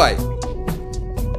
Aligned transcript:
Uai. 0.00 0.16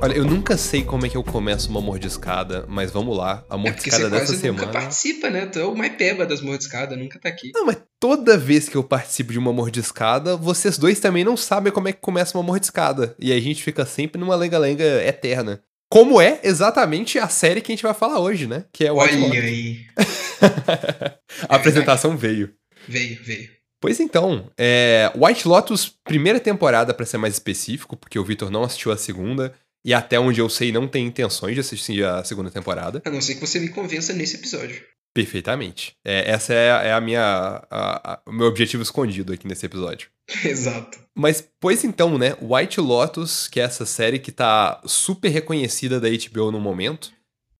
Olha, 0.04 0.14
eu 0.14 0.24
nunca 0.24 0.56
sei 0.56 0.84
como 0.84 1.04
é 1.04 1.10
que 1.10 1.18
eu 1.18 1.24
começo 1.24 1.68
uma 1.68 1.82
mordiscada, 1.82 2.64
mas 2.70 2.92
vamos 2.92 3.18
lá. 3.18 3.44
A 3.50 3.56
É 3.56 3.58
mordiscada 3.58 4.04
você 4.04 4.10
dessa 4.12 4.36
semana. 4.36 4.68
nunca 4.68 4.72
participa, 4.72 5.32
né? 5.32 5.48
Tu 5.48 5.58
é 5.58 5.66
o 5.66 5.76
mais 5.76 5.96
peba 5.96 6.28
das 6.28 6.42
mordiscadas, 6.42 6.96
nunca 6.96 7.18
tá 7.18 7.28
aqui. 7.28 7.50
Não, 7.56 7.66
mas 7.66 7.78
toda 8.00 8.38
vez 8.38 8.70
que 8.70 8.78
eu 8.78 8.84
participo 8.84 9.32
de 9.32 9.40
uma 9.40 9.52
mordiscada, 9.52 10.38
vocês 10.38 10.78
dois 10.78 11.00
também 11.00 11.24
não 11.24 11.36
sabem 11.36 11.74
como 11.74 11.88
é 11.88 11.92
que 11.92 12.00
começa 12.00 12.38
uma 12.38 12.44
mordiscada. 12.44 13.16
E 13.18 13.34
a 13.34 13.40
gente 13.40 13.64
fica 13.64 13.84
sempre 13.84 14.22
numa 14.22 14.36
lenga-lenga 14.36 15.04
eterna. 15.04 15.64
Como 15.90 16.22
é 16.22 16.40
exatamente 16.44 17.18
a 17.18 17.28
série 17.30 17.62
que 17.62 17.72
a 17.72 17.76
gente 17.76 17.82
vai 17.82 17.96
falar 17.96 18.20
hoje, 18.20 18.46
né? 18.46 18.66
Que 18.72 18.86
é 18.86 18.92
o 18.92 18.98
Olha 18.98 19.42
aí. 19.42 19.88
a 21.50 21.56
apresentação 21.56 22.16
veio. 22.16 22.54
Veio, 22.88 23.18
veio. 23.24 23.61
Pois 23.82 24.00
então, 24.00 24.50
é, 24.58 25.12
White 25.16 25.48
Lotus, 25.48 25.90
primeira 26.04 26.40
temporada, 26.40 26.94
pra 26.94 27.06
ser 27.06 27.18
mais 27.18 27.34
específico, 27.34 27.98
porque 27.98 28.20
o 28.20 28.24
Victor 28.24 28.52
não 28.52 28.64
assistiu 28.64 28.92
a 28.92 28.98
segunda, 28.98 29.54
e 29.84 29.92
até 29.94 30.20
onde 30.20 30.40
eu 30.40 30.48
sei 30.48 30.72
não 30.72 30.88
tem 30.88 31.08
intenções 31.08 31.56
de 31.56 31.62
assistir 31.62 32.06
a 32.06 32.24
segunda 32.24 32.52
temporada. 32.52 33.02
A 33.04 33.10
não 33.10 33.20
ser 33.20 33.34
que 33.36 33.42
você 33.42 33.60
me 33.60 33.70
convença 33.70 34.14
nesse 34.14 34.36
episódio. 34.36 34.84
Perfeitamente. 35.14 35.94
É, 36.06 36.30
essa 36.32 36.54
é, 36.54 36.72
a- 36.72 36.84
é 36.84 36.94
a 36.94 37.02
minha, 37.02 37.22
a- 37.70 38.14
a- 38.14 38.22
o 38.28 38.32
meu 38.32 38.48
objetivo 38.48 38.82
escondido 38.84 39.34
aqui 39.34 39.48
nesse 39.48 39.66
episódio. 39.66 40.08
Exato. 40.46 41.00
Mas, 41.16 41.46
pois 41.60 41.84
então, 41.84 42.18
né? 42.18 42.36
White 42.42 42.80
Lotus, 42.80 43.48
que 43.48 43.60
é 43.60 43.64
essa 43.64 43.86
série 43.86 44.20
que 44.20 44.32
tá 44.32 44.80
super 44.86 45.30
reconhecida 45.30 46.00
da 46.00 46.08
HBO 46.08 46.52
no 46.52 46.60
momento. 46.62 47.12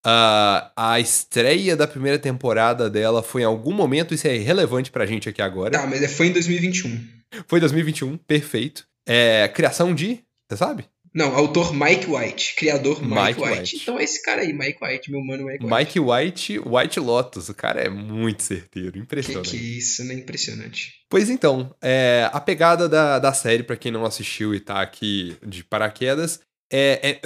Ah, 0.04 0.72
a 0.76 1.00
estreia 1.00 1.76
da 1.76 1.88
primeira 1.88 2.18
temporada 2.18 2.90
dela 2.90 3.22
foi 3.22 3.42
em 3.42 3.46
algum 3.46 3.74
momento, 3.74 4.14
isso 4.14 4.28
é 4.28 4.36
irrelevante 4.36 4.92
pra 4.92 5.06
gente 5.06 5.30
aqui 5.30 5.42
agora. 5.42 5.72
Tá, 5.72 5.86
mas 5.88 6.14
foi 6.16 6.28
em 6.28 6.32
2021. 6.34 7.00
Foi 7.48 7.60
2021, 7.60 8.18
perfeito. 8.18 8.86
É, 9.08 9.48
criação 9.48 9.94
de. 9.94 10.20
Você 10.50 10.58
sabe? 10.58 10.86
Não, 11.14 11.36
autor 11.36 11.74
Mike 11.74 12.10
White, 12.10 12.56
criador 12.56 13.02
Mike, 13.02 13.14
Mike 13.14 13.42
White. 13.42 13.60
White. 13.60 13.76
Então 13.82 14.00
é 14.00 14.04
esse 14.04 14.22
cara 14.24 14.42
aí, 14.44 14.54
Mike 14.54 14.78
White, 14.82 15.12
meu 15.12 15.22
mano 15.22 15.46
Mike 15.46 15.66
White. 15.66 15.76
Mike 15.76 16.00
White, 16.00 16.60
White 16.60 17.00
Lotus. 17.02 17.50
O 17.50 17.54
cara 17.54 17.82
é 17.82 17.90
muito 17.90 18.44
certeiro, 18.44 18.94
Que 18.94 19.00
impressionante. 19.00 19.50
que 19.52 19.58
é 19.58 19.60
isso, 19.60 20.06
né? 20.06 20.14
Impressionante. 20.14 20.94
Pois 21.10 21.30
então, 21.30 21.76
é, 21.82 22.30
a 22.32 22.40
pegada 22.40 22.88
da, 22.88 23.20
da 23.20 23.34
série, 23.34 23.62
pra 23.62 23.76
quem 23.76 23.92
não 23.92 24.06
assistiu 24.06 24.56
e 24.56 24.60
tá 24.62 24.82
aqui 24.82 25.36
de 25.46 25.66
paraquedas, 25.66 26.40
é, 26.72 27.10
é, 27.10 27.22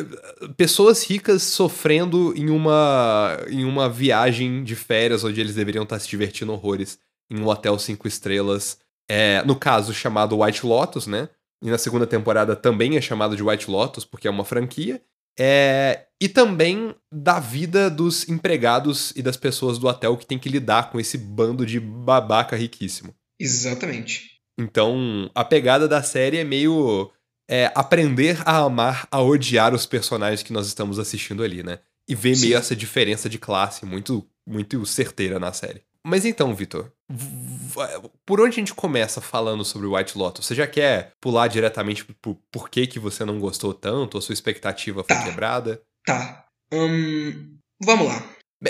pessoas 0.57 1.03
ricas 1.03 1.43
sofrendo 1.43 2.33
em 2.35 2.49
uma, 2.49 3.37
em 3.47 3.63
uma 3.63 3.87
viagem 3.87 4.63
de 4.63 4.75
férias 4.75 5.23
onde 5.23 5.39
eles 5.39 5.53
deveriam 5.53 5.83
estar 5.83 5.99
se 5.99 6.07
divertindo 6.07 6.51
horrores 6.51 6.97
em 7.29 7.39
um 7.39 7.47
hotel 7.47 7.77
cinco 7.77 8.07
estrelas. 8.07 8.79
É, 9.07 9.43
no 9.43 9.55
caso, 9.55 9.93
chamado 9.93 10.39
White 10.41 10.65
Lotus, 10.65 11.05
né? 11.05 11.29
E 11.61 11.69
na 11.69 11.77
segunda 11.77 12.07
temporada 12.07 12.55
também 12.55 12.97
é 12.97 13.01
chamado 13.01 13.35
de 13.35 13.43
White 13.43 13.69
Lotus, 13.69 14.03
porque 14.03 14.27
é 14.27 14.31
uma 14.31 14.43
franquia. 14.43 15.01
É, 15.37 16.05
e 16.19 16.27
também 16.27 16.95
da 17.11 17.39
vida 17.39 17.89
dos 17.89 18.27
empregados 18.27 19.11
e 19.15 19.21
das 19.21 19.37
pessoas 19.37 19.77
do 19.77 19.87
hotel 19.87 20.17
que 20.17 20.25
tem 20.25 20.39
que 20.39 20.49
lidar 20.49 20.89
com 20.89 20.99
esse 20.99 21.17
bando 21.17 21.65
de 21.65 21.79
babaca 21.79 22.55
riquíssimo. 22.55 23.13
Exatamente. 23.39 24.35
Então, 24.57 25.29
a 25.35 25.43
pegada 25.43 25.87
da 25.87 26.01
série 26.01 26.37
é 26.37 26.43
meio 26.43 27.11
é, 27.49 27.71
aprender 27.75 28.41
a 28.45 28.57
amar, 28.57 29.07
a 29.11 29.21
odiar 29.21 29.73
os 29.73 29.85
personagens 29.85 30.41
que 30.43 30.53
nós 30.53 30.67
estamos 30.67 30.97
assistindo 30.99 31.43
ali, 31.43 31.61
né? 31.63 31.79
E 32.07 32.13
ver 32.15 32.35
Sim. 32.35 32.47
meio 32.47 32.57
essa 32.57 32.75
diferença 32.75 33.27
de 33.29 33.37
classe 33.39 33.85
muito, 33.85 34.27
muito 34.47 34.85
certeira 34.85 35.39
na 35.39 35.51
série. 35.53 35.81
Mas 36.07 36.23
então, 36.23 36.53
Vitor, 36.53 36.91
v- 37.09 38.09
por 38.25 38.39
onde 38.39 38.49
a 38.51 38.59
gente 38.59 38.75
começa 38.75 39.19
falando 39.19 39.65
sobre 39.65 39.87
White 39.87 40.15
Lotus? 40.17 40.45
Você 40.45 40.53
já 40.53 40.67
quer 40.67 41.13
pular 41.19 41.47
diretamente 41.47 42.05
por 42.21 42.37
por 42.51 42.69
que, 42.69 42.85
que 42.85 42.99
você 42.99 43.25
não 43.25 43.39
gostou 43.39 43.73
tanto, 43.73 44.15
ou 44.15 44.21
sua 44.21 44.33
expectativa 44.33 45.03
foi 45.03 45.15
Tá. 45.15 45.23
quebrada? 45.23 45.81
Tá. 46.05 46.45
Hum, 46.71 47.57
vamos 47.83 48.07
lá. 48.07 48.23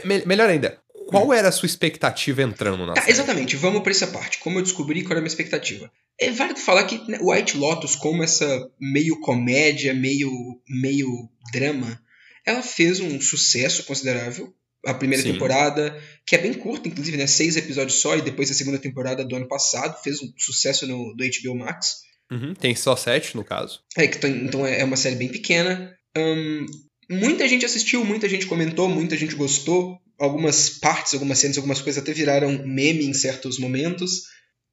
Me- 0.06 0.26
melhor 0.26 0.50
ainda, 0.50 0.78
qual 1.08 1.34
era 1.34 1.50
a 1.50 1.52
sua 1.52 1.66
expectativa 1.68 2.42
entrando 2.42 2.86
na 2.86 2.94
Tá, 2.94 3.02
série? 3.02 3.14
exatamente, 3.14 3.56
vamos 3.56 3.82
pra 3.82 3.92
essa 3.92 4.08
parte. 4.08 4.38
Como 4.40 4.60
eu 4.60 4.64
descobri 4.64 5.02
qual 5.02 5.12
era 5.12 5.20
a 5.20 5.22
minha 5.22 5.28
expectativa. 5.30 5.92
É 6.20 6.32
válido 6.32 6.60
falar 6.60 6.84
que 6.86 6.98
né, 7.10 7.18
White 7.22 7.58
Lotus, 7.58 7.96
como 7.96 8.24
essa 8.24 8.70
meio 8.80 9.20
comédia, 9.20 9.94
meio, 9.94 10.32
meio 10.70 11.30
drama, 11.52 12.02
ela 12.46 12.62
fez 12.64 13.00
um 13.00 13.20
sucesso 13.20 13.84
considerável. 13.84 14.54
A 14.86 14.94
primeira 14.94 15.24
Sim. 15.24 15.34
temporada, 15.34 16.00
que 16.28 16.36
é 16.36 16.38
bem 16.38 16.54
curta, 16.54 16.88
inclusive, 16.88 17.18
né? 17.18 17.26
Seis 17.26 17.58
episódios 17.58 18.00
só, 18.00 18.16
e 18.16 18.22
depois 18.22 18.52
a 18.52 18.54
segunda 18.54 18.78
temporada 18.78 19.26
do 19.26 19.36
ano 19.36 19.48
passado, 19.48 20.00
fez 20.04 20.22
um 20.22 20.32
sucesso 20.38 20.86
no, 20.86 21.14
do 21.16 21.24
HBO 21.24 21.56
Max. 21.58 22.02
Uhum, 22.32 22.54
tem 22.54 22.76
só 22.76 22.96
sete, 22.96 23.36
no 23.36 23.44
caso. 23.44 23.80
É, 23.98 24.08
que 24.08 24.20
tem- 24.20 24.46
então 24.46 24.66
é 24.66 24.80
é 24.82 24.84
uma 24.84 24.96
série 24.96 25.16
bem 25.16 25.28
pequena. 25.28 25.92
Ahn, 26.16 26.66
muita 27.10 27.48
gente 27.48 27.66
assistiu, 27.66 28.06
muita 28.06 28.30
gente 28.30 28.46
comentou, 28.46 28.88
muita 28.88 29.18
gente 29.18 29.36
gostou. 29.36 29.98
Algumas 30.18 30.70
partes, 30.70 31.14
algumas 31.14 31.40
cenas, 31.40 31.58
algumas 31.58 31.82
coisas 31.82 32.02
até 32.02 32.14
viraram 32.14 32.66
meme 32.66 33.06
em 33.06 33.14
certos 33.14 33.60
momentos. 33.60 34.24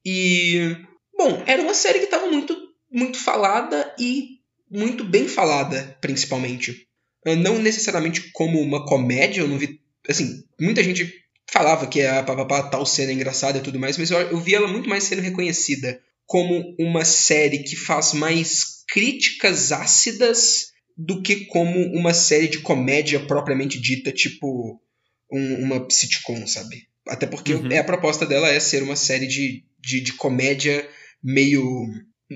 E. 0.05 0.75
Bom, 1.17 1.43
era 1.45 1.61
uma 1.61 1.73
série 1.73 1.99
que 1.99 2.05
estava 2.05 2.27
muito, 2.27 2.55
muito 2.91 3.17
falada 3.17 3.93
e 3.99 4.39
muito 4.69 5.03
bem 5.03 5.27
falada, 5.27 5.97
principalmente. 6.01 6.87
Ah, 7.25 7.35
Não 7.35 7.59
necessariamente 7.59 8.31
como 8.33 8.59
uma 8.59 8.85
comédia, 8.85 9.41
eu 9.41 9.47
não 9.47 9.57
vi. 9.57 9.79
Assim, 10.07 10.43
muita 10.59 10.83
gente 10.83 11.23
falava 11.51 11.87
que 11.87 12.01
a 12.01 12.23
papapá 12.23 12.63
tal 12.63 12.85
cena 12.85 13.11
é 13.11 13.13
engraçada 13.13 13.59
e 13.59 13.61
tudo 13.61 13.79
mais, 13.79 13.97
mas 13.97 14.09
eu, 14.09 14.19
eu 14.19 14.39
vi 14.39 14.55
ela 14.55 14.67
muito 14.67 14.89
mais 14.89 15.03
sendo 15.03 15.21
reconhecida 15.21 16.01
como 16.25 16.75
uma 16.79 17.05
série 17.05 17.59
que 17.59 17.75
faz 17.75 18.13
mais 18.13 18.83
críticas 18.87 19.71
ácidas 19.71 20.71
do 20.97 21.21
que 21.21 21.45
como 21.45 21.79
uma 21.95 22.13
série 22.13 22.47
de 22.47 22.59
comédia 22.59 23.19
propriamente 23.25 23.79
dita, 23.79 24.11
tipo 24.11 24.81
um- 25.33 25.63
uma 25.63 25.87
sitcom, 25.89 26.45
sabe? 26.47 26.87
Até 27.07 27.25
porque 27.27 27.53
Uhum. 27.53 27.71
é, 27.71 27.79
a 27.79 27.83
proposta 27.83 28.25
dela 28.25 28.47
é 28.49 28.59
ser 28.59 28.81
uma 28.83 28.95
série 28.95 29.27
de, 29.27 29.65
de, 29.79 29.99
de 30.01 30.13
comédia 30.13 30.87
meio 31.21 31.63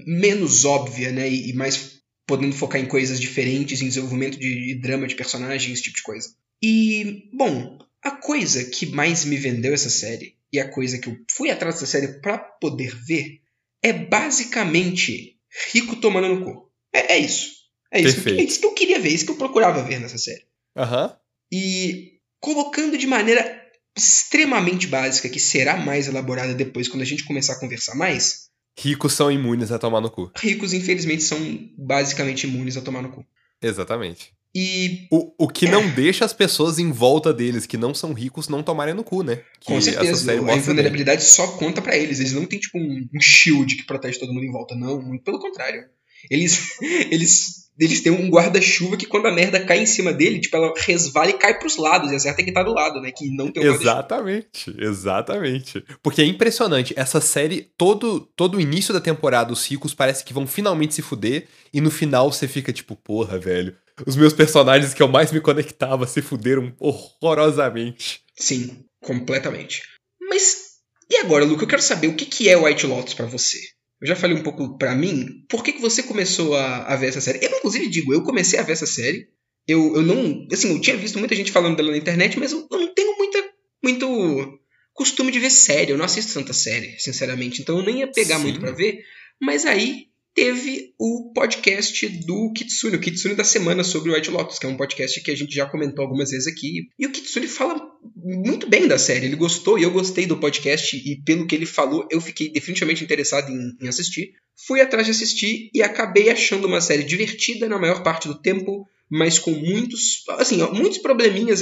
menos 0.06 0.66
óbvia, 0.66 1.12
né? 1.12 1.30
E, 1.30 1.50
e 1.50 1.54
mais 1.54 1.98
podendo 2.26 2.54
focar 2.56 2.82
em 2.82 2.86
coisas 2.86 3.20
diferentes, 3.20 3.82
em 3.82 3.88
desenvolvimento 3.88 4.38
de, 4.38 4.66
de 4.68 4.76
drama 4.82 5.08
de 5.08 5.16
personagens, 5.16 5.72
esse 5.74 5.84
tipo 5.84 5.96
de 5.98 6.04
coisa. 6.04 6.30
E, 6.62 7.30
bom, 7.34 7.78
a 8.04 8.12
coisa 8.12 8.66
que 8.66 8.86
mais 8.88 9.24
me 9.24 9.38
vendeu 9.38 9.74
essa 9.74 9.90
série, 9.90 10.36
e 10.52 10.60
a 10.60 10.70
coisa 10.70 10.98
que 11.00 11.08
eu 11.08 11.18
fui 11.32 11.50
atrás 11.50 11.76
dessa 11.76 11.86
série 11.88 12.20
pra 12.20 12.38
poder 12.38 12.94
ver, 13.06 13.40
é 13.82 13.94
basicamente 13.94 15.38
rico 15.74 15.96
tomando 15.98 16.28
no 16.36 16.44
cu. 16.46 16.72
É, 16.94 17.14
é 17.14 17.18
isso. 17.18 17.56
É 17.92 18.02
isso, 18.02 18.22
que, 18.22 18.30
é 18.32 18.44
isso 18.44 18.60
que 18.60 18.66
eu 18.66 18.74
queria 18.74 19.00
ver, 19.00 19.10
é 19.10 19.14
isso 19.14 19.26
que 19.26 19.32
eu 19.32 19.38
procurava 19.38 19.82
ver 19.84 20.00
nessa 20.00 20.18
série. 20.18 20.44
Aham. 20.76 21.16
E 21.52 22.17
colocando 22.40 22.98
de 22.98 23.08
maneira 23.08 23.64
extremamente 23.96 24.88
básica, 24.88 25.28
que 25.30 25.40
será 25.40 25.78
mais 25.78 26.08
elaborada 26.08 26.54
depois 26.54 26.88
quando 26.88 27.02
a 27.02 27.06
gente 27.06 27.24
começar 27.24 27.54
a 27.54 27.60
conversar 27.60 27.96
mais, 27.96 28.48
Ricos 28.80 29.14
são 29.14 29.32
imunes 29.32 29.72
a 29.72 29.80
tomar 29.80 30.00
no 30.02 30.12
cu. 30.12 30.32
ricos 30.38 30.72
infelizmente 30.72 31.24
são 31.24 31.40
basicamente 31.76 32.46
imunes 32.46 32.78
a 32.78 32.82
tomar 32.82 33.02
no 33.02 33.10
cu. 33.10 33.26
Exatamente. 33.60 34.32
E 34.54 35.08
O, 35.12 35.46
o 35.46 35.48
que 35.48 35.68
não 35.68 35.90
deixa 35.90 36.24
as 36.24 36.34
pessoas 36.34 36.80
em 36.80 36.92
volta 36.92 37.34
deles 37.34 37.66
que 37.66 37.76
não 37.76 37.94
são 37.94 38.14
ricos 38.14 38.48
não 38.48 38.64
tomarem 38.64 38.94
no 38.94 39.04
cu, 39.04 39.24
né? 39.24 39.42
Que 39.60 39.74
com 39.74 39.82
certeza, 39.82 40.32
a 40.32 40.56
invulnerabilidade 40.56 41.24
só 41.24 41.48
conta 41.58 41.82
pra 41.82 41.98
eles. 41.98 42.20
Eles 42.20 42.34
não 42.34 42.46
têm 42.46 42.60
tipo 42.60 42.78
um, 42.78 43.08
um 43.14 43.22
shield 43.22 43.76
que 43.76 43.84
protege 43.84 44.20
todo 44.20 44.34
mundo 44.34 44.46
em 44.46 44.52
volta, 44.52 44.76
não. 44.76 45.02
Muito 45.02 45.24
pelo 45.24 45.40
contrário. 45.40 45.84
Eles, 46.30 46.80
eles, 47.12 47.67
eles 47.80 48.02
têm 48.02 48.12
um 48.12 48.30
guarda-chuva 48.30 48.98
que 48.98 49.06
quando 49.06 49.28
a 49.28 49.32
merda 49.32 49.64
cai 49.64 49.80
em 49.80 49.86
cima 49.86 50.12
dele, 50.12 50.40
tipo, 50.40 50.56
ela 50.56 50.74
resvala 50.76 51.30
e 51.30 51.34
cai 51.34 51.58
pros 51.58 51.78
lados. 51.78 52.12
E 52.12 52.16
acerta 52.16 52.44
quem 52.44 52.54
tá 52.54 52.64
do 52.64 52.74
lado, 52.74 53.00
né? 53.00 53.12
Que 53.16 53.30
não 53.30 53.52
tem 53.52 53.70
um. 53.70 53.74
Exatamente, 53.74 54.76
exatamente. 54.78 55.84
Porque 56.02 56.22
é 56.22 56.26
impressionante, 56.26 56.94
essa 56.98 57.22
série, 57.22 57.72
todo, 57.78 58.22
todo 58.36 58.58
o 58.58 58.62
início 58.62 58.94
da 58.94 59.02
temporada, 59.02 59.54
os 59.54 59.66
ricos 59.66 59.94
parece 59.94 60.24
que 60.24 60.34
vão 60.34 60.48
finalmente 60.48 60.96
se 60.96 61.02
fuder, 61.02 61.48
e 61.74 61.80
no 61.80 61.92
final 61.92 62.32
você 62.32 62.48
fica 62.48 62.74
tipo, 62.74 62.96
porra, 62.96 63.38
velho, 63.38 63.76
os 64.06 64.16
meus 64.16 64.34
personagens 64.34 64.94
que 64.94 65.02
eu 65.02 65.08
mais 65.08 65.32
me 65.32 65.42
conectava 65.42 66.08
se 66.08 66.22
fuderam 66.22 66.74
horrorosamente. 66.80 68.22
Sim, 68.36 68.84
completamente. 69.02 69.84
Mas 70.30 70.68
e 71.10 71.18
agora, 71.18 71.46
Luca? 71.46 71.64
Eu 71.64 71.68
quero 71.68 71.82
saber 71.82 72.08
o 72.08 72.16
que 72.16 72.26
que 72.26 72.50
é 72.50 72.58
White 72.58 72.86
Lotus 72.86 73.14
pra 73.14 73.26
você. 73.26 73.60
Eu 74.02 74.08
já 74.08 74.16
falei 74.16 74.38
um 74.38 74.44
pouco 74.44 74.78
pra 74.78 74.96
mim. 74.96 75.44
Por 75.50 75.64
que, 75.64 75.74
que 75.74 75.82
você 75.82 76.04
começou 76.04 76.56
a, 76.56 76.86
a 76.86 76.96
ver 76.96 77.08
essa 77.08 77.22
série? 77.22 77.44
Eu, 77.44 77.58
inclusive, 77.58 77.90
digo, 77.90 78.14
eu 78.14 78.24
comecei 78.24 78.60
a 78.60 78.64
ver 78.64 78.74
essa 78.74 78.86
série. 78.86 79.28
Eu, 79.68 79.96
eu 79.96 80.02
não. 80.02 80.48
Assim, 80.52 80.72
eu 80.72 80.80
tinha 80.80 80.96
visto 80.96 81.20
muita 81.20 81.36
gente 81.36 81.52
falando 81.52 81.76
dela 81.76 81.92
na 81.92 81.98
internet, 81.98 82.38
mas 82.40 82.52
eu, 82.52 82.68
eu 82.72 82.80
não 82.80 82.94
tenho 82.94 83.18
muita, 83.18 83.44
muito 83.84 84.60
costume 84.94 85.32
de 85.32 85.40
ver 85.40 85.50
série. 85.50 85.92
Eu 85.92 85.98
não 85.98 86.06
assisto 86.06 86.34
tanta 86.34 86.54
série, 86.54 86.98
sinceramente. 87.00 87.62
Então 87.62 87.80
eu 87.80 87.86
nem 87.86 88.00
ia 88.00 88.12
pegar 88.12 88.38
Sim. 88.38 88.44
muito 88.44 88.60
pra 88.60 88.72
ver. 88.72 89.00
Mas 89.42 89.66
aí, 89.66 90.08
teve 90.38 90.94
o 91.00 91.32
podcast 91.34 92.08
do 92.08 92.54
Kitsune, 92.54 92.96
o 92.96 93.00
Kitsune 93.02 93.34
da 93.34 93.44
semana 93.44 93.84
sobre 93.84 94.12
o 94.12 94.14
White 94.14 94.30
Lotus, 94.30 94.60
que 94.60 94.68
é 94.68 94.70
um 94.70 94.78
podcast 94.78 95.20
que 95.20 95.32
a 95.32 95.36
gente 95.36 95.56
já 95.56 95.66
comentou 95.66 96.04
algumas 96.04 96.30
vezes 96.30 96.46
aqui. 96.46 96.90
E 97.00 97.08
o 97.08 97.12
Kitsune 97.12 97.48
fala 97.48 97.82
muito 98.16 98.70
bem 98.70 98.88
da 98.88 99.00
série, 99.00 99.26
ele 99.26 99.36
gostou 99.36 99.80
e 99.80 99.84
eu 99.84 99.90
gostei 99.90 100.28
do 100.28 100.38
podcast, 100.38 100.96
e 100.96 101.20
pelo 101.24 101.48
que 101.48 101.56
ele 101.56 101.66
falou, 101.66 102.08
eu 102.12 102.22
fiquei 102.22 102.52
definitivamente 102.52 103.04
interessado 103.04 103.52
em, 103.52 103.76
em 103.82 103.88
assistir. 103.88 104.34
Fui 104.68 104.80
atrás 104.80 105.08
de 105.08 105.12
assistir 105.12 105.72
e 105.74 105.82
acabei 105.82 106.30
achando 106.30 106.68
uma 106.68 106.82
série 106.82 107.04
divertida 107.04 107.68
na 107.68 107.80
maior 107.80 108.04
parte 108.04 108.28
do 108.28 108.40
tempo, 108.40 108.88
mas 109.10 109.40
com 109.40 109.50
muitos, 109.50 110.24
assim, 110.38 110.58
muitos 110.72 111.00
probleminhas, 111.00 111.62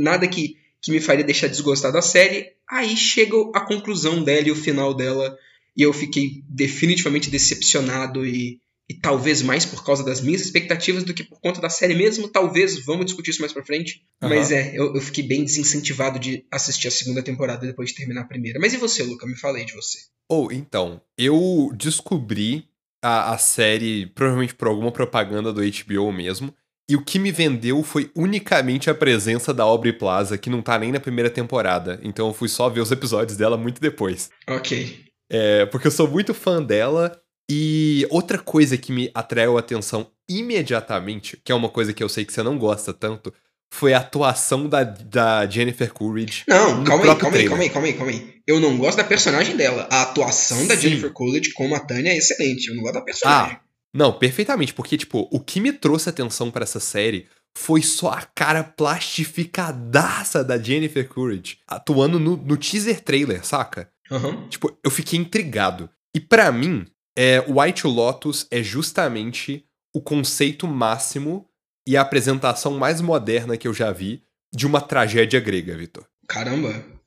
nada 0.00 0.26
que, 0.26 0.56
que 0.82 0.90
me 0.90 1.00
faria 1.00 1.24
deixar 1.24 1.46
desgostar 1.46 1.92
da 1.92 2.02
série. 2.02 2.48
Aí 2.68 2.96
chega 2.96 3.36
a 3.54 3.60
conclusão 3.60 4.20
dela 4.24 4.48
e 4.48 4.50
o 4.50 4.56
final 4.56 4.92
dela 4.94 5.38
e 5.76 5.82
eu 5.82 5.92
fiquei 5.92 6.42
definitivamente 6.48 7.30
decepcionado 7.30 8.26
e, 8.26 8.58
e 8.88 8.94
talvez 8.94 9.42
mais 9.42 9.64
por 9.64 9.84
causa 9.84 10.04
das 10.04 10.20
minhas 10.20 10.42
expectativas 10.42 11.04
do 11.04 11.14
que 11.14 11.22
por 11.22 11.40
conta 11.40 11.60
da 11.60 11.70
série 11.70 11.94
mesmo. 11.94 12.28
Talvez, 12.28 12.84
vamos 12.84 13.06
discutir 13.06 13.30
isso 13.30 13.40
mais 13.40 13.52
pra 13.52 13.64
frente. 13.64 14.02
Uhum. 14.22 14.28
Mas 14.28 14.50
é, 14.50 14.72
eu, 14.74 14.94
eu, 14.94 15.00
fiquei 15.00 15.24
bem 15.24 15.44
desincentivado 15.44 16.18
de 16.18 16.44
assistir 16.50 16.88
a 16.88 16.90
segunda 16.90 17.22
temporada 17.22 17.66
depois 17.66 17.90
de 17.90 17.94
terminar 17.96 18.22
a 18.22 18.28
primeira. 18.28 18.58
Mas 18.58 18.74
e 18.74 18.76
você, 18.76 19.02
Luca? 19.02 19.26
Me 19.26 19.36
falei 19.36 19.64
de 19.64 19.74
você. 19.74 19.98
Ou, 20.28 20.46
oh, 20.46 20.52
então, 20.52 21.00
eu 21.16 21.72
descobri 21.76 22.64
a, 23.02 23.32
a 23.32 23.38
série, 23.38 24.06
provavelmente 24.06 24.54
por 24.54 24.68
alguma 24.68 24.92
propaganda 24.92 25.52
do 25.52 25.62
HBO 25.62 26.12
mesmo. 26.12 26.54
E 26.90 26.96
o 26.96 27.04
que 27.04 27.20
me 27.20 27.30
vendeu 27.30 27.84
foi 27.84 28.10
unicamente 28.16 28.90
a 28.90 28.94
presença 28.94 29.54
da 29.54 29.62
Aubrey 29.62 29.92
Plaza, 29.92 30.36
que 30.36 30.50
não 30.50 30.60
tá 30.60 30.76
nem 30.76 30.90
na 30.90 30.98
primeira 30.98 31.30
temporada. 31.30 32.00
Então 32.02 32.26
eu 32.26 32.34
fui 32.34 32.48
só 32.48 32.68
ver 32.68 32.80
os 32.80 32.90
episódios 32.90 33.36
dela 33.36 33.56
muito 33.56 33.80
depois. 33.80 34.28
Ok. 34.48 35.09
É, 35.30 35.64
porque 35.66 35.86
eu 35.86 35.92
sou 35.92 36.08
muito 36.08 36.34
fã 36.34 36.62
dela. 36.62 37.20
E 37.52 38.06
outra 38.10 38.38
coisa 38.38 38.76
que 38.76 38.92
me 38.92 39.10
atraiu 39.12 39.56
a 39.56 39.60
atenção 39.60 40.08
imediatamente, 40.28 41.36
que 41.44 41.50
é 41.50 41.54
uma 41.54 41.68
coisa 41.68 41.92
que 41.92 42.02
eu 42.02 42.08
sei 42.08 42.24
que 42.24 42.32
você 42.32 42.44
não 42.44 42.56
gosta 42.56 42.92
tanto, 42.92 43.32
foi 43.72 43.92
a 43.92 43.98
atuação 43.98 44.68
da, 44.68 44.84
da 44.84 45.46
Jennifer 45.46 45.92
Coolidge. 45.92 46.44
Não, 46.46 46.84
calma 46.84 47.04
aí, 47.04 47.16
calma 47.16 47.36
aí, 47.36 47.48
calma 47.48 47.62
aí, 47.62 47.70
calma 47.70 47.86
aí, 47.88 47.92
calma 47.94 48.12
aí. 48.12 48.34
Eu 48.46 48.60
não 48.60 48.76
gosto 48.76 48.98
da 48.98 49.04
personagem 49.04 49.56
dela. 49.56 49.88
A 49.90 50.02
atuação 50.02 50.66
da 50.66 50.76
Sim. 50.76 50.82
Jennifer 50.82 51.12
Coolidge 51.12 51.52
como 51.52 51.74
a 51.74 51.80
Tânia 51.80 52.10
é 52.10 52.16
excelente. 52.16 52.68
Eu 52.68 52.76
não 52.76 52.82
gosto 52.82 52.94
da 52.94 53.02
personagem. 53.02 53.56
Ah, 53.56 53.60
não, 53.94 54.12
perfeitamente. 54.12 54.74
Porque, 54.74 54.96
tipo, 54.96 55.28
o 55.32 55.40
que 55.40 55.60
me 55.60 55.72
trouxe 55.72 56.08
atenção 56.08 56.50
para 56.50 56.64
essa 56.64 56.80
série 56.80 57.26
foi 57.56 57.82
só 57.82 58.10
a 58.10 58.22
cara 58.22 58.62
plastificadaça 58.62 60.44
da 60.44 60.58
Jennifer 60.58 61.08
Coolidge 61.08 61.58
atuando 61.66 62.18
no, 62.18 62.36
no 62.36 62.56
teaser 62.56 63.00
trailer, 63.00 63.44
saca? 63.44 63.90
Uhum. 64.10 64.48
Tipo, 64.48 64.76
eu 64.82 64.90
fiquei 64.90 65.18
intrigado. 65.18 65.88
E 66.14 66.20
para 66.20 66.50
mim, 66.50 66.86
é, 67.16 67.44
White 67.48 67.86
Lotus 67.86 68.46
é 68.50 68.62
justamente 68.62 69.64
o 69.94 70.00
conceito 70.00 70.66
máximo 70.66 71.48
e 71.86 71.96
a 71.96 72.02
apresentação 72.02 72.78
mais 72.78 73.00
moderna 73.00 73.56
que 73.56 73.66
eu 73.66 73.74
já 73.74 73.92
vi 73.92 74.22
de 74.54 74.66
uma 74.66 74.80
tragédia 74.80 75.40
grega, 75.40 75.76
Vitor. 75.76 76.06
Caramba! 76.28 76.84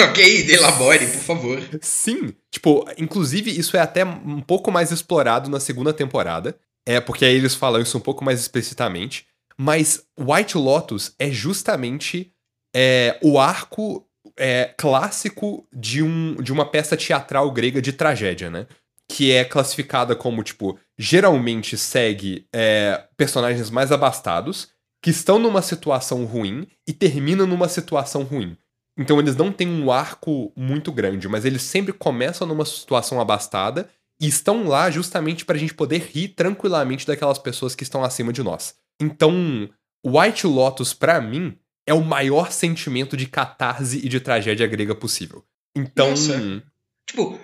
Ok, 0.00 0.48
elabore, 0.48 1.04
por 1.08 1.20
favor. 1.22 1.60
Sim, 1.82 2.32
tipo, 2.52 2.88
inclusive 2.96 3.50
isso 3.50 3.76
é 3.76 3.80
até 3.80 4.04
um 4.04 4.40
pouco 4.40 4.70
mais 4.70 4.92
explorado 4.92 5.50
na 5.50 5.58
segunda 5.58 5.92
temporada. 5.92 6.56
É, 6.86 7.00
porque 7.00 7.24
aí 7.24 7.34
eles 7.34 7.56
falam 7.56 7.82
isso 7.82 7.98
um 7.98 8.00
pouco 8.00 8.24
mais 8.24 8.38
explicitamente. 8.38 9.26
Mas 9.58 10.04
White 10.16 10.56
Lotus 10.56 11.12
é 11.18 11.32
justamente 11.32 12.32
é, 12.74 13.18
o 13.22 13.40
arco 13.40 14.07
é, 14.38 14.72
clássico 14.76 15.66
de, 15.72 16.02
um, 16.02 16.36
de 16.36 16.52
uma 16.52 16.64
peça 16.64 16.96
teatral 16.96 17.50
grega 17.50 17.82
de 17.82 17.92
tragédia, 17.92 18.48
né? 18.48 18.66
Que 19.08 19.32
é 19.32 19.44
classificada 19.44 20.14
como, 20.14 20.42
tipo, 20.42 20.78
geralmente 20.96 21.76
segue 21.76 22.46
é, 22.52 23.04
personagens 23.16 23.70
mais 23.70 23.90
abastados, 23.90 24.68
que 25.02 25.10
estão 25.10 25.38
numa 25.38 25.62
situação 25.62 26.24
ruim 26.24 26.66
e 26.86 26.92
terminam 26.92 27.46
numa 27.46 27.68
situação 27.68 28.22
ruim. 28.22 28.56
Então 28.96 29.20
eles 29.20 29.36
não 29.36 29.52
têm 29.52 29.68
um 29.68 29.92
arco 29.92 30.52
muito 30.56 30.90
grande, 30.90 31.28
mas 31.28 31.44
eles 31.44 31.62
sempre 31.62 31.92
começam 31.92 32.46
numa 32.46 32.64
situação 32.64 33.20
abastada 33.20 33.88
e 34.20 34.26
estão 34.26 34.66
lá 34.66 34.90
justamente 34.90 35.44
para 35.44 35.54
a 35.54 35.58
gente 35.58 35.74
poder 35.74 36.10
rir 36.12 36.28
tranquilamente 36.28 37.06
daquelas 37.06 37.38
pessoas 37.38 37.76
que 37.76 37.84
estão 37.84 38.02
acima 38.02 38.32
de 38.32 38.42
nós. 38.42 38.74
Então, 39.00 39.70
White 40.04 40.46
Lotus, 40.46 40.92
para 40.92 41.20
mim, 41.20 41.56
é 41.88 41.94
o 41.94 42.04
maior 42.04 42.52
sentimento 42.52 43.16
de 43.16 43.26
catarse 43.26 43.96
e 43.96 44.10
de 44.10 44.20
tragédia 44.20 44.66
grega 44.66 44.94
possível. 44.94 45.42
Então. 45.74 46.10
Nossa. 46.10 46.62
Tipo, 47.08 47.40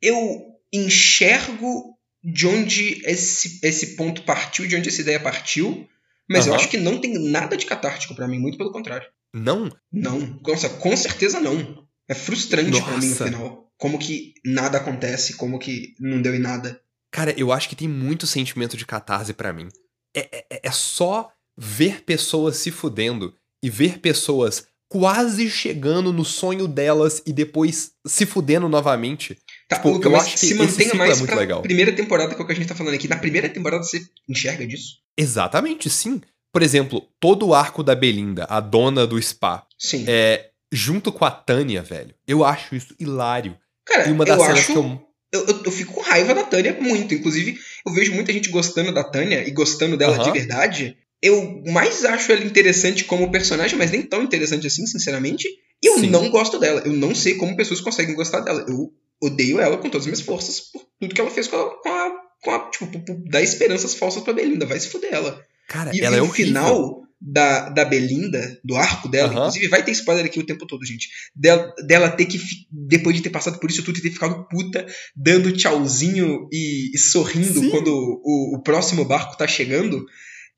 eu 0.00 0.40
enxergo 0.72 1.98
de 2.22 2.46
onde 2.46 3.02
esse, 3.04 3.58
esse 3.60 3.96
ponto 3.96 4.22
partiu, 4.22 4.68
de 4.68 4.76
onde 4.76 4.88
essa 4.88 5.00
ideia 5.00 5.18
partiu, 5.18 5.88
mas 6.30 6.46
uhum. 6.46 6.52
eu 6.52 6.54
acho 6.54 6.68
que 6.68 6.76
não 6.76 7.00
tem 7.00 7.18
nada 7.18 7.56
de 7.56 7.66
catártico 7.66 8.14
para 8.14 8.28
mim, 8.28 8.38
muito 8.38 8.56
pelo 8.56 8.70
contrário. 8.70 9.08
Não? 9.34 9.68
Não. 9.92 10.40
Nossa, 10.46 10.68
com 10.68 10.96
certeza 10.96 11.40
não. 11.40 11.84
É 12.08 12.14
frustrante 12.14 12.80
para 12.80 12.98
mim 12.98 13.08
no 13.08 13.16
final. 13.16 13.72
Como 13.76 13.98
que 13.98 14.34
nada 14.44 14.78
acontece, 14.78 15.34
como 15.34 15.58
que 15.58 15.96
não 15.98 16.22
deu 16.22 16.36
em 16.36 16.38
nada. 16.38 16.80
Cara, 17.10 17.34
eu 17.36 17.50
acho 17.50 17.68
que 17.68 17.74
tem 17.74 17.88
muito 17.88 18.28
sentimento 18.28 18.76
de 18.76 18.86
catarse 18.86 19.34
para 19.34 19.52
mim. 19.52 19.66
É, 20.14 20.44
é, 20.50 20.60
é 20.62 20.70
só 20.70 21.32
ver 21.56 22.04
pessoas 22.04 22.58
se 22.58 22.70
fudendo 22.70 23.36
e 23.62 23.70
ver 23.70 23.98
pessoas 23.98 24.66
quase 24.92 25.48
chegando 25.48 26.12
no 26.12 26.22
sonho 26.22 26.68
delas 26.68 27.22
e 27.24 27.32
depois 27.32 27.92
se 28.06 28.26
fudendo 28.26 28.68
novamente. 28.68 29.38
Tá, 29.66 29.76
tipo, 29.76 29.88
Luca, 29.88 30.06
eu 30.06 30.16
acho 30.16 30.32
que 30.32 30.40
se 30.40 30.54
mantenha 30.54 30.94
mais 30.94 31.12
é 31.12 31.16
muito 31.16 31.30
pra 31.30 31.40
legal. 31.40 31.62
primeira 31.62 31.92
temporada, 31.92 32.34
que 32.34 32.40
é 32.40 32.44
o 32.44 32.46
que 32.46 32.52
a 32.52 32.54
gente 32.54 32.68
tá 32.68 32.74
falando 32.74 32.94
aqui. 32.94 33.08
Na 33.08 33.16
primeira 33.16 33.48
temporada 33.48 33.82
você 33.82 34.02
enxerga 34.28 34.66
disso? 34.66 34.98
Exatamente, 35.16 35.88
sim. 35.88 36.20
Por 36.52 36.62
exemplo, 36.62 37.08
todo 37.18 37.46
o 37.46 37.54
arco 37.54 37.82
da 37.82 37.94
Belinda, 37.94 38.44
a 38.50 38.60
dona 38.60 39.06
do 39.06 39.20
spa. 39.22 39.66
Sim. 39.78 40.04
É, 40.06 40.50
junto 40.70 41.10
com 41.10 41.24
a 41.24 41.30
Tânia, 41.30 41.82
velho. 41.82 42.14
Eu 42.28 42.44
acho 42.44 42.74
isso 42.74 42.94
hilário. 43.00 43.56
Cara, 43.86 44.10
e 44.10 44.12
uma 44.12 44.26
das 44.26 44.38
eu 44.38 44.44
cenas 44.44 44.58
acho... 44.58 44.72
que 44.72 44.78
eu... 44.78 45.12
Eu, 45.32 45.46
eu, 45.46 45.62
eu, 45.64 45.72
fico 45.72 45.94
com 45.94 46.02
raiva 46.02 46.34
da 46.34 46.44
Tânia 46.44 46.76
muito. 46.78 47.14
Inclusive, 47.14 47.58
eu 47.86 47.92
vejo 47.94 48.12
muita 48.12 48.30
gente 48.30 48.50
gostando 48.50 48.92
da 48.92 49.02
Tânia 49.02 49.48
e 49.48 49.50
gostando 49.50 49.96
dela 49.96 50.18
de 50.18 50.30
verdade 50.30 50.98
eu 51.22 51.62
mais 51.66 52.04
acho 52.04 52.32
ela 52.32 52.44
interessante 52.44 53.04
como 53.04 53.30
personagem, 53.30 53.78
mas 53.78 53.92
nem 53.92 54.02
tão 54.02 54.22
interessante 54.22 54.66
assim, 54.66 54.86
sinceramente. 54.86 55.46
E 55.82 55.86
eu 55.86 55.98
Sim. 55.98 56.10
não 56.10 56.28
gosto 56.30 56.58
dela. 56.58 56.82
Eu 56.84 56.92
não 56.92 57.14
sei 57.14 57.34
como 57.34 57.56
pessoas 57.56 57.80
conseguem 57.80 58.14
gostar 58.14 58.40
dela. 58.40 58.66
Eu 58.68 58.92
odeio 59.22 59.60
ela 59.60 59.78
com 59.78 59.88
todas 59.88 60.02
as 60.02 60.06
minhas 60.06 60.20
forças 60.20 60.60
por 60.60 60.82
tudo 60.98 61.14
que 61.14 61.20
ela 61.20 61.30
fez 61.30 61.46
com 61.46 61.56
a. 61.56 61.80
Com 61.80 61.88
a, 61.88 62.10
com 62.42 62.50
a 62.50 62.70
tipo, 62.70 62.86
por, 62.86 63.16
dar 63.28 63.40
esperanças 63.40 63.94
falsas 63.94 64.22
pra 64.22 64.32
Belinda. 64.32 64.66
Vai 64.66 64.80
se 64.80 64.88
fuder 64.88 65.12
ela. 65.12 65.40
Cara, 65.68 65.94
e, 65.94 66.00
ela 66.00 66.16
e 66.16 66.18
é 66.18 66.22
o 66.22 66.28
final 66.28 67.02
da, 67.20 67.68
da 67.68 67.84
Belinda, 67.84 68.60
do 68.64 68.74
arco 68.76 69.08
dela, 69.08 69.32
uhum. 69.32 69.38
inclusive 69.38 69.68
vai 69.68 69.84
ter 69.84 69.92
spoiler 69.92 70.26
aqui 70.26 70.40
o 70.40 70.46
tempo 70.46 70.66
todo, 70.66 70.84
gente. 70.84 71.08
Dela, 71.34 71.72
dela 71.86 72.10
ter 72.10 72.26
que, 72.26 72.40
depois 72.68 73.14
de 73.14 73.22
ter 73.22 73.30
passado 73.30 73.60
por 73.60 73.70
isso 73.70 73.84
tudo, 73.84 74.02
ter 74.02 74.10
ficado 74.10 74.44
puta, 74.48 74.84
dando 75.14 75.52
tchauzinho 75.52 76.48
e, 76.52 76.90
e 76.92 76.98
sorrindo 76.98 77.60
Sim. 77.60 77.70
quando 77.70 77.90
o, 77.94 78.56
o 78.56 78.62
próximo 78.62 79.04
barco 79.04 79.38
tá 79.38 79.46
chegando 79.46 80.04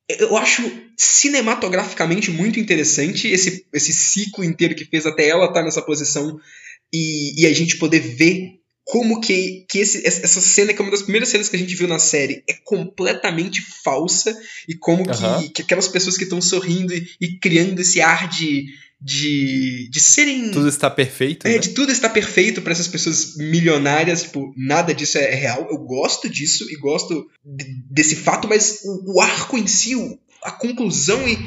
eu 0.09 0.37
acho 0.37 0.63
cinematograficamente 0.99 2.31
muito 2.31 2.61
interessante 2.61 3.29
esse, 3.29 3.67
esse 3.73 3.93
ciclo 3.93 4.45
inteiro 4.45 4.75
que 4.75 4.85
fez 4.85 5.07
até 5.07 5.29
ela 5.29 5.47
estar 5.47 5.63
nessa 5.63 5.83
posição 5.83 6.39
e, 6.93 7.43
e 7.43 7.47
a 7.47 7.53
gente 7.53 7.79
poder 7.79 8.01
ver 8.01 8.61
como 8.85 9.19
que, 9.19 9.65
que 9.69 9.79
esse, 9.79 10.07
essa 10.07 10.41
cena, 10.43 10.75
que 10.75 10.81
é 10.81 10.83
uma 10.83 10.91
das 10.91 11.03
primeiras 11.03 11.31
cenas 11.31 11.49
que 11.49 11.57
a 11.57 11.59
gente 11.59 11.75
viu 11.75 11.89
na 11.89 11.99
série, 11.99 12.45
é 12.47 12.53
completamente 12.65 13.63
falsa 13.83 14.37
e 14.69 14.75
como 14.75 15.03
uhum. 15.03 15.43
que, 15.43 15.49
que 15.51 15.63
aquelas 15.63 15.89
pessoas 15.89 16.19
que 16.19 16.25
estão 16.25 16.41
sorrindo 16.41 16.95
e, 16.95 17.09
e, 17.19 17.39
criando 17.39 17.81
esse 17.81 18.03
ar 18.03 18.29
de, 18.29 18.67
de, 19.05 19.87
de 19.91 20.01
serem. 20.01 20.51
Tudo 20.51 20.67
está 20.67 20.91
perfeito. 20.91 21.47
É, 21.47 21.53
né? 21.53 21.59
de 21.59 21.71
tudo 21.71 21.93
está 21.93 22.09
perfeito 22.09 22.63
para 22.63 22.73
essas 22.73 22.89
pessoas 22.89 23.37
milionárias. 23.37 24.23
Tipo, 24.23 24.55
nada 24.57 24.95
disso 24.95 25.19
é 25.19 25.35
real. 25.35 25.69
Eu 25.71 25.77
gosto 25.77 26.29
disso 26.29 26.67
e 26.71 26.77
gosto 26.77 27.29
desse 27.91 28.17
fato, 28.17 28.49
mas 28.49 28.81
o, 28.83 29.17
o 29.17 29.21
arco 29.21 29.59
em 29.59 29.67
si, 29.67 29.95
o, 29.95 30.19
a 30.43 30.51
conclusão 30.51 31.29
e, 31.29 31.39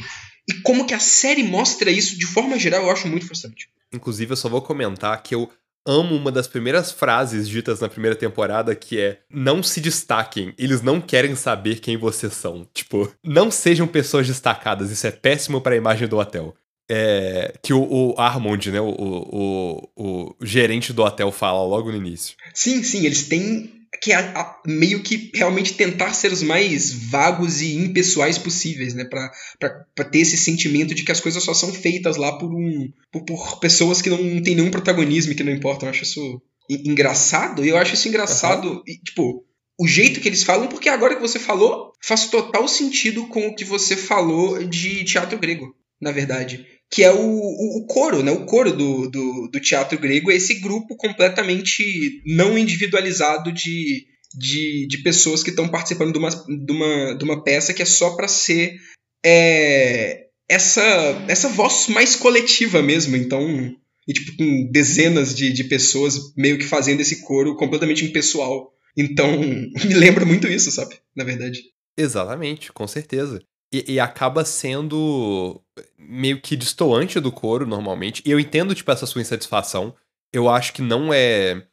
e 0.48 0.54
como 0.62 0.86
que 0.86 0.94
a 0.94 1.00
série 1.00 1.44
mostra 1.44 1.90
isso 1.90 2.16
de 2.16 2.28
forma 2.28 2.60
geral, 2.60 2.84
eu 2.84 2.92
acho 2.92 3.08
muito 3.08 3.26
frustrante. 3.26 3.70
Inclusive, 3.92 4.34
eu 4.34 4.38
só 4.38 4.48
vou 4.48 4.62
comentar 4.62 5.24
que 5.24 5.34
eu 5.34 5.50
amo 5.84 6.16
uma 6.16 6.32
das 6.32 6.48
primeiras 6.48 6.92
frases 6.92 7.50
ditas 7.50 7.80
na 7.80 7.90
primeira 7.90 8.16
temporada, 8.16 8.76
que 8.76 9.00
é: 9.00 9.22
Não 9.32 9.64
se 9.64 9.82
destaquem, 9.82 10.54
eles 10.60 10.84
não 10.84 11.02
querem 11.02 11.36
saber 11.36 11.80
quem 11.80 11.98
vocês 11.98 12.34
são. 12.34 12.68
Tipo, 12.72 13.12
não 13.24 13.50
sejam 13.50 13.88
pessoas 13.88 14.28
destacadas, 14.28 14.92
isso 14.92 15.08
é 15.08 15.12
péssimo 15.12 15.60
para 15.60 15.74
a 15.74 15.78
imagem 15.78 16.08
do 16.08 16.20
hotel 16.20 16.56
é, 16.90 17.54
que 17.62 17.74
o, 17.74 17.82
o, 17.82 18.16
Armond, 18.18 18.72
né, 18.72 18.80
o, 18.80 18.90
o, 18.90 19.90
o, 19.96 20.36
gerente 20.46 20.94
do 20.94 21.04
hotel, 21.04 21.32
fala 21.32 21.64
logo 21.64 21.92
no 21.92 21.98
início. 21.98 22.36
Sim, 22.54 22.84
sim, 22.84 23.06
eles 23.06 23.24
têm 23.24 23.78
que 24.02 24.14
a, 24.14 24.20
a, 24.20 24.62
meio 24.66 25.02
que 25.02 25.32
realmente 25.34 25.74
tentar 25.74 26.14
ser 26.14 26.32
os 26.32 26.44
mais 26.44 26.92
vagos 26.92 27.62
e 27.62 27.76
impessoais 27.76 28.38
possíveis, 28.38 28.94
né, 28.94 29.06
para 29.06 30.06
ter 30.06 30.20
esse 30.20 30.38
sentimento 30.38 30.94
de 30.94 31.04
que 31.04 31.12
as 31.12 31.20
coisas 31.20 31.44
só 31.44 31.54
são 31.54 31.74
feitas 31.74 32.18
lá 32.18 32.38
por 32.38 32.54
um 32.54 32.92
por, 33.12 33.24
por 33.24 33.60
pessoas 33.60 34.02
que 34.02 34.10
não 34.10 34.18
têm 34.42 34.56
nenhum 34.56 34.72
protagonismo 34.72 35.32
e 35.32 35.36
que 35.36 35.44
não 35.44 35.52
importam. 35.52 35.88
Eu 35.88 35.92
acho 35.92 36.04
isso 36.04 36.42
engraçado, 36.70 37.66
e 37.66 37.70
eu 37.70 37.78
acho 37.78 37.94
isso 37.94 38.08
engraçado, 38.08 38.70
uhum. 38.70 38.84
e, 38.86 38.98
tipo, 38.98 39.46
o 39.80 39.88
jeito 39.88 40.20
que 40.20 40.28
eles 40.28 40.44
falam, 40.44 40.68
porque 40.68 40.90
agora 40.90 41.16
que 41.16 41.22
você 41.22 41.40
falou, 41.40 41.94
faz 42.02 42.26
total 42.28 42.68
sentido 42.68 43.28
com 43.28 43.48
o 43.48 43.56
que 43.56 43.64
você 43.64 43.96
falou 43.96 44.64
de 44.64 45.04
teatro 45.06 45.38
grego, 45.38 45.76
na 46.02 46.12
verdade. 46.12 46.66
Que 46.90 47.04
é 47.04 47.12
o, 47.12 47.20
o, 47.20 47.86
coro, 47.86 48.24
né? 48.24 48.32
O 48.32 48.46
coro 48.46 48.72
do, 48.72 49.10
do, 49.10 49.50
do, 49.52 49.60
teatro 49.60 50.00
grego 50.00 50.32
é 50.32 50.36
esse 50.36 50.56
grupo 50.56 50.96
completamente 50.96 52.22
não 52.26 52.58
individualizado 52.58 53.52
de, 53.52 54.06
de, 54.34 54.88
de 54.88 54.98
pessoas 55.04 55.44
que 55.44 55.50
estão 55.50 55.68
participando 55.68 56.14
de 56.14 56.20
uma, 56.20 56.30
de, 56.30 56.72
uma, 56.72 57.18
de 57.18 57.24
uma 57.26 57.44
peça 57.44 57.74
que 57.74 57.82
é 57.82 57.86
só 57.86 58.16
para 58.16 58.30
ser 58.30 58.78
é, 59.26 60.28
essa, 60.50 60.82
essa 61.28 61.50
voz 61.50 61.88
mais 61.88 62.16
coletiva 62.16 62.82
mesmo. 62.82 63.16
Então, 63.16 63.76
e 64.08 64.14
tipo, 64.14 64.38
com 64.38 64.72
dezenas 64.72 65.36
de, 65.36 65.52
de 65.52 65.66
pessoas 65.66 66.34
meio 66.36 66.58
que 66.58 66.66
fazendo 66.66 67.02
esse 67.02 67.22
coro 67.22 67.56
completamente 67.58 68.06
impessoal. 68.06 68.72
Então, 68.96 69.40
me 69.40 69.94
lembra 69.94 70.26
muito 70.26 70.48
isso, 70.48 70.72
sabe? 70.72 70.96
Na 71.16 71.24
verdade. 71.24 71.62
Exatamente, 71.98 72.72
com 72.72 72.88
certeza. 72.88 73.42
E, 73.72 73.94
e, 73.94 74.00
acaba 74.00 74.46
sendo 74.46 75.62
meio 76.00 76.40
que 76.40 76.56
destoante 76.56 77.20
do 77.20 77.32
coro, 77.32 77.66
normalmente. 77.66 78.22
E 78.26 78.32
eu 78.32 78.40
entendo, 78.40 78.74
tipo, 78.74 78.90
essa 78.90 79.06
sua 79.06 79.22
insatisfação. 79.22 79.94
Eu 80.32 80.48
acho 80.50 80.72
que 80.72 80.82
não 80.82 81.14
é 81.14 81.64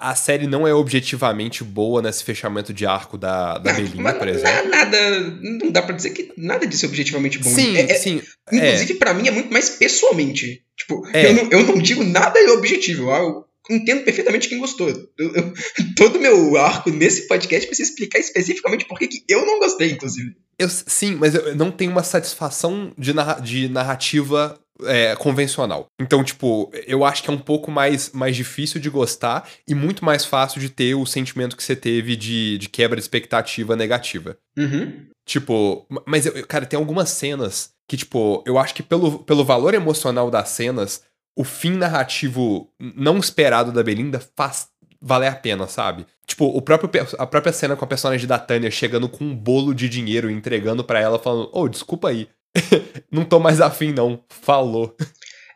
a, 0.00 0.14
série 0.14 0.46
não 0.46 0.66
é 0.66 0.74
objetivamente 0.74 1.62
boa 1.62 2.00
nesse 2.00 2.24
fechamento 2.24 2.72
de 2.72 2.86
arco 2.86 3.18
da, 3.18 3.58
da 3.58 3.72
Belinda, 3.74 4.14
por 4.14 4.28
exemplo. 4.28 4.70
Nada, 4.70 5.20
não 5.40 5.70
dá 5.70 5.82
pra 5.82 5.94
dizer 5.94 6.10
que 6.10 6.32
nada 6.36 6.66
disso 6.66 6.86
é 6.86 6.88
objetivamente 6.88 7.38
bom. 7.38 7.50
Sim, 7.50 7.76
é, 7.76 7.94
sim. 7.94 8.22
É, 8.50 8.56
inclusive, 8.56 8.94
é. 8.94 8.96
para 8.96 9.14
mim, 9.14 9.28
é 9.28 9.30
muito 9.30 9.52
mais 9.52 9.70
pessoalmente. 9.70 10.62
Tipo, 10.76 11.06
é. 11.12 11.26
eu, 11.26 11.34
não, 11.34 11.50
eu 11.50 11.66
não 11.66 11.78
digo 11.78 12.02
nada 12.02 12.38
é 12.38 12.50
objetivo. 12.52 13.10
Eu 13.10 13.44
entendo 13.70 14.04
perfeitamente 14.04 14.48
quem 14.48 14.58
gostou. 14.58 14.88
Eu, 14.88 15.34
eu, 15.34 15.52
todo 15.96 16.20
meu 16.20 16.56
arco 16.56 16.90
nesse 16.90 17.26
podcast 17.26 17.66
precisa 17.66 17.88
explicar 17.88 18.18
especificamente 18.18 18.86
por 18.86 18.98
que 18.98 19.08
eu 19.28 19.44
não 19.46 19.58
gostei, 19.58 19.92
inclusive. 19.92 20.36
Eu, 20.58 20.68
sim, 20.68 21.14
mas 21.14 21.34
eu 21.34 21.54
não 21.56 21.70
tenho 21.70 21.90
uma 21.90 22.02
satisfação 22.02 22.92
de, 22.96 23.12
narra 23.12 23.40
de 23.40 23.68
narrativa 23.68 24.58
é, 24.84 25.14
convencional. 25.16 25.86
Então, 26.00 26.22
tipo, 26.24 26.70
eu 26.86 27.04
acho 27.04 27.22
que 27.22 27.30
é 27.30 27.32
um 27.32 27.38
pouco 27.38 27.70
mais, 27.70 28.10
mais 28.12 28.36
difícil 28.36 28.80
de 28.80 28.90
gostar 28.90 29.48
e 29.66 29.74
muito 29.74 30.04
mais 30.04 30.24
fácil 30.24 30.60
de 30.60 30.68
ter 30.68 30.94
o 30.94 31.06
sentimento 31.06 31.56
que 31.56 31.64
você 31.64 31.76
teve 31.76 32.16
de, 32.16 32.58
de 32.58 32.68
quebra 32.68 32.96
de 32.96 33.02
expectativa 33.02 33.76
negativa. 33.76 34.36
Uhum. 34.56 35.06
Tipo, 35.26 35.86
mas, 36.06 36.26
eu, 36.26 36.46
cara, 36.46 36.66
tem 36.66 36.78
algumas 36.78 37.10
cenas 37.10 37.70
que, 37.88 37.96
tipo, 37.96 38.42
eu 38.46 38.58
acho 38.58 38.74
que 38.74 38.82
pelo, 38.82 39.20
pelo 39.20 39.44
valor 39.44 39.74
emocional 39.74 40.30
das 40.30 40.48
cenas, 40.48 41.02
o 41.36 41.44
fim 41.44 41.72
narrativo 41.72 42.70
não 42.78 43.18
esperado 43.18 43.72
da 43.72 43.82
Belinda 43.82 44.22
faz 44.36 44.68
valer 45.00 45.28
a 45.28 45.34
pena, 45.34 45.66
sabe? 45.66 46.06
Tipo, 46.26 46.46
o 46.46 46.62
próprio, 46.62 46.90
a 47.18 47.26
própria 47.26 47.52
cena 47.52 47.74
com 47.74 47.84
a 47.84 47.88
personagem 47.88 48.26
da 48.26 48.38
Tânia 48.38 48.70
chegando 48.70 49.08
com 49.08 49.24
um 49.24 49.34
bolo 49.34 49.74
de 49.74 49.88
dinheiro 49.88 50.30
e 50.30 50.34
entregando 50.34 50.84
para 50.84 51.00
ela, 51.00 51.18
falando: 51.18 51.50
Ô, 51.52 51.62
oh, 51.62 51.68
desculpa 51.68 52.08
aí, 52.08 52.28
não 53.10 53.24
tô 53.24 53.40
mais 53.40 53.60
afim, 53.60 53.92
não. 53.92 54.22
Falou. 54.28 54.96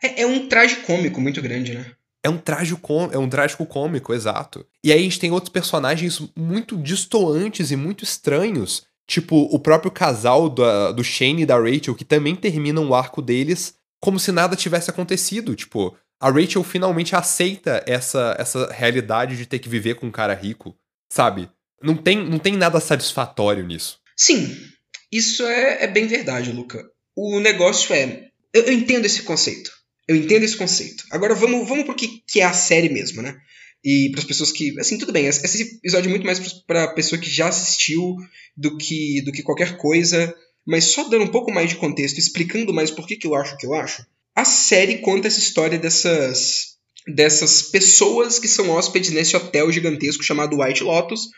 É, 0.02 0.22
é 0.22 0.26
um 0.26 0.48
traje 0.48 0.76
cômico 0.76 1.20
muito 1.20 1.40
grande, 1.40 1.74
né? 1.74 1.86
É 2.22 2.28
um, 2.28 2.38
trágico, 2.38 3.08
é 3.12 3.18
um 3.18 3.28
trágico 3.28 3.64
cômico, 3.64 4.12
exato. 4.12 4.66
E 4.82 4.90
aí 4.90 4.98
a 4.98 5.02
gente 5.02 5.20
tem 5.20 5.30
outros 5.30 5.52
personagens 5.52 6.20
muito 6.34 6.76
distoantes 6.76 7.70
e 7.70 7.76
muito 7.76 8.02
estranhos. 8.02 8.84
Tipo, 9.06 9.42
o 9.42 9.60
próprio 9.60 9.92
casal 9.92 10.48
do, 10.48 10.92
do 10.92 11.04
Shane 11.04 11.42
e 11.42 11.46
da 11.46 11.56
Rachel, 11.56 11.94
que 11.94 12.04
também 12.04 12.34
terminam 12.34 12.88
o 12.88 12.94
arco 12.96 13.22
deles 13.22 13.76
como 14.06 14.20
se 14.20 14.30
nada 14.30 14.54
tivesse 14.54 14.88
acontecido. 14.88 15.56
Tipo, 15.56 15.98
a 16.20 16.30
Rachel 16.30 16.62
finalmente 16.62 17.16
aceita 17.16 17.82
essa, 17.88 18.36
essa 18.38 18.72
realidade 18.72 19.36
de 19.36 19.46
ter 19.46 19.58
que 19.58 19.68
viver 19.68 19.96
com 19.96 20.06
um 20.06 20.12
cara 20.12 20.32
rico, 20.32 20.78
sabe? 21.12 21.50
Não 21.82 21.96
tem, 21.96 22.24
não 22.24 22.38
tem 22.38 22.56
nada 22.56 22.78
satisfatório 22.78 23.66
nisso. 23.66 23.98
Sim, 24.16 24.56
isso 25.10 25.42
é, 25.42 25.82
é 25.82 25.86
bem 25.88 26.06
verdade, 26.06 26.52
Luca. 26.52 26.88
O 27.16 27.40
negócio 27.40 27.92
é. 27.92 28.28
Eu, 28.54 28.62
eu, 28.62 28.72
entendo 28.72 29.06
esse 29.06 29.24
conceito. 29.24 29.72
Eu 30.06 30.14
entendo 30.14 30.44
esse 30.44 30.56
conceito. 30.56 31.02
Agora 31.10 31.34
vamos, 31.34 31.68
vamos 31.68 31.84
pro 31.84 31.96
que, 31.96 32.22
que 32.28 32.40
é 32.40 32.44
a 32.44 32.52
série 32.52 32.88
mesmo, 32.88 33.22
né? 33.22 33.36
E 33.84 34.10
para 34.12 34.20
as 34.20 34.26
pessoas 34.26 34.52
que. 34.52 34.78
Assim, 34.78 34.98
tudo 34.98 35.12
bem. 35.12 35.26
Esse 35.26 35.62
episódio 35.62 36.06
é 36.06 36.10
muito 36.10 36.26
mais 36.26 36.38
para 36.62 36.94
pessoa 36.94 37.20
que 37.20 37.28
já 37.28 37.48
assistiu 37.48 38.14
do 38.56 38.76
que, 38.78 39.20
do 39.22 39.32
que 39.32 39.42
qualquer 39.42 39.76
coisa. 39.76 40.32
Mas 40.66 40.84
só 40.84 41.04
dando 41.08 41.24
um 41.24 41.30
pouco 41.30 41.52
mais 41.52 41.70
de 41.70 41.76
contexto, 41.76 42.18
explicando 42.18 42.74
mais 42.74 42.90
por 42.90 43.06
que, 43.06 43.16
que 43.16 43.26
eu 43.26 43.34
acho 43.34 43.54
o 43.54 43.56
que 43.56 43.66
eu 43.66 43.74
acho. 43.74 44.04
A 44.34 44.44
série 44.44 44.98
conta 44.98 45.28
essa 45.28 45.38
história 45.38 45.78
dessas 45.78 46.76
dessas 47.06 47.62
pessoas 47.62 48.38
que 48.40 48.48
são 48.48 48.70
hóspedes 48.70 49.10
nesse 49.10 49.36
hotel 49.36 49.70
gigantesco 49.70 50.24
chamado 50.24 50.60
White 50.60 50.82
Lotus, 50.82 51.28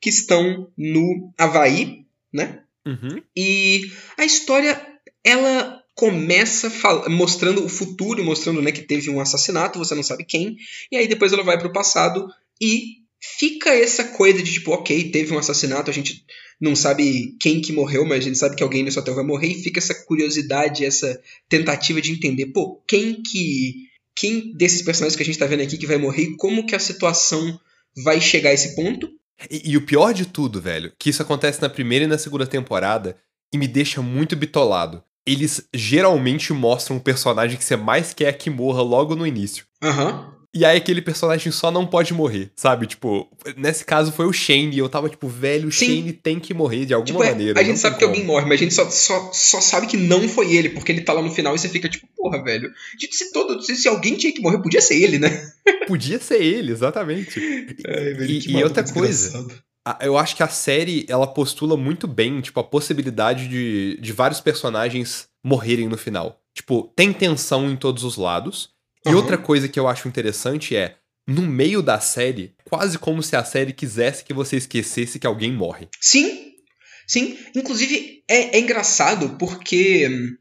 que 0.00 0.08
estão 0.08 0.72
no 0.76 1.32
Havaí, 1.36 2.06
né? 2.32 2.62
Uhum. 2.86 3.22
E 3.36 3.92
a 4.16 4.24
história, 4.24 4.80
ela 5.22 5.82
começa 5.94 6.72
mostrando 7.10 7.64
o 7.64 7.68
futuro, 7.68 8.24
mostrando 8.24 8.62
né, 8.62 8.70
que 8.70 8.82
teve 8.82 9.10
um 9.10 9.20
assassinato, 9.20 9.78
você 9.78 9.94
não 9.94 10.02
sabe 10.02 10.24
quem, 10.24 10.56
e 10.90 10.96
aí 10.96 11.08
depois 11.08 11.32
ela 11.32 11.42
vai 11.42 11.58
para 11.58 11.66
o 11.66 11.72
passado 11.72 12.26
e 12.60 13.02
fica 13.20 13.70
essa 13.70 14.04
coisa 14.04 14.42
de 14.42 14.52
tipo, 14.52 14.72
ok, 14.72 15.10
teve 15.10 15.32
um 15.34 15.38
assassinato, 15.38 15.90
a 15.90 15.94
gente 15.94 16.24
não 16.60 16.74
sabe 16.74 17.36
quem 17.40 17.60
que 17.60 17.72
morreu, 17.72 18.04
mas 18.04 18.18
a 18.18 18.28
gente 18.28 18.38
sabe 18.38 18.56
que 18.56 18.62
alguém 18.62 18.82
nesse 18.82 18.98
hotel 18.98 19.14
vai 19.14 19.24
morrer, 19.24 19.48
e 19.48 19.62
fica 19.62 19.78
essa 19.78 19.94
curiosidade, 19.94 20.84
essa 20.84 21.20
tentativa 21.48 22.00
de 22.00 22.12
entender, 22.12 22.46
pô, 22.46 22.82
quem 22.86 23.22
que. 23.22 23.88
Quem 24.20 24.52
desses 24.52 24.82
personagens 24.82 25.14
que 25.14 25.22
a 25.22 25.24
gente 25.24 25.38
tá 25.38 25.46
vendo 25.46 25.62
aqui 25.62 25.78
que 25.78 25.86
vai 25.86 25.96
morrer 25.96 26.22
e 26.22 26.36
como 26.36 26.66
que 26.66 26.74
a 26.74 26.80
situação 26.80 27.56
vai 28.02 28.20
chegar 28.20 28.50
a 28.50 28.52
esse 28.52 28.74
ponto? 28.74 29.08
E, 29.48 29.70
e, 29.70 29.76
o 29.76 29.86
pior 29.86 30.12
de 30.12 30.26
tudo, 30.26 30.60
velho, 30.60 30.92
que 30.98 31.10
isso 31.10 31.22
acontece 31.22 31.62
na 31.62 31.68
primeira 31.68 32.04
e 32.04 32.08
na 32.08 32.18
segunda 32.18 32.44
temporada 32.44 33.16
e 33.52 33.56
me 33.56 33.68
deixa 33.68 34.02
muito 34.02 34.34
bitolado. 34.34 35.04
Eles 35.24 35.68
geralmente 35.72 36.52
mostram 36.52 36.96
o 36.96 37.00
personagem 37.00 37.56
que 37.56 37.64
você 37.64 37.76
mais 37.76 38.12
quer 38.12 38.32
que 38.32 38.50
morra 38.50 38.82
logo 38.82 39.14
no 39.14 39.24
início. 39.24 39.64
Aham. 39.80 40.10
Uhum. 40.10 40.37
E 40.58 40.64
aí 40.64 40.76
aquele 40.76 41.00
personagem 41.00 41.52
só 41.52 41.70
não 41.70 41.86
pode 41.86 42.12
morrer, 42.12 42.50
sabe? 42.56 42.88
Tipo, 42.88 43.30
nesse 43.56 43.84
caso 43.84 44.10
foi 44.10 44.26
o 44.26 44.32
Shane, 44.32 44.74
e 44.74 44.78
eu 44.78 44.88
tava 44.88 45.08
tipo, 45.08 45.28
velho, 45.28 45.68
o 45.68 45.70
Shane 45.70 46.12
tem 46.12 46.40
que 46.40 46.52
morrer 46.52 46.84
de 46.84 46.92
alguma 46.92 47.06
tipo, 47.06 47.22
é, 47.22 47.30
maneira. 47.30 47.60
A 47.60 47.62
gente 47.62 47.78
sabe 47.78 47.96
que 47.96 48.02
alguém 48.02 48.24
morre, 48.24 48.44
mas 48.44 48.54
a 48.54 48.64
gente 48.64 48.74
só, 48.74 48.90
só, 48.90 49.30
só 49.32 49.60
sabe 49.60 49.86
que 49.86 49.96
não 49.96 50.28
foi 50.28 50.52
ele, 50.56 50.70
porque 50.70 50.90
ele 50.90 51.02
tá 51.02 51.12
lá 51.12 51.22
no 51.22 51.30
final 51.30 51.54
e 51.54 51.60
você 51.60 51.68
fica 51.68 51.88
tipo, 51.88 52.08
porra, 52.16 52.42
velho. 52.42 52.72
Se, 53.08 53.32
todo, 53.32 53.62
se, 53.62 53.76
se 53.76 53.86
alguém 53.86 54.16
tinha 54.16 54.32
que 54.32 54.42
morrer, 54.42 54.60
podia 54.60 54.80
ser 54.80 55.00
ele, 55.00 55.20
né? 55.20 55.48
Podia 55.86 56.18
ser 56.18 56.42
ele, 56.42 56.72
exatamente. 56.72 57.40
É, 57.86 58.12
velho, 58.14 58.30
e, 58.30 58.50
e 58.50 58.64
outra 58.64 58.82
coisa, 58.82 59.46
eu 60.00 60.18
acho 60.18 60.34
que 60.34 60.42
a 60.42 60.48
série 60.48 61.06
ela 61.08 61.26
postula 61.26 61.76
muito 61.76 62.08
bem, 62.08 62.40
tipo, 62.40 62.58
a 62.58 62.64
possibilidade 62.64 63.46
de, 63.46 63.96
de 64.00 64.12
vários 64.12 64.40
personagens 64.40 65.28
morrerem 65.44 65.88
no 65.88 65.96
final. 65.96 66.40
Tipo, 66.52 66.92
tem 66.96 67.12
tensão 67.12 67.70
em 67.70 67.76
todos 67.76 68.02
os 68.02 68.16
lados. 68.16 68.70
E 69.06 69.14
outra 69.14 69.38
coisa 69.38 69.68
que 69.68 69.78
eu 69.78 69.88
acho 69.88 70.08
interessante 70.08 70.76
é, 70.76 70.96
no 71.26 71.42
meio 71.42 71.82
da 71.82 72.00
série, 72.00 72.54
quase 72.64 72.98
como 72.98 73.22
se 73.22 73.36
a 73.36 73.44
série 73.44 73.72
quisesse 73.72 74.24
que 74.24 74.32
você 74.32 74.56
esquecesse 74.56 75.18
que 75.18 75.26
alguém 75.26 75.52
morre. 75.52 75.88
Sim, 76.00 76.54
sim. 77.06 77.38
Inclusive, 77.54 78.24
é, 78.26 78.56
é 78.56 78.60
engraçado 78.60 79.36
porque 79.38 80.08
hum, 80.08 80.36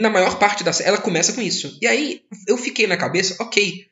na 0.00 0.10
maior 0.10 0.38
parte 0.38 0.64
da 0.64 0.72
série 0.72 0.88
ela 0.88 0.98
começa 0.98 1.32
com 1.32 1.42
isso. 1.42 1.78
E 1.80 1.86
aí 1.86 2.22
eu 2.48 2.56
fiquei 2.56 2.86
na 2.86 2.96
cabeça, 2.96 3.36
ok, 3.38 3.86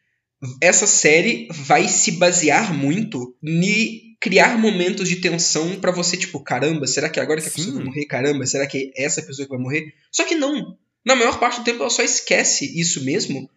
essa 0.61 0.87
série 0.87 1.49
vai 1.51 1.87
se 1.89 2.13
basear 2.13 2.75
muito 2.75 3.37
em 3.43 4.17
criar 4.19 4.57
momentos 4.57 5.09
de 5.09 5.17
tensão 5.17 5.81
para 5.81 5.91
você, 5.93 6.17
tipo, 6.17 6.41
caramba, 6.41 6.87
será 6.87 7.09
que 7.09 7.21
agora 7.21 7.41
que 7.41 7.49
a 7.49 7.51
Sim. 7.51 7.57
pessoa 7.57 7.77
vai 7.77 7.85
morrer? 7.85 8.07
Caramba, 8.07 8.47
será 8.47 8.67
que 8.67 8.93
é 8.97 9.05
essa 9.05 9.21
pessoa 9.23 9.47
que 9.47 9.53
vai 9.53 9.63
morrer? 9.63 9.93
Só 10.11 10.25
que 10.25 10.35
não. 10.35 10.79
Na 11.05 11.17
maior 11.17 11.39
parte 11.41 11.59
do 11.61 11.65
tempo 11.65 11.81
ela 11.81 11.91
só 11.91 12.03
esquece 12.03 12.81
isso 12.81 13.05
mesmo 13.05 13.51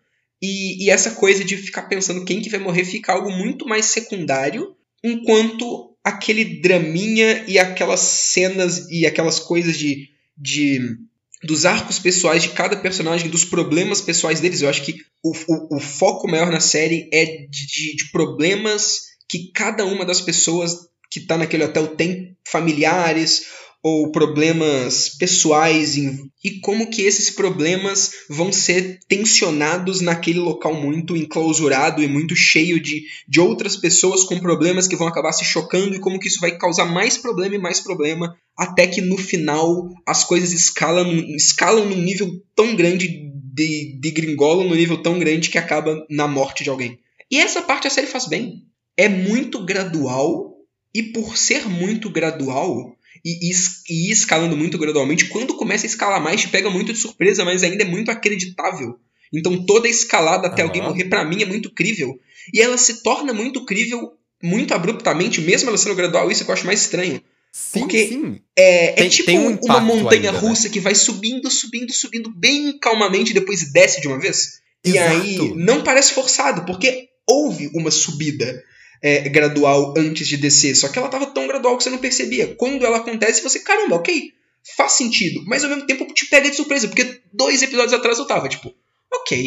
e, 0.46 0.86
e, 0.86 0.90
essa 0.90 1.12
coisa 1.12 1.44
de 1.44 1.58
ficar 1.58 1.84
pensando 1.84 2.26
quem 2.26 2.42
que 2.42 2.50
vai 2.50 2.60
morrer 2.60 2.86
fica 2.86 3.14
algo 3.14 3.32
muito 3.32 3.68
mais 3.68 3.86
secundário, 3.86 4.76
enquanto 5.04 5.96
aquele 6.04 6.62
draminha 6.62 7.44
e 7.48 7.58
aquelas 7.58 8.00
cenas 8.00 8.90
e 8.90 9.06
aquelas 9.06 9.40
coisas 9.40 9.78
de, 9.78 10.10
de 10.38 10.98
dos 11.44 11.66
arcos 11.66 12.00
pessoais 12.00 12.44
de 12.44 12.50
cada 12.50 12.76
personagem, 12.78 13.30
dos 13.30 13.46
problemas 13.46 14.02
pessoais 14.02 14.40
deles. 14.40 14.62
Eu 14.62 14.70
acho 14.70 14.84
que 14.84 14.98
o, 15.24 15.32
o, 15.32 15.78
o 15.78 15.80
foco 15.80 16.28
maior 16.28 16.52
na 16.52 16.60
série 16.60 17.10
é 17.12 17.26
de, 17.26 17.96
de, 17.96 18.12
problemas 18.12 19.16
que 19.28 19.52
cada 19.52 19.86
uma 19.86 20.06
das 20.06 20.22
pessoas 20.22 20.88
que 21.10 21.20
está 21.20 21.38
naquele 21.38 21.64
hotel 21.64 21.96
tem 21.96 22.36
familiares 22.48 23.46
ou 23.88 24.12
problemas 24.12 25.10
pessoais 25.10 25.96
e 25.96 26.60
como 26.62 26.90
que 26.90 27.04
esses 27.04 27.30
problemas 27.30 28.10
vão 28.28 28.52
ser 28.52 28.98
tensionados 29.08 30.02
naquele 30.02 30.40
local 30.40 30.74
muito 30.74 31.16
enclausurado 31.16 32.02
e 32.02 32.08
muito 32.08 32.36
cheio 32.36 32.80
de, 32.80 33.04
de 33.28 33.40
outras 33.40 33.78
pessoas 33.78 34.24
com 34.24 34.40
problemas 34.40 34.88
que 34.88 34.96
vão 34.96 35.08
acabar 35.08 35.34
se 35.34 35.46
chocando 35.46 35.94
e 35.94 36.00
como 36.00 36.18
que 36.18 36.28
isso 36.28 36.40
vai 36.42 36.58
causar 36.58 36.86
mais 36.86 37.16
problema 37.16 37.54
e 37.54 37.60
mais 37.60 37.80
problema 37.80 38.36
até 38.58 38.88
que 38.88 39.02
no 39.02 39.20
final 39.20 39.88
as 40.04 40.24
coisas 40.24 40.52
escalam, 40.52 41.14
escalam 41.36 41.86
num 41.86 42.02
nível 42.02 42.42
tão 42.56 42.76
grande 42.76 43.30
de, 43.54 44.00
de 44.02 44.10
gringolam 44.10 44.68
num 44.68 44.74
nível 44.74 44.98
tão 44.98 45.20
grande 45.20 45.52
que 45.52 45.60
acaba 45.60 46.04
na 46.10 46.28
morte 46.28 46.64
de 46.64 46.72
alguém. 46.72 46.98
E 47.30 47.38
essa 47.38 47.62
parte 47.62 47.86
a 47.86 47.92
série 47.92 48.08
faz 48.08 48.26
bem. 48.26 48.64
É 48.98 49.08
muito 49.08 49.64
gradual 49.64 50.56
E 50.92 51.04
por 51.04 51.38
ser 51.38 51.68
muito 51.68 52.10
gradual, 52.10 52.96
e, 53.26 53.50
e, 53.50 53.52
e 53.90 54.10
ir 54.10 54.12
escalando 54.12 54.56
muito 54.56 54.78
gradualmente, 54.78 55.26
quando 55.26 55.56
começa 55.56 55.88
a 55.88 55.90
escalar 55.90 56.22
mais, 56.22 56.42
te 56.42 56.50
pega 56.50 56.70
muito 56.70 56.94
de 56.94 57.00
surpresa, 57.00 57.44
mas 57.44 57.64
ainda 57.64 57.84
é 57.84 57.88
muito 57.88 58.12
acreditável. 58.12 59.00
Então 59.34 59.66
toda 59.66 59.88
a 59.88 59.92
escalada 59.92 60.48
até 60.48 60.62
uhum. 60.62 60.70
alguém 60.70 60.84
morrer, 60.84 61.06
para 61.06 61.26
mim, 61.26 61.42
é 61.42 61.46
muito 61.46 61.74
crível. 61.74 62.20
E 62.54 62.62
ela 62.62 62.78
se 62.78 63.02
torna 63.02 63.34
muito 63.34 63.66
crível 63.66 64.14
muito 64.44 64.76
abruptamente, 64.76 65.42
mesmo 65.42 65.70
ela 65.70 65.78
sendo 65.78 65.96
gradual, 65.96 66.30
isso 66.30 66.44
é 66.44 66.46
que 66.46 66.52
eu 66.52 66.54
acho 66.54 66.68
mais 66.68 66.82
estranho. 66.82 67.20
Sim, 67.52 67.80
Porque 67.80 68.08
sim. 68.08 68.42
É, 68.56 68.92
tem, 68.92 69.08
é 69.08 69.10
tipo 69.10 69.32
um 69.32 69.58
uma 69.64 69.80
montanha 69.80 70.30
ainda, 70.30 70.40
russa 70.40 70.68
né? 70.68 70.74
que 70.74 70.80
vai 70.80 70.94
subindo, 70.94 71.50
subindo, 71.50 71.92
subindo 71.94 72.30
bem 72.30 72.78
calmamente 72.78 73.32
e 73.32 73.34
depois 73.34 73.72
desce 73.72 74.02
de 74.02 74.08
uma 74.08 74.20
vez. 74.20 74.60
E 74.84 74.90
Exato. 74.90 75.10
aí 75.10 75.54
não 75.56 75.82
parece 75.82 76.14
forçado, 76.14 76.66
porque 76.66 77.08
houve 77.28 77.72
uma 77.74 77.90
subida 77.90 78.62
é, 79.06 79.30
gradual 79.30 79.94
antes 79.96 80.28
de 80.28 80.36
descer, 80.38 80.76
só 80.76 80.88
que 80.88 80.98
ela 80.98 81.08
tava 81.10 81.28
tão 81.28 81.48
gradual 81.48 81.78
que 81.78 81.84
você 81.84 81.90
não 81.92 82.00
percebia. 82.00 82.56
Quando 82.58 82.84
ela 82.84 82.98
acontece, 82.98 83.44
você, 83.44 83.60
caramba, 83.60 83.98
ok, 83.98 84.32
faz 84.76 84.94
sentido, 84.94 85.44
mas 85.46 85.64
ao 85.64 85.70
mesmo 85.70 85.86
tempo 85.86 86.12
te 86.14 86.26
pega 86.26 86.50
de 86.50 86.56
surpresa, 86.56 86.88
porque 86.88 87.22
dois 87.32 87.62
episódios 87.62 87.94
atrás 87.94 88.18
eu 88.18 88.26
tava 88.26 88.50
tipo, 88.50 88.74
ok, 89.14 89.38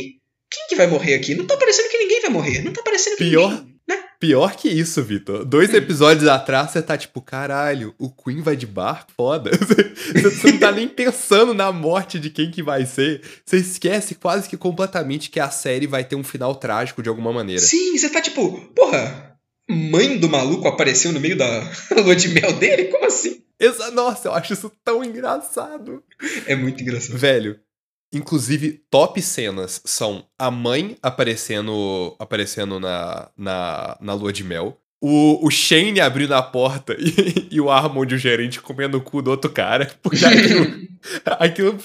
quem 0.51 0.67
que 0.69 0.77
vai 0.77 0.87
morrer 0.87 1.15
aqui? 1.15 1.35
Não 1.35 1.45
tá 1.45 1.57
parecendo 1.57 1.89
que 1.89 1.99
ninguém 1.99 2.21
vai 2.23 2.31
morrer, 2.31 2.63
não 2.63 2.73
tá 2.73 2.83
parecendo 2.83 3.17
que 3.17 3.25
Pior- 3.29 3.51
ninguém. 3.51 3.79
Né? 3.89 3.97
Pior 4.21 4.55
que 4.55 4.69
isso, 4.69 5.03
Vitor. 5.03 5.45
Dois 5.47 5.73
episódios 5.73 6.29
atrás 6.29 6.71
você 6.71 6.83
tá 6.83 6.97
tipo, 6.99 7.23
caralho, 7.23 7.95
o 7.99 8.11
Queen 8.11 8.43
vai 8.43 8.55
de 8.55 8.67
barco? 8.67 9.11
Foda. 9.17 9.51
Você, 9.59 10.21
você 10.31 10.53
não 10.53 10.59
tá 10.59 10.71
nem 10.73 10.87
pensando 10.89 11.53
na 11.55 11.73
morte 11.73 12.19
de 12.21 12.29
quem 12.31 12.51
que 12.51 12.63
vai 12.63 12.85
ser. 12.87 13.23
Você 13.45 13.57
esquece 13.59 14.15
quase 14.15 14.49
que 14.49 14.57
completamente 14.59 15.31
que 15.31 15.41
a 15.41 15.51
série 15.51 15.87
vai 15.87 16.05
ter 16.05 16.17
um 16.17 16.25
final 16.25 16.55
trágico 16.55 17.03
de 17.03 17.09
alguma 17.09 17.33
maneira. 17.33 17.61
Sim, 17.63 17.97
você 17.97 18.09
tá 18.11 18.21
tipo, 18.21 18.59
porra, 18.75 19.38
mãe 19.69 20.19
do 20.19 20.29
maluco 20.29 20.67
apareceu 20.69 21.13
no 21.13 21.21
meio 21.21 21.37
da 21.37 21.71
lua 22.05 22.17
de 22.17 22.29
mel 22.29 22.53
dele? 22.55 22.85
Como 22.87 23.05
assim? 23.07 23.43
Exa- 23.61 23.91
Nossa, 23.91 24.29
eu 24.29 24.33
acho 24.35 24.53
isso 24.53 24.73
tão 24.85 25.03
engraçado. 25.05 26.03
É 26.47 26.55
muito 26.55 26.83
engraçado. 26.83 27.17
Velho, 27.19 27.59
inclusive, 28.13 28.83
top 28.91 29.21
cenas 29.21 29.81
são 29.85 30.25
a 30.39 30.51
mãe 30.51 30.97
aparecendo 31.03 32.15
aparecendo 32.19 32.79
na, 32.81 33.31
na, 33.37 33.97
na 34.01 34.15
lua 34.15 34.33
de 34.33 34.45
mel. 34.45 34.81
O, 35.01 35.47
o 35.47 35.51
Shane 35.51 36.01
abrindo 36.01 36.35
a 36.35 36.43
porta 36.43 36.95
e, 36.99 37.49
e 37.53 37.61
o 37.61 37.71
Armond, 37.71 38.15
o 38.15 38.19
gerente, 38.19 38.61
comendo 38.61 38.99
o 38.99 39.01
cu 39.01 39.23
do 39.23 39.31
outro 39.31 39.51
cara. 39.51 39.93
Porque 40.03 40.25
aquilo, 40.27 40.89
aquilo 41.25 41.79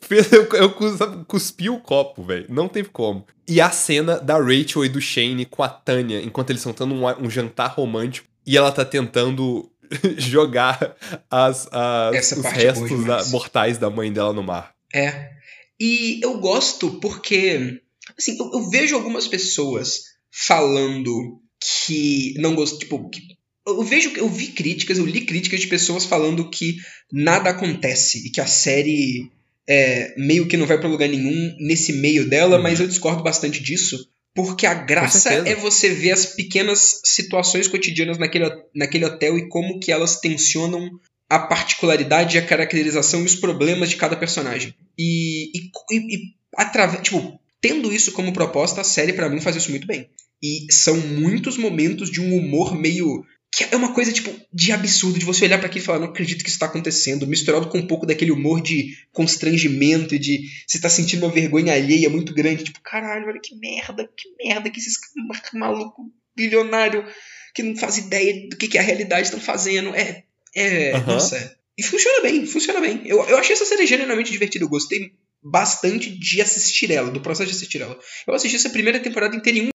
fez 0.00 0.32
eu, 0.32 0.48
eu 0.54 0.70
cus- 0.70 0.98
cuspi 1.28 1.70
o 1.70 1.78
copo, 1.78 2.24
velho. 2.24 2.46
Não 2.48 2.68
teve 2.68 2.88
como. 2.88 3.24
E 3.48 3.60
a 3.60 3.70
cena 3.70 4.18
da 4.18 4.36
Rachel 4.38 4.84
e 4.84 4.88
do 4.88 5.00
Shane 5.00 5.44
com 5.46 5.62
a 5.62 5.68
Tânia, 5.68 6.20
enquanto 6.20 6.50
eles 6.50 6.60
estão 6.66 6.72
tendo 6.72 6.94
um, 6.94 7.06
um 7.26 7.30
jantar 7.30 7.68
romântico. 7.72 8.26
E 8.44 8.56
ela 8.56 8.72
tá 8.72 8.84
tentando 8.84 9.70
jogar 10.18 10.96
as, 11.30 11.68
as- 11.70 12.32
os 12.32 12.44
é 12.44 12.50
restos 12.50 13.04
da- 13.04 13.24
mortais 13.26 13.78
da 13.78 13.88
mãe 13.88 14.12
dela 14.12 14.32
no 14.32 14.42
mar. 14.42 14.72
É. 14.92 15.30
E 15.78 16.18
eu 16.24 16.38
gosto 16.40 16.98
porque, 17.00 17.80
assim, 18.18 18.36
eu, 18.40 18.50
eu 18.60 18.70
vejo 18.70 18.96
algumas 18.96 19.28
pessoas 19.28 20.00
falando 20.32 21.40
que 21.86 22.34
não 22.38 22.54
gostam, 22.54 22.78
tipo, 22.78 23.08
que- 23.10 23.22
eu 23.66 23.82
vejo, 23.82 24.12
eu 24.16 24.28
vi 24.28 24.48
críticas, 24.48 24.98
eu 24.98 25.06
li 25.06 25.22
críticas 25.22 25.60
de 25.60 25.66
pessoas 25.66 26.04
falando 26.04 26.48
que 26.48 26.76
nada 27.12 27.50
acontece 27.50 28.26
e 28.26 28.30
que 28.30 28.40
a 28.40 28.46
série 28.46 29.28
é, 29.68 30.14
meio 30.16 30.46
que 30.46 30.56
não 30.56 30.64
vai 30.66 30.78
pra 30.78 30.88
lugar 30.88 31.08
nenhum 31.08 31.56
nesse 31.58 31.92
meio 31.94 32.28
dela, 32.28 32.56
Uhum. 32.56 32.62
mas 32.62 32.78
eu 32.78 32.86
discordo 32.86 33.24
bastante 33.24 33.60
disso. 33.60 34.08
Porque 34.32 34.64
a 34.66 34.74
graça 34.74 35.32
é 35.32 35.56
você 35.56 35.88
ver 35.88 36.12
as 36.12 36.26
pequenas 36.26 37.00
situações 37.04 37.66
cotidianas 37.66 38.16
naquele, 38.18 38.48
naquele 38.74 39.04
hotel 39.06 39.36
e 39.36 39.48
como 39.48 39.80
que 39.80 39.90
elas 39.90 40.20
tensionam 40.20 40.88
a 41.28 41.38
particularidade, 41.40 42.38
a 42.38 42.46
caracterização 42.46 43.22
e 43.22 43.24
os 43.24 43.34
problemas 43.34 43.88
de 43.90 43.96
cada 43.96 44.14
personagem. 44.16 44.72
E, 44.96 45.50
e, 45.58 45.70
e, 45.90 46.14
e 46.16 46.20
atrave- 46.56 47.02
tipo, 47.02 47.40
tendo 47.60 47.92
isso 47.92 48.12
como 48.12 48.32
proposta, 48.32 48.80
a 48.80 48.84
série 48.84 49.12
pra 49.12 49.28
mim 49.28 49.40
faz 49.40 49.56
isso 49.56 49.70
muito 49.70 49.86
bem. 49.86 50.10
E 50.42 50.66
são 50.70 50.96
muitos 50.96 51.56
momentos 51.56 52.10
de 52.10 52.20
um 52.20 52.36
humor 52.36 52.78
meio 52.78 53.24
que 53.52 53.64
é 53.72 53.76
uma 53.76 53.94
coisa 53.94 54.12
tipo 54.12 54.30
de 54.52 54.70
absurdo 54.70 55.18
de 55.18 55.24
você 55.24 55.46
olhar 55.46 55.56
pra 55.56 55.66
aquilo 55.66 55.82
e 55.82 55.86
falar, 55.86 56.00
não 56.00 56.08
acredito 56.08 56.44
que 56.44 56.50
isso 56.50 56.58
tá 56.58 56.66
acontecendo, 56.66 57.26
misturado 57.26 57.68
com 57.68 57.78
um 57.78 57.86
pouco 57.86 58.04
daquele 58.04 58.30
humor 58.30 58.60
de 58.60 58.94
constrangimento 59.12 60.14
e 60.14 60.18
de 60.18 60.42
você 60.66 60.78
tá 60.78 60.90
sentindo 60.90 61.24
uma 61.24 61.32
vergonha 61.32 61.72
alheia 61.72 62.10
muito 62.10 62.34
grande, 62.34 62.64
tipo, 62.64 62.80
caralho, 62.82 63.26
olha 63.28 63.40
que 63.42 63.56
merda, 63.56 64.06
que 64.14 64.28
merda 64.38 64.68
que 64.68 64.78
esses 64.78 64.98
maluco 65.54 66.12
bilionário 66.36 67.06
que 67.54 67.62
não 67.62 67.74
faz 67.74 67.96
ideia 67.96 68.46
do 68.50 68.56
que, 68.56 68.68
que 68.68 68.76
a 68.76 68.82
realidade 68.82 69.28
estão 69.28 69.40
fazendo. 69.40 69.94
É, 69.94 70.24
é, 70.54 70.92
Aham. 70.92 71.14
nossa. 71.14 71.56
E 71.78 71.82
funciona 71.82 72.20
bem, 72.20 72.46
funciona 72.46 72.80
bem. 72.80 73.02
Eu, 73.06 73.26
eu 73.26 73.38
achei 73.38 73.54
essa 73.54 73.64
série 73.64 73.86
genuinamente 73.86 74.30
divertida, 74.30 74.64
eu 74.64 74.68
gostei 74.68 75.12
bastante 75.42 76.10
de 76.10 76.40
assistir 76.40 76.90
ela, 76.90 77.10
do 77.10 77.20
processo 77.20 77.50
de 77.50 77.56
assistir 77.56 77.80
ela. 77.82 77.98
Eu 78.26 78.34
assisti 78.34 78.56
essa 78.56 78.70
primeira 78.70 79.00
temporada 79.00 79.34
inteira 79.36 79.58
em 79.58 79.66
um 79.66 79.70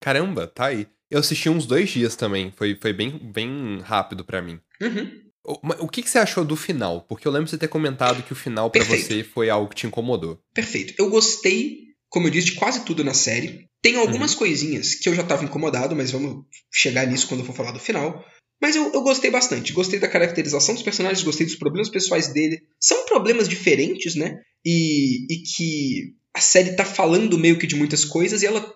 Caramba, 0.00 0.46
tá 0.46 0.66
aí. 0.66 0.86
Eu 1.10 1.20
assisti 1.20 1.48
uns 1.48 1.66
dois 1.66 1.90
dias 1.90 2.16
também. 2.16 2.52
Foi, 2.56 2.76
foi 2.80 2.92
bem, 2.92 3.18
bem 3.18 3.80
rápido 3.80 4.24
pra 4.24 4.42
mim. 4.42 4.58
Uhum. 4.80 5.22
O, 5.44 5.84
o 5.84 5.88
que, 5.88 6.02
que 6.02 6.10
você 6.10 6.18
achou 6.18 6.44
do 6.44 6.56
final? 6.56 7.02
Porque 7.02 7.26
eu 7.26 7.32
lembro 7.32 7.44
de 7.44 7.50
você 7.50 7.58
ter 7.58 7.68
comentado 7.68 8.22
que 8.22 8.32
o 8.32 8.36
final 8.36 8.70
pra 8.70 8.80
Perfeito. 8.84 9.06
você 9.06 9.22
foi 9.24 9.50
algo 9.50 9.68
que 9.68 9.76
te 9.76 9.86
incomodou. 9.86 10.40
Perfeito. 10.54 10.94
Eu 10.98 11.10
gostei, 11.10 11.78
como 12.08 12.26
eu 12.26 12.30
disse, 12.30 12.46
de 12.46 12.54
quase 12.54 12.84
tudo 12.84 13.04
na 13.04 13.14
série. 13.14 13.66
Tem 13.82 13.94
Uhum. 13.96 14.00
algumas 14.02 14.34
coisinhas 14.34 14.94
que 14.94 15.08
eu 15.08 15.14
já 15.14 15.22
tava 15.24 15.44
incomodado, 15.44 15.94
mas 15.94 16.10
vamos 16.10 16.44
chegar 16.72 17.06
nisso 17.06 17.28
quando 17.28 17.40
eu 17.40 17.46
for 17.46 17.54
falar 17.54 17.72
do 17.72 17.80
final. 17.80 18.24
Mas 18.62 18.76
eu, 18.76 18.92
eu 18.92 19.02
gostei 19.02 19.28
bastante. 19.28 19.72
Gostei 19.72 19.98
da 19.98 20.06
caracterização 20.06 20.72
dos 20.72 20.84
personagens, 20.84 21.24
gostei 21.24 21.44
dos 21.44 21.56
problemas 21.56 21.88
pessoais 21.88 22.28
dele. 22.32 22.62
São 22.78 23.04
problemas 23.06 23.48
diferentes, 23.48 24.14
né? 24.14 24.38
E, 24.64 25.26
e 25.28 25.42
que 25.42 26.14
a 26.32 26.40
série 26.40 26.76
tá 26.76 26.84
falando 26.84 27.36
meio 27.36 27.58
que 27.58 27.66
de 27.66 27.74
muitas 27.74 28.04
coisas 28.04 28.40
e 28.40 28.46
ela 28.46 28.72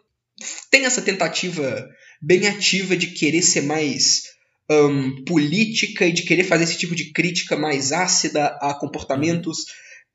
tem 0.72 0.84
essa 0.84 1.00
tentativa 1.00 1.88
bem 2.20 2.48
ativa 2.48 2.96
de 2.96 3.06
querer 3.12 3.42
ser 3.42 3.62
mais 3.62 4.24
ahn, 4.68 5.24
política 5.24 6.04
e 6.04 6.12
de 6.12 6.22
querer 6.22 6.42
fazer 6.42 6.64
esse 6.64 6.76
tipo 6.76 6.96
de 6.96 7.12
crítica 7.12 7.56
mais 7.56 7.92
ácida 7.92 8.58
a 8.60 8.74
comportamentos, 8.74 9.66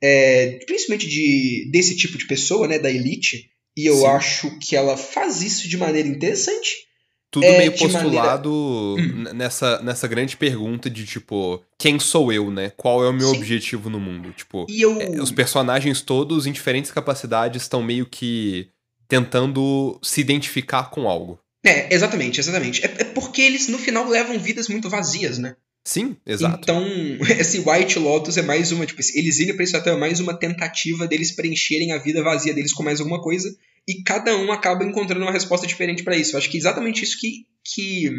é, 0.03 0.59
principalmente 0.65 1.07
de, 1.07 1.69
desse 1.71 1.95
tipo 1.95 2.17
de 2.17 2.27
pessoa, 2.27 2.67
né, 2.67 2.77
da 2.77 2.91
elite. 2.91 3.49
E 3.77 3.85
eu 3.85 3.99
Sim. 3.99 4.05
acho 4.07 4.59
que 4.59 4.75
ela 4.75 4.97
faz 4.97 5.41
isso 5.41 5.69
de 5.69 5.77
maneira 5.77 6.09
interessante. 6.09 6.90
Tudo 7.31 7.45
É, 7.45 7.57
meio 7.59 7.71
de 7.71 7.81
maneira- 7.83 8.01
postulado 8.01 8.95
n- 8.99 9.31
nessa, 9.33 9.81
nessa 9.81 10.05
grande 10.05 10.35
pergunta 10.35 10.89
de, 10.89 11.05
tipo, 11.05 11.63
quem 11.79 11.97
sou 11.97 12.31
eu, 12.33 12.51
né? 12.51 12.71
Qual 12.75 13.03
é 13.05 13.07
o 13.07 13.13
meu 13.13 13.29
Sim. 13.29 13.37
objetivo 13.37 13.89
no 13.89 13.99
mundo? 14.01 14.33
Tipo, 14.33 14.65
E 14.69 14.81
eu. 14.81 14.99
é, 15.01 15.11
os 15.21 15.31
personagens 15.31 16.01
todos, 16.01 16.45
em 16.45 16.51
diferentes 16.51 16.91
capacidades, 16.91 17.61
estão 17.61 17.81
meio 17.81 18.05
que 18.05 18.67
tentando 19.07 19.99
se 20.01 20.21
identificar 20.21 20.89
com 20.89 21.07
algo. 21.07 21.39
É, 21.65 21.93
exatamente, 21.93 22.39
exatamente. 22.39 22.83
É, 22.85 22.93
é 22.99 23.03
porque 23.05 23.41
eles 23.41 23.67
no 23.67 23.77
final 23.77 24.07
levam 24.07 24.39
vidas 24.39 24.67
muito 24.67 24.89
vazias, 24.89 25.37
né? 25.37 25.55
Sim, 25.85 26.15
exato. 26.25 26.59
Então, 26.63 26.83
esse 27.39 27.59
White 27.59 27.99
Lotus 27.99 28.37
é 28.37 28.41
mais 28.41 28.71
uma, 28.71 28.85
tipo, 28.85 29.01
eles 29.15 29.39
irem 29.39 29.55
pra 29.55 29.63
esse 29.63 29.75
hotel 29.75 29.95
é 29.95 29.99
mais 29.99 30.19
uma 30.19 30.33
tentativa 30.33 31.07
deles 31.07 31.31
preencherem 31.35 31.91
a 31.91 31.97
vida 31.97 32.23
vazia 32.23 32.53
deles 32.53 32.73
com 32.73 32.83
mais 32.83 32.99
alguma 32.99 33.21
coisa, 33.21 33.55
e 33.87 34.03
cada 34.03 34.35
um 34.37 34.51
acaba 34.51 34.83
encontrando 34.83 35.25
uma 35.25 35.31
resposta 35.31 35.67
diferente 35.67 36.03
pra 36.03 36.15
isso. 36.15 36.33
Eu 36.35 36.39
acho 36.39 36.49
que 36.49 36.57
é 36.57 36.59
exatamente 36.59 37.03
isso 37.03 37.19
que, 37.19 37.45
que 37.63 38.11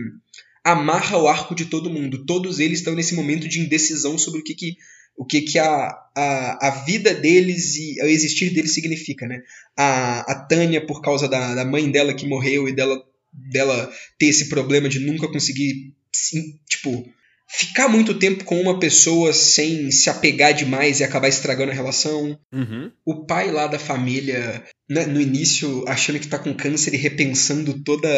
amarra 0.65 1.19
o 1.19 1.29
arco 1.29 1.55
de 1.55 1.67
todo 1.67 1.91
mundo. 1.91 2.25
Todos 2.27 2.59
eles 2.59 2.79
estão 2.79 2.95
nesse 2.95 3.15
momento 3.15 3.49
de 3.49 3.61
indecisão 3.61 4.19
sobre 4.19 4.41
o 4.41 4.45
que, 4.45 4.55
que 4.55 4.77
o 5.17 5.25
que, 5.25 5.43
que 5.43 5.59
a, 5.59 5.89
a, 6.17 6.69
a 6.69 6.71
vida 6.85 7.15
deles 7.15 7.77
e 7.77 8.03
o 8.03 8.07
existir 8.07 8.51
deles 8.51 8.73
significa, 8.73 9.27
né? 9.27 9.43
A, 9.77 10.21
a 10.21 10.35
Tânia, 10.35 10.85
por 10.85 11.03
causa 11.03 11.29
da, 11.29 11.55
da 11.55 11.65
mãe 11.65 11.91
dela 11.91 12.15
que 12.15 12.27
morreu 12.27 12.67
e 12.67 12.73
dela, 12.73 12.99
dela 13.33 13.93
ter 14.19 14.27
esse 14.27 14.49
problema 14.49 14.89
de 14.89 15.01
nunca 15.01 15.29
conseguir, 15.29 15.95
sim, 16.13 16.59
tipo, 16.69 17.07
ficar 17.55 17.87
muito 17.87 18.15
tempo 18.15 18.45
com 18.45 18.59
uma 18.59 18.81
pessoa 18.81 19.33
sem 19.35 19.91
se 19.91 20.09
apegar 20.09 20.55
demais 20.55 21.01
e 21.01 21.05
acabar 21.05 21.29
estragando 21.29 21.71
a 21.71 21.75
relação. 21.75 22.39
Uhum. 22.51 22.91
O 23.05 23.27
pai 23.27 23.51
lá 23.51 23.67
da 23.67 23.79
família, 23.79 24.65
né, 24.89 25.05
no 25.05 25.21
início, 25.21 25.85
achando 25.87 26.19
que 26.19 26.29
tá 26.29 26.39
com 26.39 26.55
câncer 26.55 26.95
e 26.95 26.97
repensando 26.97 27.85
toda 27.85 28.09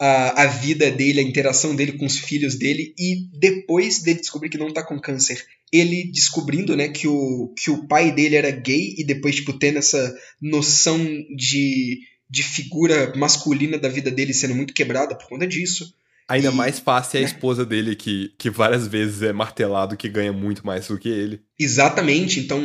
a, 0.00 0.42
a 0.42 0.46
vida 0.46 0.90
dele, 0.90 1.20
a 1.20 1.22
interação 1.22 1.76
dele 1.76 1.92
com 1.92 2.06
os 2.06 2.18
filhos 2.18 2.58
dele, 2.58 2.92
e 2.98 3.28
depois 3.38 4.02
dele 4.02 4.18
descobrir 4.18 4.48
que 4.48 4.58
não 4.58 4.72
tá 4.72 4.82
com 4.82 5.00
câncer, 5.00 5.46
ele 5.72 6.10
descobrindo, 6.12 6.76
né, 6.76 6.88
que 6.88 7.06
o, 7.06 7.54
que 7.56 7.70
o 7.70 7.86
pai 7.86 8.12
dele 8.12 8.34
era 8.34 8.50
gay, 8.50 8.96
e 8.98 9.04
depois, 9.04 9.36
tipo, 9.36 9.52
tendo 9.52 9.78
essa 9.78 10.12
noção 10.42 10.98
de, 11.36 12.00
de 12.28 12.42
figura 12.42 13.12
masculina 13.14 13.78
da 13.78 13.88
vida 13.88 14.10
dele 14.10 14.34
sendo 14.34 14.56
muito 14.56 14.74
quebrada 14.74 15.16
por 15.16 15.28
conta 15.28 15.46
disso. 15.46 15.94
Ainda 16.28 16.50
mais 16.50 16.78
fácil 16.78 17.18
é 17.18 17.20
a 17.20 17.22
né? 17.22 17.28
esposa 17.28 17.64
dele, 17.64 17.94
que, 17.94 18.32
que 18.38 18.50
várias 18.50 18.86
vezes 18.88 19.22
é 19.22 19.32
martelado 19.32 19.96
que 19.96 20.08
ganha 20.08 20.32
muito 20.32 20.66
mais 20.66 20.88
do 20.88 20.98
que 20.98 21.08
ele. 21.08 21.40
Exatamente, 21.58 22.40
então 22.40 22.60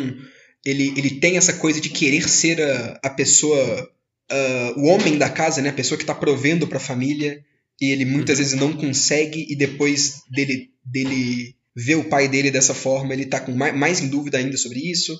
ele, 0.66 0.94
ele 0.98 1.12
tem 1.20 1.38
essa 1.38 1.54
coisa 1.54 1.80
de 1.80 1.90
querer 1.90 2.28
ser 2.28 2.60
a, 2.62 3.00
a 3.04 3.10
pessoa, 3.10 3.90
o 4.78 4.88
homem 4.88 5.18
da 5.18 5.30
casa, 5.30 5.62
né? 5.62 5.70
A 5.70 5.74
pessoa 5.74 5.98
que 5.98 6.06
tá 6.06 6.16
provendo 6.16 6.68
pra 6.68 6.80
família. 6.80 7.44
e 7.80 7.92
ele 7.92 8.06
muitas 8.06 8.38
Uhum. 8.38 8.44
vezes 8.46 8.60
não 8.60 8.74
consegue, 8.74 9.46
e 9.50 9.56
depois 9.56 10.22
dele, 10.30 10.70
dele 10.86 11.56
ver 11.76 11.96
o 11.96 12.04
pai 12.10 12.28
dele 12.28 12.52
dessa 12.52 12.74
forma, 12.76 13.14
ele 13.14 13.26
tá 13.26 13.40
com 13.40 13.54
mais, 13.54 13.76
mais 13.76 14.02
em 14.02 14.08
dúvida 14.08 14.38
ainda 14.38 14.56
sobre 14.58 14.80
isso. 14.80 15.20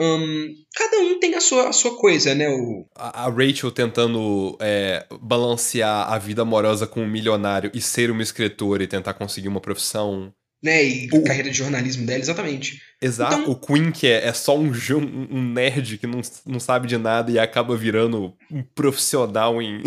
Hum, 0.00 0.54
cada 0.74 0.98
um 1.00 1.18
tem 1.20 1.34
a 1.34 1.40
sua, 1.40 1.68
a 1.68 1.72
sua 1.72 1.94
coisa, 1.96 2.34
né? 2.34 2.48
O, 2.48 2.86
A, 2.96 3.26
a 3.26 3.30
Rachel 3.30 3.70
tentando 3.70 4.56
é, 4.60 5.04
balancear 5.20 6.10
a 6.12 6.16
vida 6.18 6.42
amorosa 6.42 6.86
com 6.86 7.02
um 7.02 7.08
milionário 7.08 7.70
e 7.74 7.80
ser 7.82 8.10
uma 8.10 8.22
escritora 8.22 8.82
e 8.82 8.86
tentar 8.86 9.12
conseguir 9.14 9.48
uma 9.48 9.60
profissão. 9.60 10.32
né, 10.62 10.84
e 10.84 11.08
a 11.12 11.16
O- 11.16 11.24
carreira 11.24 11.50
de 11.50 11.56
jornalismo 11.56 12.06
dela, 12.06 12.20
exatamente. 12.20 12.80
Exato. 13.00 13.34
Então- 13.34 13.52
O 13.52 13.56
Queen, 13.56 13.90
que 13.92 14.06
é, 14.06 14.26
é 14.26 14.32
só 14.32 14.58
um, 14.58 14.70
um 15.30 15.42
nerd 15.52 15.98
que 15.98 16.06
não, 16.06 16.20
não 16.46 16.60
sabe 16.60 16.86
de 16.88 16.96
nada 16.98 17.30
e 17.30 17.38
acaba 17.38 17.76
virando 17.76 18.34
um 18.50 18.62
profissional 18.74 19.60
em. 19.60 19.82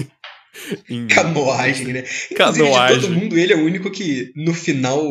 em 0.89 1.07
Canoagem, 1.07 1.87
né? 1.93 1.99
Inclusive, 1.99 2.29
de 2.29 2.35
Canoagem. 2.35 3.01
todo 3.01 3.13
mundo, 3.13 3.37
ele 3.37 3.53
é 3.53 3.55
o 3.55 3.65
único 3.65 3.89
que, 3.91 4.31
no 4.35 4.53
final, 4.53 5.03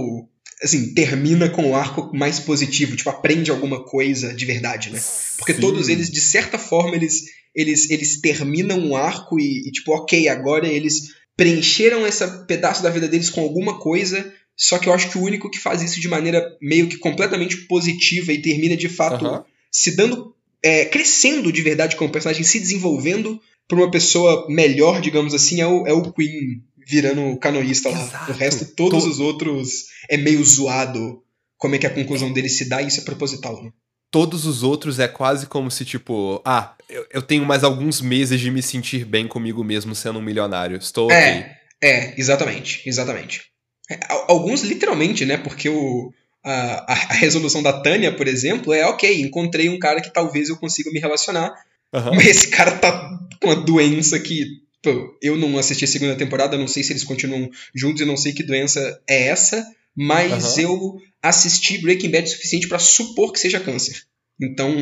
assim, 0.63 0.95
termina 0.95 1.49
com 1.49 1.71
o 1.71 1.75
arco 1.75 2.11
mais 2.17 2.39
positivo, 2.39 2.97
tipo, 2.97 3.11
aprende 3.11 3.51
alguma 3.51 3.83
coisa 3.85 4.33
de 4.33 4.45
verdade, 4.45 4.91
né? 4.91 5.01
Porque 5.37 5.55
Sim. 5.55 5.61
todos 5.61 5.89
eles, 5.89 6.11
de 6.11 6.21
certa 6.21 6.59
forma, 6.59 6.95
eles, 6.95 7.25
eles, 7.55 7.91
eles 7.91 8.21
terminam 8.21 8.79
um 8.79 8.97
arco 8.97 9.41
e, 9.41 9.69
e, 9.69 9.73
tipo, 9.73 9.93
ok, 9.93 10.29
agora 10.29 10.69
eles 10.69 11.15
preencheram 11.37 12.07
esse 12.07 12.27
pedaço 12.47 12.83
da 12.83 12.91
vida 12.91 13.09
deles 13.09 13.31
com 13.31 13.41
alguma 13.41 13.79
coisa, 13.79 14.33
só 14.57 14.79
que 14.79 14.89
eu 14.89 14.93
acho 14.93 15.11
que 15.11 15.19
o 15.19 15.23
único 15.23 15.51
que 15.51 15.59
faz 15.59 15.83
isso 15.83 16.01
de 16.01 16.09
maneira 16.09 16.57
meio 16.61 16.87
que 16.87 16.99
completamente 16.99 17.57
positiva 17.67 18.33
e 18.33 18.43
termina 18.43 18.77
de 18.77 18.89
fato 18.89 19.27
Aham. 19.27 19.45
se 19.71 19.97
dando. 19.97 20.35
é, 20.63 20.85
crescendo 20.85 21.51
de 21.51 21.61
verdade 21.63 21.97
como 21.97 22.13
personagem, 22.13 22.45
se 22.45 22.61
desenvolvendo 22.61 23.41
pra 23.67 23.79
uma 23.79 23.91
pessoa 23.91 24.47
melhor, 24.49 25.01
digamos 25.01 25.35
assim, 25.35 25.61
é 25.61 25.67
o, 25.67 25.87
é 25.87 25.93
o 25.93 26.13
Queen 26.13 26.63
virando 26.93 27.37
canoísta 27.39 27.89
lá. 27.89 28.03
Exato. 28.03 28.31
O 28.33 28.35
resto, 28.35 28.67
todos 28.77 29.05
To- 29.05 29.11
os 29.11 29.19
outros 29.19 29.87
é 30.11 30.17
meio 30.19 30.45
zoado 30.45 31.23
como 31.57 31.75
é 31.75 31.79
que 31.79 31.87
a 31.87 31.91
conclusão 31.95 32.31
dele 32.33 32.49
se 32.51 32.69
dá 32.69 32.83
e 32.83 32.89
isso 32.89 33.01
é 33.01 33.05
proposital, 33.05 33.63
né? 33.63 33.71
Todos 34.11 34.45
os 34.45 34.63
outros 34.63 34.99
é 34.99 35.09
quase 35.09 35.47
como 35.47 35.71
se, 35.71 35.87
tipo, 35.87 36.43
ah, 36.45 36.75
eu, 36.87 37.07
eu 37.11 37.23
tenho 37.23 37.47
mais 37.47 37.65
alguns 37.65 38.03
meses 38.03 38.39
de 38.39 38.51
me 38.51 38.61
sentir 38.61 39.07
bem 39.07 39.27
comigo 39.27 39.65
mesmo 39.65 39.95
sendo 39.95 40.19
um 40.19 40.23
milionário. 40.23 40.77
Estou 40.77 41.07
ok. 41.07 41.17
É, 41.17 41.57
é, 41.81 42.15
exatamente, 42.21 42.83
exatamente. 42.87 43.45
É, 43.91 43.99
al- 44.11 44.27
alguns 44.29 44.61
literalmente, 44.63 45.25
né? 45.25 45.39
Porque 45.39 45.69
o, 45.71 46.13
a, 46.45 46.93
a, 46.93 46.95
resolução 47.15 47.63
da 47.63 47.73
Tânia, 47.73 48.15
por 48.15 48.29
exemplo, 48.29 48.73
é 48.75 48.85
ok, 48.85 49.23
encontrei 49.23 49.71
um 49.71 49.79
cara 49.79 50.03
que 50.03 50.13
talvez 50.13 50.51
eu 50.51 50.57
consiga 50.59 50.91
me 50.91 51.01
relacionar, 51.01 51.55
Aham. 51.95 52.13
mas 52.15 52.27
esse 52.27 52.49
cara 52.49 52.73
tá 52.73 53.19
com 53.41 53.49
uma 53.49 53.57
doença 53.57 54.19
que. 54.21 54.61
Pô, 54.83 55.17
eu 55.23 55.37
não 55.37 55.57
assisti 55.59 55.85
a 55.85 55.89
segunda 55.89 56.17
temporada, 56.17 56.59
não 56.59 56.69
sei 56.69 56.83
se 56.83 56.93
eles 56.93 57.05
continuam 57.05 57.49
juntos, 57.75 58.01
eu 58.01 58.07
não 58.07 58.17
sei 58.17 58.33
que 58.33 58.43
doença 58.43 59.01
é 59.09 59.29
essa, 59.29 59.65
mas 59.97 60.59
Aham. 60.59 60.63
eu 60.63 60.97
assisti 61.23 61.79
Breaking 61.79 62.11
Bad 62.11 62.25
o 62.27 62.31
suficiente 62.31 62.69
pra 62.69 62.79
supor 62.79 63.33
que 63.33 63.39
seja 63.39 63.61
câncer. 63.61 64.03
Então, 64.41 64.75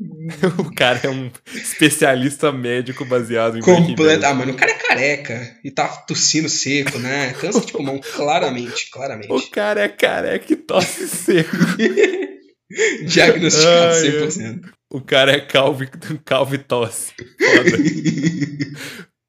O 0.58 0.74
cara 0.74 1.00
é 1.02 1.08
um 1.10 1.30
especialista 1.54 2.50
médico 2.50 3.04
baseado 3.04 3.58
em. 3.58 3.94
Bad. 3.94 4.24
Ah, 4.24 4.34
mano, 4.34 4.52
o 4.52 4.56
cara 4.56 4.72
é 4.72 4.74
careca 4.74 5.58
e 5.62 5.70
tá 5.70 5.88
tossindo 5.88 6.48
seco, 6.48 6.98
né? 6.98 7.34
Câncer 7.38 7.66
de 7.66 7.72
pulmão, 7.72 8.00
claramente, 8.00 8.90
claramente. 8.90 9.30
O 9.30 9.50
cara 9.50 9.82
é 9.82 9.88
careca 9.88 10.52
e 10.52 10.56
tosse 10.56 11.06
seco. 11.06 11.54
Diagnosticado 13.04 13.94
Ai, 13.94 14.28
100%. 14.28 14.60
O 14.92 15.00
cara 15.00 15.32
é 15.32 15.40
calvo, 15.40 15.84
e- 15.84 15.88
calvo 16.24 16.54
e 16.54 16.58
tosse. 16.58 17.12
Foda. 17.38 17.76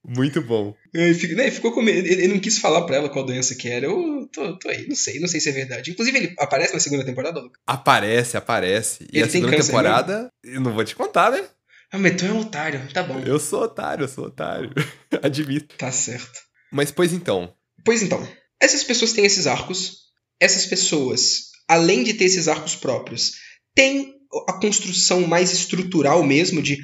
Muito 0.04 0.42
bom. 0.42 0.76
Ele 0.94 1.14
fica- 1.14 1.36
né, 1.36 1.44
ele 1.44 1.52
ficou 1.52 1.72
com 1.72 1.82
medo, 1.82 2.00
ele 2.08 2.24
ele 2.24 2.34
não 2.34 2.40
quis 2.40 2.58
falar 2.58 2.82
pra 2.86 2.96
ela 2.96 3.10
qual 3.10 3.26
doença 3.26 3.54
que 3.56 3.68
era. 3.70 3.86
Eu 3.86 4.28
tô, 4.34 4.58
tô 4.58 4.68
aí, 4.70 4.88
não 4.88 4.96
sei, 4.96 5.20
não 5.20 5.28
sei 5.28 5.40
se 5.40 5.50
é 5.50 5.52
verdade. 5.52 5.92
Inclusive, 5.92 6.18
ele 6.18 6.36
aparece 6.40 6.74
na 6.74 6.80
segunda 6.80 7.06
temporada, 7.06 7.40
Luca? 7.40 7.60
Aparece, 7.68 8.36
aparece. 8.36 9.04
E 9.12 9.18
Ele 9.18 9.26
a 9.26 9.30
segunda 9.30 9.56
temporada, 9.56 10.30
eu 10.44 10.60
não 10.60 10.74
vou 10.74 10.84
te 10.84 10.96
contar, 10.96 11.32
né? 11.32 11.44
Ah, 11.92 11.98
mas 12.00 12.16
tu 12.16 12.26
é 12.26 12.32
um 12.32 12.40
otário, 12.40 12.82
tá 12.94 13.04
bom, 13.04 13.20
Eu 13.20 13.38
sou 13.40 13.64
otário, 13.64 14.04
eu 14.06 14.08
sou 14.08 14.26
otário. 14.26 14.72
Admito. 15.22 15.76
tá 15.78 15.92
certo. 15.92 16.40
Mas, 16.72 16.90
pois 16.90 17.12
então. 17.14 17.54
Pois 17.86 18.02
então, 18.02 18.26
essas 18.62 18.84
pessoas 18.84 19.12
têm 19.14 19.26
esses 19.26 19.46
arcos, 19.46 19.98
essas 20.40 20.66
pessoas, 20.66 21.50
além 21.68 22.04
de 22.04 22.14
ter 22.14 22.26
esses 22.26 22.48
arcos 22.48 22.76
próprios, 22.76 23.34
têm 23.76 24.14
a 24.48 24.54
construção 24.54 25.28
mais 25.28 25.52
estrutural 25.52 26.24
mesmo, 26.24 26.62
de 26.62 26.78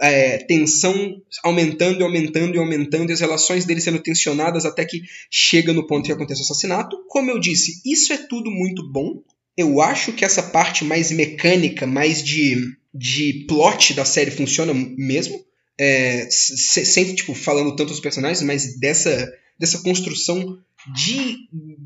é, 0.00 0.38
tensão 0.38 1.20
aumentando 1.42 2.00
e 2.00 2.02
aumentando 2.02 2.54
e 2.54 2.58
aumentando, 2.58 3.10
e 3.10 3.12
as 3.12 3.20
relações 3.20 3.64
deles 3.64 3.84
sendo 3.84 3.98
tensionadas 3.98 4.64
até 4.64 4.84
que 4.84 5.02
chega 5.30 5.72
no 5.72 5.86
ponto 5.86 6.06
que 6.06 6.12
acontece 6.12 6.40
o 6.40 6.44
assassinato. 6.44 6.96
Como 7.08 7.30
eu 7.30 7.38
disse, 7.38 7.80
isso 7.84 8.12
é 8.12 8.16
tudo 8.18 8.50
muito 8.50 8.82
bom. 8.90 9.22
Eu 9.56 9.80
acho 9.80 10.12
que 10.12 10.24
essa 10.24 10.42
parte 10.42 10.84
mais 10.84 11.10
mecânica, 11.10 11.86
mais 11.86 12.22
de, 12.22 12.56
de 12.94 13.44
plot 13.48 13.94
da 13.94 14.04
série 14.04 14.30
funciona 14.30 14.72
mesmo. 14.74 15.44
É, 15.78 16.26
se- 16.30 16.84
sempre, 16.84 17.14
tipo, 17.14 17.34
falando 17.34 17.74
tanto 17.74 17.88
dos 17.90 18.00
personagens, 18.00 18.42
mas 18.42 18.78
dessa, 18.78 19.32
dessa 19.58 19.78
construção 19.82 20.58
de 20.94 21.36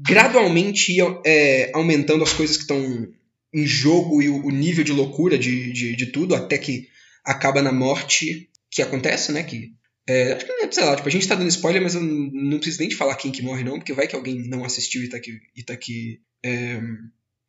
gradualmente 0.07 0.93
ir 0.93 1.05
é, 1.25 1.71
aumentando 1.75 2.23
as 2.25 2.33
coisas 2.33 2.57
que 2.57 2.63
estão 2.63 3.09
em 3.53 3.67
jogo 3.67 4.21
e 4.21 4.29
o, 4.29 4.47
o 4.47 4.51
nível 4.51 4.83
de 4.85 4.93
loucura 4.93 5.39
de, 5.39 5.73
de, 5.73 5.97
de 5.97 6.07
tudo, 6.07 6.35
até 6.35 6.59
que 6.59 6.89
acaba 7.25 7.63
na 7.63 7.73
morte 7.73 8.49
que 8.71 8.83
acontece, 8.83 9.33
né? 9.33 9.43
Que, 9.43 9.71
é, 10.09 10.33
acho 10.35 10.45
que, 10.47 10.73
sei 10.75 10.85
lá, 10.85 10.97
tipo, 10.97 11.09
a 11.09 11.13
gente 11.13 11.27
tá 11.29 11.35
dando 11.35 11.49
spoiler, 11.49 11.83
mas 11.83 11.95
eu 11.95 12.03
não, 12.03 12.59
preciso 12.59 12.81
nem 12.81 12.89
de 12.89 12.97
falar 12.97 13.15
quem 13.17 13.31
que 13.33 13.43
morre, 13.43 13.65
não, 13.65 13.79
porque 13.79 13.93
vai 13.93 14.07
que 14.07 14.15
alguém 14.17 14.47
não 14.49 14.65
assistiu 14.65 15.03
e 15.03 15.09
tá 15.09 15.17
aqui, 15.17 15.33
e 15.57 15.63
tá 15.63 15.73
aqui 15.73 16.19
é, 16.45 16.81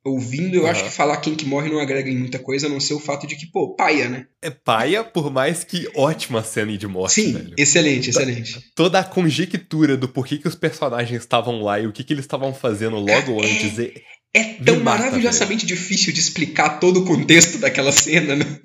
ouvindo. 0.06 0.56
Eu 0.56 0.64
Aham. 0.64 0.72
acho 0.72 0.84
que 0.86 0.92
falar 0.92 1.18
quem 1.18 1.36
que 1.36 1.46
morre 1.46 1.70
não 1.70 1.80
agrega 1.80 2.10
em 2.10 2.18
muita 2.18 2.40
coisa, 2.40 2.68
a 2.68 2.70
não 2.70 2.80
ser 2.80 2.94
o 2.94 3.00
fato 3.00 3.26
de 3.28 3.36
que, 3.36 3.48
pô, 3.48 3.76
paia, 3.76 4.08
né? 4.08 4.28
É 4.42 4.50
paia, 4.50 5.04
por 5.04 5.32
mais 5.32 5.64
que 5.64 5.90
ótima 5.96 6.44
cena 6.44 6.78
de 6.78 6.88
morte, 6.88 7.16
Sim, 7.16 7.34
velho. 7.34 7.56
excelente, 7.58 8.10
excelente. 8.12 8.62
Toda 8.76 9.00
a 9.00 9.04
conjectura 9.04 9.98
do 9.98 10.08
porquê 10.08 10.38
que 10.38 10.48
os 10.48 10.56
personagens 10.56 11.22
estavam 11.22 11.62
lá 11.62 11.80
e 11.80 11.88
o 11.88 11.92
que, 11.92 12.04
que 12.04 12.14
eles 12.14 12.26
estavam 12.26 12.54
fazendo 12.54 12.98
logo 12.98 13.44
É. 13.44 13.48
antes. 13.52 13.80
é- 13.80 13.94
É 14.34 14.44
tão 14.56 14.76
Me 14.76 14.84
mata, 14.84 15.04
maravilhosamente 15.04 15.66
difícil 15.66 16.12
de 16.12 16.20
explicar 16.20 16.78
todo 16.82 17.00
o 17.02 17.06
contexto 17.06 17.58
daquela 17.58 17.92
cena, 17.94 18.36
né? 18.36 18.60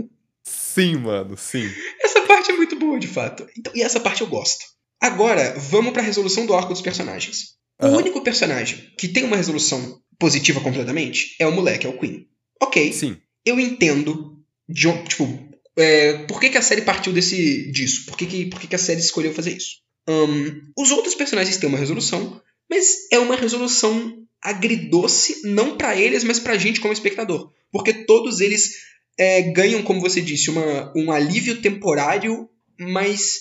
Sim, 0.80 0.96
mano, 0.96 1.36
sim. 1.36 1.68
Essa 2.00 2.22
parte 2.22 2.50
é 2.50 2.56
muito 2.56 2.74
boa, 2.76 2.98
de 2.98 3.06
fato. 3.06 3.46
Então, 3.58 3.72
e 3.76 3.82
essa 3.82 4.00
parte 4.00 4.22
eu 4.22 4.26
gosto. 4.26 4.64
Agora, 4.98 5.54
vamos 5.58 5.92
pra 5.92 6.02
resolução 6.02 6.46
do 6.46 6.54
arco 6.54 6.72
dos 6.72 6.80
personagens. 6.80 7.54
O 7.80 7.86
Aham. 7.86 7.98
único 7.98 8.22
personagem 8.22 8.90
que 8.98 9.08
tem 9.08 9.24
uma 9.24 9.36
resolução 9.36 10.00
positiva 10.18 10.60
completamente 10.60 11.36
é 11.38 11.46
o 11.46 11.52
moleque, 11.52 11.86
é 11.86 11.90
o 11.90 11.98
Queen. 11.98 12.26
Ok, 12.62 12.92
Sim. 12.92 13.16
eu 13.44 13.60
entendo, 13.60 14.38
de, 14.68 14.90
tipo, 15.04 15.48
é, 15.76 16.24
por 16.24 16.40
que, 16.40 16.50
que 16.50 16.58
a 16.58 16.62
série 16.62 16.82
partiu 16.82 17.12
desse, 17.12 17.70
disso? 17.70 18.06
Por 18.06 18.16
que, 18.16 18.26
que, 18.26 18.46
por 18.46 18.60
que, 18.60 18.66
que 18.66 18.76
a 18.76 18.78
série 18.78 19.00
escolheu 19.00 19.34
fazer 19.34 19.56
isso? 19.56 19.76
Ahn, 20.06 20.60
os 20.76 20.90
outros 20.90 21.14
personagens 21.14 21.56
têm 21.58 21.68
uma 21.68 21.78
resolução, 21.78 22.40
mas 22.70 23.06
é 23.12 23.18
uma 23.18 23.36
resolução 23.36 24.22
agridoce, 24.42 25.42
não 25.44 25.76
pra 25.76 25.94
eles, 25.96 26.24
mas 26.24 26.38
pra 26.38 26.56
gente 26.56 26.80
como 26.80 26.92
espectador. 26.92 27.50
Porque 27.72 27.92
todos 27.92 28.40
eles 28.40 28.74
é, 29.20 29.42
ganham, 29.52 29.82
como 29.82 30.00
você 30.00 30.20
disse, 30.20 30.48
uma, 30.50 30.90
um 30.96 31.12
alívio 31.12 31.60
temporário, 31.60 32.48
mas 32.78 33.40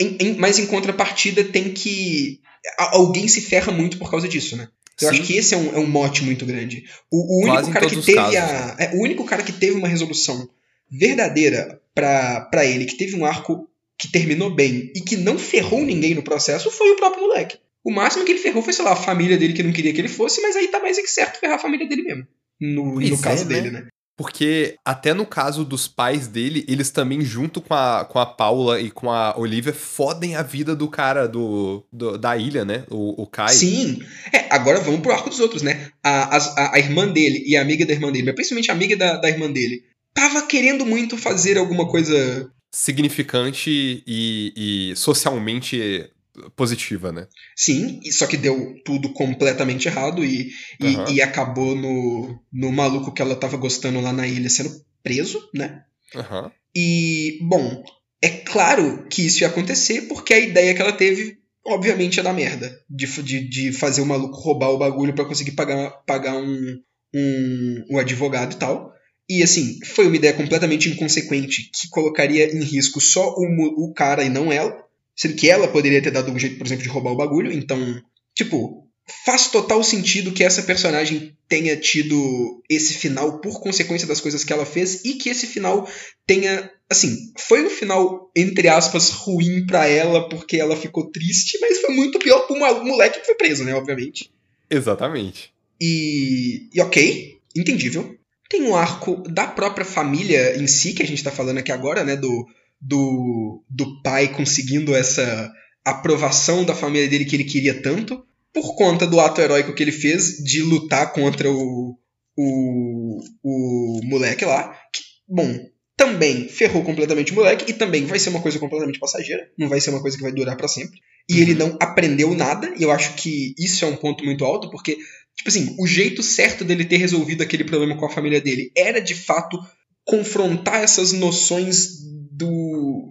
em, 0.00 0.16
em- 0.20 0.34
mas 0.36 0.58
em 0.60 0.66
contrapartida 0.66 1.42
tem 1.42 1.72
que. 1.72 2.40
Alguém 2.78 3.26
se 3.26 3.40
ferra 3.40 3.72
muito 3.72 3.98
por 3.98 4.10
causa 4.10 4.28
disso, 4.28 4.56
né? 4.56 4.68
Eu 5.00 5.08
Sim. 5.08 5.14
acho 5.18 5.26
que 5.26 5.36
esse 5.36 5.54
é 5.54 5.56
um, 5.56 5.74
é 5.76 5.78
um 5.78 5.86
mote 5.86 6.24
muito 6.24 6.44
grande. 6.46 6.84
O, 7.10 7.40
o 7.40 7.44
único 7.50 7.70
cara 7.72 7.86
que 7.88 7.96
teve 7.96 8.14
casos, 8.14 8.36
a. 8.36 8.76
é, 8.78 8.90
o 8.96 9.00
único 9.02 9.24
cara 9.24 9.42
que 9.42 9.52
teve 9.52 9.72
uma 9.76 9.88
resolução 9.88 10.48
verdadeira 10.90 11.80
pra 11.94 12.40
pra 12.42 12.64
ele, 12.64 12.84
que 12.84 12.96
teve 12.96 13.16
um 13.16 13.24
arco 13.24 13.68
que 13.98 14.08
terminou 14.08 14.54
bem 14.54 14.92
e 14.94 15.00
que 15.00 15.16
não 15.16 15.38
ferrou 15.38 15.84
ninguém 15.84 16.14
no 16.14 16.22
processo, 16.22 16.70
foi 16.70 16.90
o 16.90 16.96
próprio 16.96 17.22
moleque. 17.24 17.58
O 17.84 17.90
máximo 17.92 18.24
que 18.24 18.32
ele 18.32 18.38
ferrou 18.40 18.62
foi, 18.62 18.72
sei 18.72 18.84
lá, 18.84 18.92
a 18.92 18.96
família 18.96 19.36
dele 19.36 19.52
que 19.52 19.62
não 19.62 19.72
queria 19.72 19.92
que 19.92 20.00
ele 20.00 20.08
fosse, 20.08 20.40
mas 20.42 20.54
aí 20.56 20.68
tá 20.68 20.78
mais 20.80 20.98
é 20.98 21.02
que 21.02 21.10
certo 21.10 21.38
ferrar 21.40 21.56
a 21.56 21.60
família 21.60 21.88
dele 21.88 22.02
mesmo. 22.02 22.26
No, 22.60 23.00
no 23.00 23.14
é, 23.14 23.18
caso 23.18 23.44
né? 23.46 23.54
dele, 23.54 23.70
né? 23.70 23.86
Porque 24.18 24.74
até 24.84 25.14
no 25.14 25.24
caso 25.24 25.64
dos 25.64 25.86
pais 25.86 26.26
dele, 26.26 26.64
eles 26.66 26.90
também, 26.90 27.20
junto 27.20 27.60
com 27.60 27.72
a, 27.72 28.04
com 28.04 28.18
a 28.18 28.26
Paula 28.26 28.80
e 28.80 28.90
com 28.90 29.12
a 29.12 29.38
Olivia, 29.38 29.72
fodem 29.72 30.34
a 30.34 30.42
vida 30.42 30.74
do 30.74 30.88
cara 30.88 31.28
do, 31.28 31.84
do- 31.92 32.18
da 32.18 32.36
ilha, 32.36 32.64
né? 32.64 32.82
O, 32.90 33.22
o 33.22 33.26
Kai. 33.28 33.50
Sim. 33.54 34.02
É, 34.32 34.52
agora 34.52 34.80
vamos 34.80 35.00
pro 35.02 35.12
arco 35.12 35.30
dos 35.30 35.38
outros, 35.38 35.62
né? 35.62 35.90
A, 36.02 36.36
a, 36.36 36.74
a 36.74 36.78
irmã 36.80 37.06
dele 37.06 37.44
e 37.46 37.56
a 37.56 37.62
amiga 37.62 37.86
da 37.86 37.92
irmã 37.92 38.10
dele, 38.10 38.24
mas 38.26 38.34
principalmente 38.34 38.70
a 38.72 38.74
amiga 38.74 38.96
da, 38.96 39.16
da 39.18 39.28
irmã 39.28 39.48
dele, 39.52 39.84
tava 40.12 40.42
querendo 40.42 40.84
muito 40.84 41.16
fazer 41.16 41.56
alguma 41.56 41.86
coisa. 41.88 42.50
Significante 42.74 44.02
e, 44.04 44.90
e 44.92 44.96
socialmente 44.96 46.10
positiva, 46.56 47.12
né? 47.12 47.26
Sim, 47.56 48.00
e- 48.04 48.12
só 48.12 48.26
que 48.26 48.36
deu 48.36 48.74
tudo 48.84 49.12
completamente 49.12 49.88
errado 49.88 50.24
e, 50.24 50.50
e, 50.80 50.86
Aham. 50.94 51.10
e 51.12 51.22
acabou 51.22 51.74
no, 51.74 52.38
no 52.52 52.72
maluco 52.72 53.12
que 53.12 53.22
ela 53.22 53.36
tava 53.36 53.56
gostando 53.56 54.00
lá 54.00 54.12
na 54.12 54.26
ilha 54.26 54.48
sendo 54.48 54.70
preso, 55.02 55.40
né? 55.54 55.82
Aham. 56.14 56.50
E, 56.74 57.38
bom, 57.42 57.82
é 58.22 58.28
claro 58.28 59.06
que 59.08 59.26
isso 59.26 59.42
ia 59.42 59.48
acontecer 59.48 60.02
porque 60.02 60.34
a 60.34 60.38
ideia 60.40 60.74
que 60.74 60.82
ela 60.82 60.92
teve 60.92 61.38
obviamente 61.66 62.18
é 62.18 62.22
da 62.22 62.32
merda. 62.32 62.80
De, 62.88 63.06
de, 63.22 63.48
de 63.48 63.72
fazer 63.72 64.00
o 64.00 64.06
maluco 64.06 64.36
roubar 64.36 64.70
o 64.70 64.78
bagulho 64.78 65.14
para 65.14 65.24
conseguir 65.24 65.52
pagar, 65.52 65.90
pagar 66.06 66.36
um, 66.36 66.76
um, 67.14 67.84
um 67.92 67.98
advogado 67.98 68.54
e 68.54 68.56
tal. 68.56 68.92
E 69.28 69.42
assim, 69.42 69.78
foi 69.84 70.06
uma 70.06 70.16
ideia 70.16 70.32
completamente 70.32 70.88
inconsequente 70.88 71.70
que 71.70 71.88
colocaria 71.90 72.50
em 72.50 72.62
risco 72.62 73.00
só 73.00 73.34
o, 73.36 73.88
o 73.90 73.92
cara 73.92 74.24
e 74.24 74.30
não 74.30 74.50
ela. 74.50 74.74
Sendo 75.18 75.34
que 75.34 75.50
ela 75.50 75.66
poderia 75.66 76.00
ter 76.00 76.12
dado 76.12 76.30
um 76.30 76.38
jeito, 76.38 76.56
por 76.56 76.66
exemplo, 76.66 76.84
de 76.84 76.88
roubar 76.88 77.10
o 77.10 77.16
bagulho. 77.16 77.50
Então, 77.50 78.00
tipo, 78.36 78.88
faz 79.24 79.48
total 79.48 79.82
sentido 79.82 80.30
que 80.30 80.44
essa 80.44 80.62
personagem 80.62 81.36
tenha 81.48 81.76
tido 81.76 82.62
esse 82.70 82.94
final 82.94 83.40
por 83.40 83.60
consequência 83.60 84.06
das 84.06 84.20
coisas 84.20 84.44
que 84.44 84.52
ela 84.52 84.64
fez 84.64 85.04
e 85.04 85.14
que 85.14 85.28
esse 85.28 85.48
final 85.48 85.90
tenha, 86.24 86.70
assim, 86.88 87.32
foi 87.36 87.66
um 87.66 87.70
final 87.70 88.30
entre 88.36 88.68
aspas 88.68 89.10
ruim 89.10 89.66
para 89.66 89.88
ela 89.88 90.28
porque 90.28 90.56
ela 90.56 90.76
ficou 90.76 91.10
triste, 91.10 91.58
mas 91.60 91.80
foi 91.80 91.94
muito 91.94 92.20
pior 92.20 92.46
pro 92.46 92.56
moleque 92.56 93.18
que 93.18 93.26
foi 93.26 93.34
preso, 93.34 93.64
né, 93.64 93.74
obviamente. 93.74 94.30
Exatamente. 94.70 95.52
E, 95.80 96.68
e 96.72 96.80
ok, 96.80 97.38
entendível. 97.56 98.16
Tem 98.48 98.62
um 98.62 98.76
arco 98.76 99.22
da 99.28 99.48
própria 99.48 99.84
família 99.84 100.56
em 100.56 100.68
si 100.68 100.92
que 100.92 101.02
a 101.02 101.06
gente 101.06 101.24
tá 101.24 101.32
falando 101.32 101.58
aqui 101.58 101.72
agora, 101.72 102.04
né, 102.04 102.14
do 102.14 102.46
do 102.80 103.64
do 103.68 104.02
pai 104.02 104.28
conseguindo 104.28 104.94
essa 104.94 105.52
aprovação 105.84 106.64
da 106.64 106.74
família 106.74 107.08
dele 107.08 107.24
que 107.24 107.36
ele 107.36 107.44
queria 107.44 107.82
tanto 107.82 108.24
por 108.52 108.74
conta 108.74 109.06
do 109.06 109.20
ato 109.20 109.40
heróico 109.40 109.74
que 109.74 109.82
ele 109.82 109.92
fez 109.92 110.38
de 110.38 110.62
lutar 110.62 111.12
contra 111.12 111.50
o, 111.50 111.96
o, 112.36 113.20
o 113.42 114.00
moleque 114.04 114.44
lá. 114.44 114.74
Que, 114.92 115.02
bom, 115.28 115.58
também 115.96 116.48
ferrou 116.48 116.82
completamente 116.82 117.32
o 117.32 117.34
moleque 117.34 117.70
e 117.70 117.74
também 117.74 118.04
vai 118.06 118.18
ser 118.18 118.30
uma 118.30 118.40
coisa 118.40 118.58
completamente 118.58 118.98
passageira, 118.98 119.48
não 119.58 119.68
vai 119.68 119.80
ser 119.80 119.90
uma 119.90 120.00
coisa 120.00 120.16
que 120.16 120.22
vai 120.22 120.32
durar 120.32 120.56
para 120.56 120.68
sempre. 120.68 121.00
E 121.28 121.34
uhum. 121.34 121.40
ele 121.40 121.54
não 121.54 121.76
aprendeu 121.80 122.34
nada, 122.34 122.72
e 122.78 122.82
eu 122.82 122.90
acho 122.90 123.14
que 123.14 123.54
isso 123.58 123.84
é 123.84 123.88
um 123.88 123.96
ponto 123.96 124.24
muito 124.24 124.44
alto, 124.44 124.70
porque, 124.70 124.96
tipo 125.36 125.48
assim, 125.48 125.76
o 125.78 125.86
jeito 125.86 126.22
certo 126.22 126.64
dele 126.64 126.84
ter 126.84 126.96
resolvido 126.96 127.42
aquele 127.42 127.64
problema 127.64 127.96
com 127.96 128.06
a 128.06 128.10
família 128.10 128.40
dele 128.40 128.70
era 128.76 129.00
de 129.00 129.14
fato 129.14 129.58
confrontar 130.04 130.82
essas 130.82 131.12
noções 131.12 132.07
do 132.38 133.08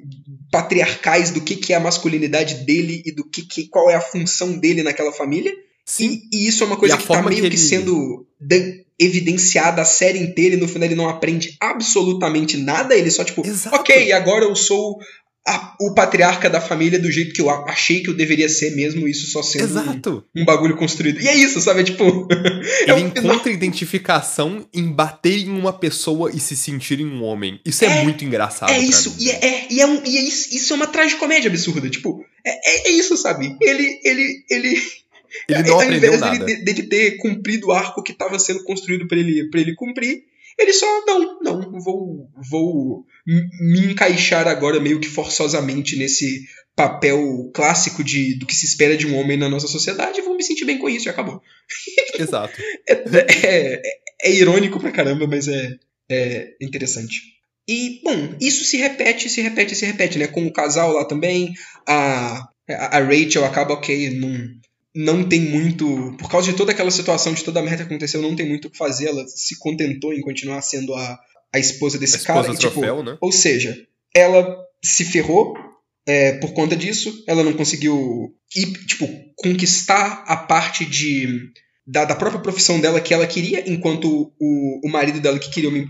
patriarcais 0.50 1.32
do 1.32 1.42
que, 1.42 1.58
que 1.58 1.74
é 1.74 1.76
a 1.76 1.82
masculinidade 1.82 2.66
dele 2.66 3.04
e 3.06 3.12
do 3.12 3.30
que, 3.30 3.42
que 3.42 3.68
qual 3.68 3.90
é 3.90 3.96
a 3.96 4.02
função 4.02 4.58
dele 4.58 4.82
naquela 4.82 5.12
família. 5.12 5.54
Sim. 5.86 6.22
E, 6.32 6.46
e 6.46 6.48
isso 6.48 6.64
é 6.64 6.68
uma 6.68 6.78
coisa 6.78 6.96
que 6.96 7.04
está 7.04 7.22
meio 7.22 7.36
que, 7.36 7.42
que 7.42 7.48
ele... 7.48 7.58
sendo 7.58 8.26
evidenciada 9.00 9.82
a 9.82 9.86
série 9.86 10.20
inteira 10.20 10.56
e 10.56 10.60
no 10.60 10.68
final 10.68 10.88
ele 10.88 10.96
não 10.96 11.10
aprende 11.10 11.56
absolutamente 11.62 12.58
nada, 12.58 12.96
ele 12.96 13.12
só 13.12 13.24
tipo, 13.24 13.46
Exato. 13.46 13.76
ok, 13.76 14.12
agora 14.12 14.46
eu 14.46 14.56
sou 14.56 14.98
a, 15.48 15.76
o 15.80 15.94
patriarca 15.94 16.50
da 16.50 16.60
família 16.60 17.00
do 17.00 17.10
jeito 17.10 17.34
que 17.34 17.42
eu 17.42 17.50
achei 17.50 18.02
que 18.02 18.10
eu 18.10 18.14
deveria 18.14 18.50
ser 18.50 18.76
mesmo, 18.76 19.08
isso 19.08 19.32
só 19.32 19.42
sendo 19.42 19.80
um, 19.80 20.42
um, 20.42 20.46
bagulho 20.46 20.76
construído. 20.76 21.22
E 21.22 21.28
é 21.28 21.36
isso, 21.36 21.62
sabe? 21.62 21.82
É 21.82 21.84
tipo. 21.84 22.04
É 22.86 22.92
Ele 22.92 23.02
encontra 23.02 23.52
identificação 23.52 24.68
em 24.74 24.92
bater 24.92 25.40
em 25.40 25.50
uma 25.50 25.74
pessoa 25.74 26.32
e 26.34 26.40
se 26.40 26.56
sentir 26.56 27.00
em 27.00 27.06
um 27.06 27.24
homem. 27.24 27.60
Isso 27.66 27.86
é, 27.86 27.88
é 27.88 28.04
muito 28.04 28.26
engraçado. 28.26 28.72
É 28.72 28.80
isso, 28.80 29.16
e, 29.20 29.30
é, 29.30 29.46
é, 29.46 29.68
e, 29.70 29.82
é 29.82 29.86
um, 29.88 30.04
e 30.06 30.18
é 30.18 30.22
isso, 30.22 30.56
isso 30.56 30.74
é 30.74 30.76
uma 30.76 30.88
tragicomédia 30.88 31.50
absurda. 31.50 31.90
Tipo, 31.90 32.26
é, 32.46 32.52
é, 32.52 32.90
é 32.90 32.92
isso, 32.92 33.16
sabe? 33.18 33.56
Ele. 33.62 34.00
ele, 34.04 34.46
ele 34.50 34.82
ele 35.48 35.64
não 35.64 35.76
ao 35.76 35.92
invés 35.92 36.20
nada. 36.20 36.46
Dele, 36.46 36.64
dele 36.64 36.84
ter 36.84 37.18
cumprido 37.18 37.68
o 37.68 37.72
arco 37.72 38.02
que 38.02 38.12
estava 38.12 38.40
sendo 38.40 38.64
construído 38.64 39.08
para 39.08 39.18
ele, 39.18 39.50
pra 39.50 39.60
ele 39.60 39.76
cumprir, 39.76 40.24
ele 40.58 40.74
só, 40.74 40.86
não, 41.06 41.40
não, 41.42 41.80
vou, 41.80 42.30
vou 42.50 43.06
me 43.28 43.92
encaixar 43.92 44.48
agora 44.48 44.80
meio 44.80 45.00
que 45.00 45.10
forçosamente 45.10 45.98
nesse 45.98 46.46
papel 46.76 47.52
clássico 47.54 48.04
de, 48.04 48.36
do 48.36 48.46
que 48.46 48.56
se 48.56 48.66
espera 48.66 48.96
de 48.96 49.08
um 49.08 49.18
homem 49.18 49.36
na 49.36 49.50
nossa 49.50 49.68
sociedade, 49.68 50.22
vou 50.22 50.38
me 50.38 50.44
sentir 50.44 50.64
bem 50.64 50.78
com 50.78 50.88
isso 50.88 51.08
e 51.08 51.10
acabou. 51.10 51.42
Exato. 52.18 52.62
é, 52.88 52.94
é, 53.44 53.82
é, 54.22 54.32
irônico 54.32 54.80
pra 54.80 54.92
caramba, 54.92 55.28
mas 55.28 55.48
é, 55.48 55.76
é 56.10 56.56
interessante. 56.62 57.22
E, 57.68 58.00
bom, 58.04 58.36
isso 58.40 58.64
se 58.64 58.78
repete, 58.78 59.28
se 59.28 59.42
repete, 59.42 59.76
se 59.76 59.86
repete, 59.86 60.18
né? 60.18 60.28
Com 60.28 60.46
o 60.46 60.54
casal 60.54 60.94
lá 60.94 61.04
também, 61.04 61.54
a, 61.86 62.48
a 62.70 63.00
Rachel 63.00 63.44
acaba, 63.44 63.74
ok, 63.74 64.12
não, 64.12 64.48
não 64.96 65.28
tem 65.28 65.42
muito. 65.42 66.16
Por 66.18 66.30
causa 66.30 66.50
de 66.50 66.56
toda 66.56 66.72
aquela 66.72 66.92
situação, 66.92 67.34
de 67.34 67.44
toda 67.44 67.60
a 67.60 67.64
merda 67.64 67.84
que 67.84 67.90
aconteceu, 67.90 68.22
não 68.22 68.36
tem 68.38 68.48
muito 68.48 68.68
o 68.68 68.72
que 68.72 68.78
fazer. 68.78 69.10
Ela 69.10 69.28
se 69.28 69.60
contentou 69.60 70.14
em 70.14 70.22
continuar 70.22 70.62
sendo 70.62 70.94
a, 70.94 71.20
a 71.54 71.60
esposa 71.60 71.98
desse 71.98 72.18
a 72.18 72.20
cara. 72.20 72.42
Esposa 72.42 72.58
e, 72.58 72.62
troféu, 72.62 72.98
tipo, 72.98 73.10
né? 73.10 73.18
Ou 73.22 73.32
seja, 73.32 73.78
ela 74.14 74.58
se 74.84 75.06
ferrou 75.06 75.54
é, 76.06 76.34
por 76.34 76.54
conta 76.54 76.76
disso. 76.76 77.24
Ela 77.28 77.44
não 77.44 77.54
conseguiu 77.54 78.34
ir, 78.56 78.86
tipo, 78.86 79.08
conquistar 79.36 80.24
a 80.28 80.38
parte 80.38 80.86
de. 80.86 81.52
Da, 81.90 82.04
da, 82.04 82.16
própria 82.16 82.42
profissão 82.42 82.82
dela 82.82 83.00
que 83.00 83.14
ela 83.14 83.26
queria, 83.26 83.64
enquanto 83.66 84.34
o, 84.38 84.82
o 84.86 84.90
marido 84.92 85.22
dela, 85.22 85.40
que 85.40 85.50
queria 85.50 85.70
uma, 85.70 85.88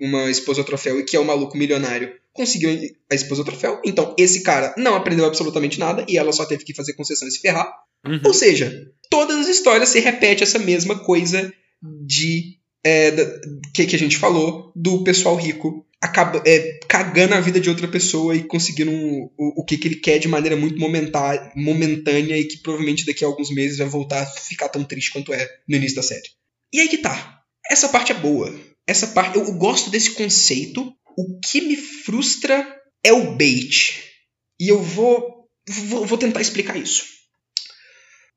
uma 0.00 0.30
esposa 0.30 0.64
troféu 0.64 0.98
e 0.98 1.04
que 1.04 1.16
é 1.16 1.20
um 1.20 1.24
maluco 1.24 1.56
milionário, 1.56 2.12
conseguiu 2.32 2.70
a 3.10 3.14
esposa 3.14 3.44
troféu. 3.44 3.80
Então, 3.84 4.16
esse 4.18 4.42
cara 4.42 4.74
não 4.76 4.96
aprendeu 4.96 5.24
absolutamente 5.24 5.78
nada 5.78 6.04
e 6.08 6.18
ela 6.18 6.32
só 6.32 6.44
teve 6.44 6.64
que 6.64 6.74
fazer 6.74 6.94
concessão 6.94 7.28
e 7.28 7.30
se 7.30 7.38
ferrar. 7.38 7.72
Uhum. 8.04 8.20
Ou 8.24 8.34
seja, 8.34 8.90
todas 9.08 9.36
as 9.36 9.48
histórias 9.48 9.90
se 9.90 10.00
repete 10.00 10.42
essa 10.42 10.58
mesma 10.58 10.98
coisa 10.98 11.52
de 12.04 12.55
é, 12.86 13.40
que, 13.74 13.84
que 13.84 13.96
a 13.96 13.98
gente 13.98 14.16
falou 14.16 14.70
do 14.76 15.02
pessoal 15.02 15.34
rico 15.34 15.84
acaba 16.00 16.40
é, 16.46 16.78
cagando 16.88 17.34
a 17.34 17.40
vida 17.40 17.58
de 17.58 17.68
outra 17.68 17.88
pessoa 17.88 18.36
e 18.36 18.44
conseguindo 18.44 18.92
um, 18.92 19.28
o, 19.36 19.62
o 19.62 19.64
que, 19.64 19.76
que 19.76 19.88
ele 19.88 19.96
quer 19.96 20.18
de 20.18 20.28
maneira 20.28 20.56
muito 20.56 20.78
momentânea, 20.78 22.38
e 22.38 22.44
que 22.44 22.58
provavelmente 22.58 23.04
daqui 23.04 23.24
a 23.24 23.26
alguns 23.26 23.50
meses 23.50 23.78
vai 23.78 23.88
voltar 23.88 24.22
a 24.22 24.26
ficar 24.26 24.68
tão 24.68 24.84
triste 24.84 25.10
quanto 25.10 25.34
é 25.34 25.48
no 25.68 25.76
início 25.76 25.96
da 25.96 26.02
série. 26.02 26.28
E 26.72 26.78
aí 26.78 26.88
que 26.88 26.98
tá. 26.98 27.40
Essa 27.68 27.88
parte 27.88 28.12
é 28.12 28.14
boa. 28.14 28.54
Essa 28.86 29.08
parte 29.08 29.36
eu, 29.36 29.44
eu 29.44 29.54
gosto 29.54 29.90
desse 29.90 30.12
conceito. 30.12 30.92
O 31.18 31.40
que 31.40 31.60
me 31.62 31.76
frustra 31.76 32.64
é 33.02 33.12
o 33.12 33.34
bait. 33.34 34.00
E 34.60 34.68
eu 34.68 34.80
vou, 34.80 35.48
vou, 35.68 36.06
vou 36.06 36.18
tentar 36.18 36.40
explicar 36.40 36.76
isso. 36.76 37.04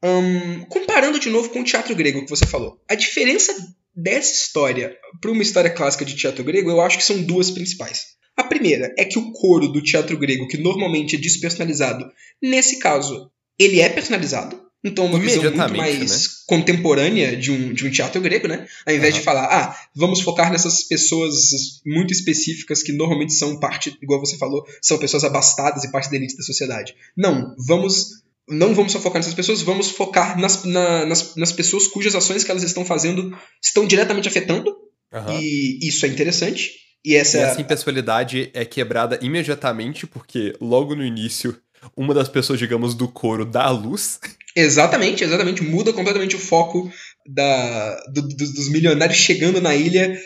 Um, 0.02 0.62
comparando 0.66 1.20
de 1.20 1.30
novo 1.30 1.50
com 1.50 1.60
o 1.60 1.64
teatro 1.64 1.94
grego 1.94 2.24
que 2.24 2.30
você 2.30 2.48
falou, 2.48 2.82
a 2.90 2.96
diferença 2.96 3.54
dessa 3.96 4.34
história 4.34 4.96
para 5.22 5.32
uma 5.32 5.44
história 5.44 5.70
clássica 5.70 6.06
de 6.06 6.16
teatro 6.16 6.44
grego, 6.44 6.70
eu 6.70 6.82
acho 6.82 6.98
que 6.98 7.04
são 7.04 7.22
duas 7.22 7.52
principais. 7.52 8.18
A 8.38 8.44
primeira 8.44 8.94
é 8.98 9.04
que 9.04 9.20
o 9.20 9.32
coro 9.32 9.68
do 9.68 9.82
teatro 9.82 10.18
grego, 10.18 10.48
que 10.48 10.58
normalmente 10.58 11.16
é 11.16 11.20
despersonalizado, 11.20 12.10
nesse 12.42 12.80
caso, 12.80 13.30
ele 13.60 13.82
é 13.82 13.90
personalizado. 13.90 14.70
Então, 14.82 15.08
uma 15.08 15.20
visão 15.20 15.44
muito 15.44 15.76
mais 15.76 16.00
né? 16.00 16.30
contemporânea 16.48 17.36
de 17.36 17.52
um, 17.52 17.74
de 17.74 17.86
um 17.86 17.92
teatro 17.92 18.22
grego, 18.22 18.48
né? 18.48 18.66
Ao 18.86 18.94
invés 18.94 19.14
uhum. 19.14 19.20
de 19.20 19.26
falar, 19.26 19.46
ah, 19.46 19.76
vamos 19.94 20.22
focar 20.22 20.50
nessas 20.50 20.84
pessoas 20.84 21.82
muito 21.86 22.14
específicas 22.14 22.82
que 22.82 22.94
normalmente 22.94 23.34
são 23.34 23.60
parte, 23.60 23.98
igual 24.02 24.22
você 24.22 24.38
falou, 24.38 24.66
são 24.82 24.98
pessoas 24.98 25.26
abastadas 25.26 25.84
e 25.84 25.92
parte 25.92 26.10
da 26.10 26.16
elite 26.16 26.38
da 26.38 26.44
sociedade. 26.44 26.96
Não, 27.18 27.54
vamos 27.68 28.24
não 28.50 28.74
vamos 28.74 28.92
só 28.92 29.00
focar 29.00 29.20
nessas 29.20 29.34
pessoas, 29.34 29.62
vamos 29.62 29.90
focar 29.90 30.40
nas, 30.40 30.64
na, 30.64 31.06
nas, 31.06 31.36
nas 31.36 31.52
pessoas 31.52 31.88
cujas 31.88 32.16
ações 32.16 32.44
que 32.44 32.52
elas 32.52 32.64
estão 32.64 32.84
fazendo 32.84 33.38
estão 33.64 33.86
diretamente 33.86 34.28
afetando. 34.28 34.76
Uhum. 35.14 35.40
E 35.40 35.88
isso 35.88 36.06
é 36.06 36.10
interessante. 36.10 36.72
E 37.04 37.16
essa, 37.16 37.38
e 37.38 37.42
essa 37.42 37.62
impessoalidade 37.62 38.50
é 38.54 38.66
quebrada 38.66 39.18
imediatamente, 39.22 40.06
porque 40.06 40.54
logo 40.60 40.96
no 40.96 41.04
início, 41.04 41.58
uma 41.96 42.14
das 42.14 42.28
pessoas, 42.28 42.60
digamos, 42.60 42.94
do 42.94 43.08
coro 43.08 43.46
dá 43.46 43.64
a 43.64 43.72
luz. 43.72 44.20
Exatamente, 44.56 45.24
exatamente. 45.24 45.64
Muda 45.64 45.94
completamente 45.94 46.36
o 46.36 46.40
foco 46.40 46.92
da, 47.26 47.96
do, 48.14 48.22
do, 48.22 48.36
dos 48.36 48.70
milionários 48.70 49.18
chegando 49.18 49.62
na 49.62 49.76
ilha 49.76 50.20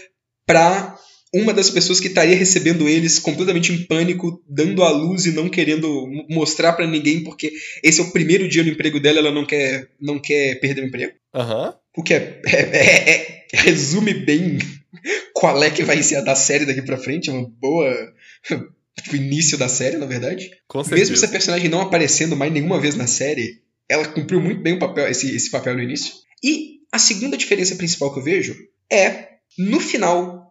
para 0.45 0.92
uma 1.33 1.53
das 1.53 1.69
pessoas 1.69 1.99
que 1.99 2.07
estaria 2.07 2.35
recebendo 2.35 2.87
eles 2.87 3.17
completamente 3.17 3.71
em 3.71 3.83
pânico, 3.85 4.43
dando 4.47 4.83
a 4.83 4.89
luz 4.91 5.25
e 5.25 5.31
não 5.31 5.49
querendo 5.49 6.07
mostrar 6.29 6.73
para 6.73 6.85
ninguém, 6.85 7.23
porque 7.23 7.51
esse 7.83 7.99
é 7.99 8.03
o 8.03 8.11
primeiro 8.11 8.47
dia 8.47 8.63
no 8.63 8.69
emprego 8.69 8.99
dela, 8.99 9.17
ela 9.17 9.31
não 9.31 9.45
quer, 9.45 9.89
não 9.99 10.19
quer 10.19 10.59
perder 10.59 10.83
o 10.83 10.87
emprego. 10.87 11.13
Uhum. 11.33 11.73
O 11.97 12.03
que 12.03 12.13
é, 12.13 12.41
é, 12.45 12.59
é, 12.59 13.45
é, 13.51 13.61
resume 13.61 14.13
bem 14.13 14.59
qual 15.33 15.63
é 15.63 15.71
que 15.71 15.83
vai 15.83 16.01
ser 16.03 16.17
a 16.17 16.21
da 16.21 16.35
série 16.35 16.65
daqui 16.65 16.83
pra 16.83 16.97
frente, 16.97 17.29
é 17.29 17.33
uma 17.33 17.49
boa. 17.49 18.13
o 19.11 19.15
início 19.15 19.57
da 19.57 19.67
série, 19.67 19.97
na 19.97 20.05
verdade. 20.05 20.51
Com 20.67 20.83
certeza. 20.83 20.99
Mesmo 20.99 21.15
essa 21.15 21.27
personagem 21.31 21.67
não 21.67 21.81
aparecendo 21.81 22.35
mais 22.35 22.53
nenhuma 22.53 22.79
vez 22.79 22.95
na 22.95 23.07
série, 23.07 23.61
ela 23.89 24.07
cumpriu 24.07 24.39
muito 24.39 24.61
bem 24.61 24.73
o 24.73 24.79
papel, 24.79 25.07
esse, 25.07 25.35
esse 25.35 25.49
papel 25.49 25.75
no 25.75 25.81
início. 25.81 26.13
E 26.43 26.81
a 26.91 26.99
segunda 26.99 27.35
diferença 27.35 27.75
principal 27.75 28.13
que 28.13 28.19
eu 28.19 28.23
vejo 28.23 28.55
é, 28.91 29.29
no 29.57 29.79
final, 29.79 30.42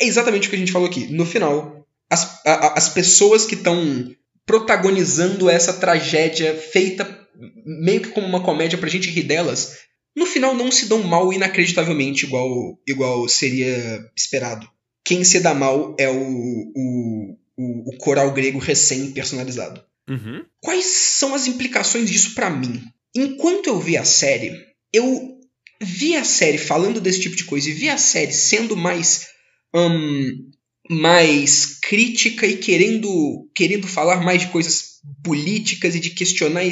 é 0.00 0.06
exatamente 0.06 0.46
o 0.46 0.50
que 0.50 0.56
a 0.56 0.58
gente 0.58 0.72
falou 0.72 0.88
aqui. 0.88 1.06
No 1.12 1.26
final, 1.26 1.86
as, 2.10 2.44
a, 2.46 2.78
as 2.78 2.88
pessoas 2.88 3.44
que 3.44 3.54
estão 3.54 4.10
protagonizando 4.46 5.48
essa 5.48 5.72
tragédia 5.72 6.54
feita 6.54 7.24
meio 7.64 8.00
que 8.00 8.10
como 8.10 8.26
uma 8.26 8.42
comédia 8.42 8.78
pra 8.78 8.88
gente 8.88 9.10
rir 9.10 9.24
delas, 9.24 9.78
no 10.16 10.26
final 10.26 10.54
não 10.54 10.70
se 10.70 10.86
dão 10.86 11.02
mal 11.02 11.32
inacreditavelmente 11.32 12.26
igual, 12.26 12.78
igual 12.86 13.28
seria 13.28 14.10
esperado. 14.16 14.68
Quem 15.04 15.24
se 15.24 15.40
dá 15.40 15.52
mal 15.52 15.94
é 15.98 16.08
o, 16.08 16.14
o, 16.16 17.38
o, 17.56 17.90
o 17.90 17.96
coral 17.98 18.32
grego 18.32 18.58
recém-personalizado. 18.58 19.82
Uhum. 20.08 20.44
Quais 20.60 20.84
são 20.84 21.34
as 21.34 21.46
implicações 21.46 22.10
disso 22.10 22.34
para 22.34 22.50
mim? 22.50 22.82
Enquanto 23.14 23.66
eu 23.66 23.80
vi 23.80 23.96
a 23.96 24.04
série, 24.04 24.56
eu 24.92 25.38
vi 25.80 26.16
a 26.16 26.24
série 26.24 26.58
falando 26.58 27.00
desse 27.00 27.20
tipo 27.20 27.36
de 27.36 27.44
coisa 27.44 27.68
e 27.68 27.72
vi 27.72 27.88
a 27.88 27.98
série 27.98 28.32
sendo 28.32 28.76
mais 28.76 29.28
hum, 29.74 30.50
mais 30.90 31.78
crítica 31.80 32.46
e 32.46 32.56
querendo 32.56 33.48
querendo 33.54 33.86
falar 33.86 34.22
mais 34.22 34.42
de 34.42 34.48
coisas 34.48 34.94
políticas 35.22 35.94
e 35.94 36.00
de 36.00 36.10
questionar 36.10 36.62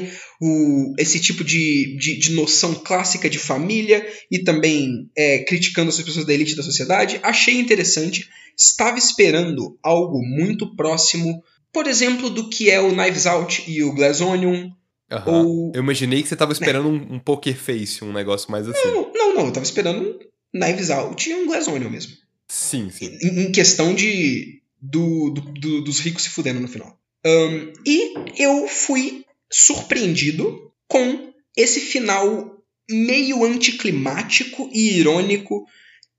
o, 0.41 0.95
esse 0.99 1.21
tipo 1.21 1.45
de, 1.45 1.97
de, 1.99 2.19
de 2.19 2.33
noção 2.33 2.75
clássica 2.75 3.29
de 3.29 3.39
família 3.39 4.07
e 4.31 4.39
também 4.43 5.09
é, 5.17 5.41
criticando 5.45 5.91
as 5.91 6.01
pessoas 6.01 6.25
da 6.27 6.33
elite 6.33 6.57
da 6.57 6.63
sociedade, 6.63 7.21
achei 7.23 7.59
interessante. 7.59 8.29
Estava 8.57 8.99
esperando 8.99 9.79
algo 9.83 10.21
muito 10.23 10.75
próximo, 10.77 11.43
por 11.73 11.87
exemplo, 11.87 12.29
do 12.29 12.49
que 12.51 12.71
é 12.71 12.81
o 12.81 12.93
Knives 12.95 13.27
Out 13.27 13.65
e 13.71 13.83
o 13.83 13.95
Glass 13.95 14.21
Onion. 14.21 14.71
Aham. 15.11 15.45
Ou- 15.47 15.73
Eu 15.75 15.83
imaginei 15.83 16.23
que 16.23 16.29
você 16.29 16.37
tava 16.37 16.53
esperando 16.53 16.89
um, 16.89 17.15
um 17.15 17.19
poker 17.19 17.57
face, 17.57 18.05
um 18.05 18.13
negócio 18.13 18.51
mais 18.51 18.69
assim. 18.69 18.89
Não, 18.89 19.11
não, 19.15 19.35
não, 19.35 19.47
eu 19.47 19.53
tava 19.53 19.65
esperando 19.65 20.03
um 20.07 20.59
Knives 20.59 20.91
Out 20.91 21.29
e 21.31 21.35
um 21.35 21.47
Glass 21.47 21.67
Onion 21.69 21.89
mesmo. 21.91 22.13
Sim, 22.55 22.91
sim. 22.91 23.17
em, 23.23 23.45
em 23.45 23.53
questão 23.53 23.95
de 23.95 24.61
do, 24.81 25.31
do- 25.31 25.41
do- 25.53 25.81
dos 25.85 26.01
ricos 26.01 26.25
se 26.25 26.29
fudendo 26.31 26.61
no 26.61 26.69
final. 26.69 26.99
Ahn, 27.25 27.73
e 27.87 28.15
eu 28.43 28.69
fui 28.69 29.25
surpreendido 29.51 30.71
com 30.89 31.33
esse 31.57 31.81
final 31.81 32.59
meio 32.91 33.45
anticlimático 33.45 34.69
e 34.73 34.99
irônico 34.99 35.65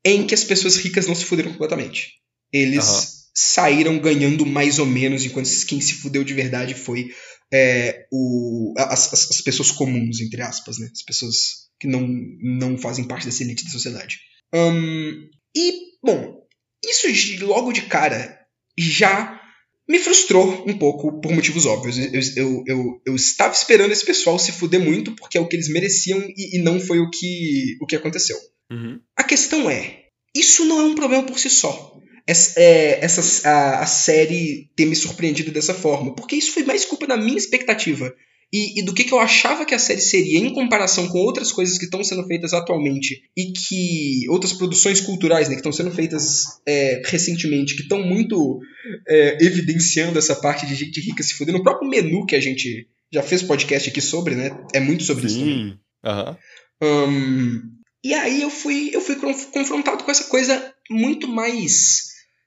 em 0.06 0.26
que 0.26 0.34
as 0.34 0.44
pessoas 0.44 0.76
ricas 0.78 1.08
não 1.08 1.14
se 1.16 1.26
fuderam 1.26 1.52
completamente. 1.52 2.14
Eles 2.52 2.84
Aham. 2.88 3.08
saíram 3.36 4.00
ganhando 4.00 4.46
mais 4.46 4.80
ou 4.80 4.86
menos, 4.86 5.24
enquanto 5.26 5.50
quem 5.68 5.80
se 5.82 5.94
fudeu 5.94 6.24
de 6.24 6.34
verdade 6.34 6.74
foi 6.74 7.10
é, 7.54 8.06
o, 8.12 8.74
as, 8.78 9.14
as- 9.14 9.30
as 9.32 9.42
pessoas 9.42 9.70
comuns, 9.72 10.20
entre 10.22 10.42
aspas, 10.42 10.80
né? 10.80 10.90
As 10.92 11.04
pessoas 11.04 11.36
que 11.80 11.88
não, 11.88 12.08
não 12.42 12.78
fazem 12.78 13.06
parte 13.06 13.26
dessa 13.26 13.44
elite 13.44 13.66
da 13.66 13.70
sociedade. 13.72 14.18
Ahn, 14.54 15.28
e, 15.56 15.93
bom, 16.04 16.46
isso 16.84 17.08
logo 17.46 17.72
de 17.72 17.84
cara 17.84 18.38
já 18.78 19.40
me 19.88 20.00
frustrou 20.00 20.64
um 20.68 20.78
pouco 20.78 21.20
por 21.22 21.34
motivos 21.34 21.66
óbvios. 21.66 21.98
Eu, 21.98 22.22
eu, 22.36 22.64
eu, 22.66 23.02
eu 23.06 23.16
estava 23.16 23.54
esperando 23.54 23.92
esse 23.92 24.06
pessoal 24.06 24.40
se 24.40 24.52
fuder 24.52 24.80
muito 24.80 25.16
porque 25.16 25.38
é 25.38 25.42
o 25.42 25.48
que 25.48 25.56
eles 25.56 25.70
mereciam 25.70 26.20
e, 26.36 26.58
e 26.58 26.62
não 26.62 26.80
foi 26.80 27.00
o 27.00 27.10
que, 27.10 27.78
o 27.82 27.86
que 27.86 27.96
aconteceu. 27.96 28.38
Uhum. 28.72 29.00
A 29.16 29.24
questão 29.24 29.70
é, 29.70 30.04
isso 30.36 30.66
não 30.66 30.80
é 30.80 30.84
um 30.84 30.96
problema 30.96 31.24
por 31.24 31.38
si 31.38 31.50
só. 31.50 31.94
Essa, 32.26 32.60
é, 32.60 33.04
essa, 33.04 33.50
a, 33.50 33.80
a 33.82 33.86
série 33.86 34.72
ter 34.78 34.86
me 34.86 34.96
surpreendido 34.96 35.52
dessa 35.52 35.74
forma, 35.74 36.16
porque 36.16 36.38
isso 36.38 36.54
foi 36.54 36.64
mais 36.64 36.86
culpa 36.86 37.06
da 37.06 37.18
minha 37.18 37.38
expectativa 37.38 38.14
e, 38.54 38.80
e 38.80 38.84
do 38.84 38.94
que, 38.94 39.04
que 39.04 39.12
eu 39.14 39.20
achava 39.20 39.66
que 39.66 39.74
a 39.74 39.80
série 39.80 40.00
seria 40.00 40.38
em 40.38 40.54
comparação 40.54 41.08
com 41.08 41.18
outras 41.18 41.52
coisas 41.52 41.80
que 41.80 41.86
estão 41.86 42.04
sendo 42.04 42.24
feitas 42.28 42.54
atualmente 42.54 43.24
e 43.36 43.52
que 43.52 44.30
outras 44.30 44.54
produções 44.54 45.02
culturais 45.02 45.48
né, 45.50 45.56
que 45.56 45.60
estão 45.62 45.72
sendo 45.72 45.90
feitas 45.92 46.44
é, 46.68 47.02
recentemente, 47.06 47.76
que 47.76 47.82
estão 47.82 48.04
muito 48.04 48.60
é, 49.08 49.44
evidenciando 49.44 50.20
essa 50.20 50.36
parte 50.36 50.68
de 50.68 50.76
gente 50.76 51.02
rica 51.02 51.24
se 51.24 51.34
fudendo. 51.34 51.58
O 51.58 51.64
próprio 51.64 51.90
menu 51.90 52.26
que 52.28 52.36
a 52.36 52.40
gente 52.40 52.88
já 53.12 53.24
fez 53.24 53.42
podcast 53.42 53.90
aqui 53.90 54.02
sobre, 54.02 54.36
né? 54.36 54.52
É 54.74 54.80
muito 54.80 55.04
sobre 55.04 55.26
isso. 55.26 55.36
Sim. 55.36 55.74
Aham. 56.06 56.38
Ahn, 56.82 57.62
e 58.04 58.14
aí 58.14 58.42
eu 58.42 58.50
fui, 58.50 58.92
eu 58.94 59.00
fui 59.02 59.16
conf- 59.16 59.48
confrontado 59.52 60.04
com 60.04 60.12
essa 60.12 60.26
coisa 60.26 60.74
muito 60.92 61.28
mais 61.28 62.04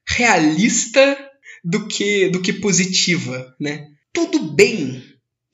realista 0.09 1.19
do 1.65 1.89
que, 1.89 2.29
do 2.29 2.41
que 2.41 2.53
positiva, 2.53 3.55
né? 3.61 3.87
Tudo 4.13 4.39
bem, 4.55 5.03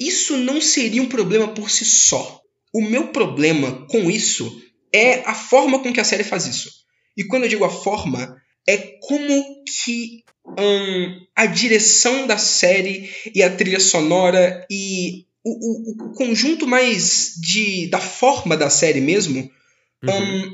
isso 0.07 0.37
não 0.37 0.61
seria 0.61 1.03
um 1.03 1.09
problema 1.09 1.49
por 1.49 1.71
si 1.71 1.85
só. 1.85 2.41
O 2.75 2.81
meu 2.83 3.09
problema 3.09 3.87
com 3.89 4.11
isso 4.11 4.61
é 4.95 5.21
a 5.29 5.35
forma 5.35 5.81
com 5.83 5.93
que 5.93 6.01
a 6.01 6.05
série 6.05 6.25
faz 6.25 6.47
isso. 6.47 6.71
E 7.17 7.25
quando 7.25 7.43
eu 7.45 7.49
digo 7.49 7.65
a 7.65 7.71
forma, 7.71 8.35
é 8.67 8.77
como 9.03 9.63
que 9.85 10.23
ahn, 10.59 11.21
a 11.37 11.47
direção 11.47 12.27
da 12.27 12.39
série 12.39 13.11
e 13.35 13.43
a 13.43 13.55
trilha 13.55 13.81
sonora 13.81 14.67
e 14.71 15.27
o, 15.45 15.51
o- 15.51 16.07
o 16.07 16.13
conjunto 16.15 16.67
mais 16.67 17.33
de 17.41 17.89
da 17.89 17.99
forma 17.99 18.57
da 18.57 18.71
série 18.71 19.01
mesmo 19.01 19.51
Uhum. 20.05 20.11
ahn, 20.11 20.51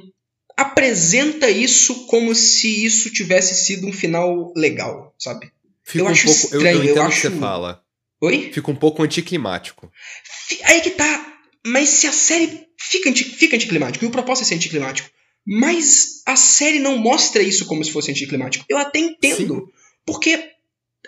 apresenta 0.57 1.49
isso 1.49 2.07
como 2.07 2.35
se 2.35 2.85
isso 2.85 3.11
tivesse 3.11 3.55
sido 3.55 3.87
um 3.87 3.93
final 3.93 4.53
legal, 4.57 5.15
sabe? 5.19 5.51
Fica 5.85 6.01
eu 6.05 6.07
um 6.07 6.09
acho 6.09 6.27
pouco. 6.27 6.41
eu- 6.41 6.59
estranho, 6.59 6.77
eu, 6.79 6.85
eu 6.85 6.91
entendo 6.91 7.05
o 7.07 7.09
que 7.09 7.13
acho- 7.15 7.21
você 7.21 7.31
fala. 7.31 7.83
Oi? 8.21 8.51
Fica 8.53 8.71
um 8.71 8.77
pouco 8.77 9.03
anticlimático. 9.03 9.91
Aí 10.65 10.81
que 10.81 10.91
tá. 10.91 11.39
Mas 11.67 11.89
se 11.91 12.07
a 12.07 12.13
série 12.13 12.67
fica, 12.79 13.11
anti, 13.11 13.25
fica 13.25 13.57
anticlimático, 13.57 14.05
e 14.05 14.09
o 14.09 14.11
propósito 14.11 14.45
é 14.45 14.49
ser 14.49 14.55
anticlimático, 14.55 15.11
mas 15.47 16.23
a 16.27 16.37
série 16.37 16.79
não 16.79 16.97
mostra 16.99 17.43
isso 17.43 17.67
como 17.67 17.85
se 17.85 17.91
fosse 17.91 18.11
anticlimático. 18.11 18.65
Eu 18.69 18.79
até 18.79 18.99
entendo. 18.99 19.71
Porque 20.05 20.31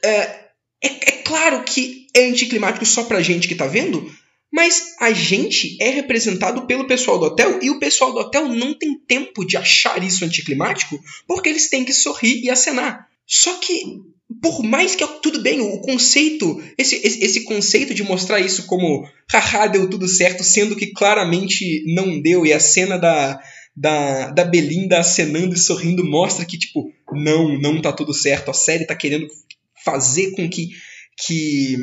é, 0.03 0.11
é, 0.11 0.51
é 0.83 1.13
claro 1.25 1.63
que 1.65 2.07
é 2.15 2.27
anticlimático 2.27 2.85
só 2.85 3.05
pra 3.05 3.23
gente 3.23 3.49
que 3.49 3.55
tá 3.55 3.67
vendo, 3.67 4.11
mas 4.53 4.97
a 4.99 5.13
gente 5.13 5.77
é 5.81 5.91
representado 5.91 6.67
pelo 6.67 6.87
pessoal 6.87 7.19
do 7.19 7.27
hotel 7.27 7.61
e 7.63 7.71
o 7.71 7.79
pessoal 7.79 8.13
do 8.13 8.19
hotel 8.19 8.49
não 8.49 8.75
tem 8.75 8.99
tempo 8.99 9.45
de 9.45 9.57
achar 9.57 10.03
isso 10.03 10.25
anticlimático 10.25 10.99
porque 11.27 11.49
eles 11.49 11.69
têm 11.69 11.85
que 11.85 11.93
sorrir 11.93 12.43
e 12.43 12.51
acenar. 12.51 13.09
Só 13.27 13.55
que, 13.59 14.01
por 14.43 14.63
mais 14.63 14.95
que 14.95 15.07
tudo 15.23 15.41
bem, 15.41 15.61
o 15.61 15.81
conceito, 15.81 16.63
esse, 16.79 16.97
esse, 16.97 17.23
esse 17.25 17.45
conceito 17.45 17.93
de 17.95 18.03
mostrar 18.03 18.41
isso 18.41 18.67
como 18.67 19.07
haha, 19.31 19.67
deu 19.67 19.89
tudo 19.89 20.09
certo, 20.09 20.43
sendo 20.43 20.75
que 20.77 20.93
claramente 20.93 21.85
não 21.95 22.21
deu, 22.21 22.47
e 22.47 22.53
a 22.53 22.61
cena 22.61 22.97
da, 22.99 23.39
da, 23.77 24.31
da 24.31 24.45
Belinda 24.45 24.99
acenando 24.99 25.55
e 25.55 25.59
sorrindo 25.59 26.05
mostra 26.05 26.45
que, 26.45 26.59
tipo, 26.59 26.91
não, 27.13 27.59
não 27.61 27.81
tá 27.83 27.93
tudo 27.93 28.15
certo, 28.15 28.51
a 28.51 28.55
série 28.55 28.87
tá 28.87 28.95
querendo 28.95 29.27
fazer 29.85 30.33
com 30.33 30.49
que, 30.49 30.69
que, 31.27 31.77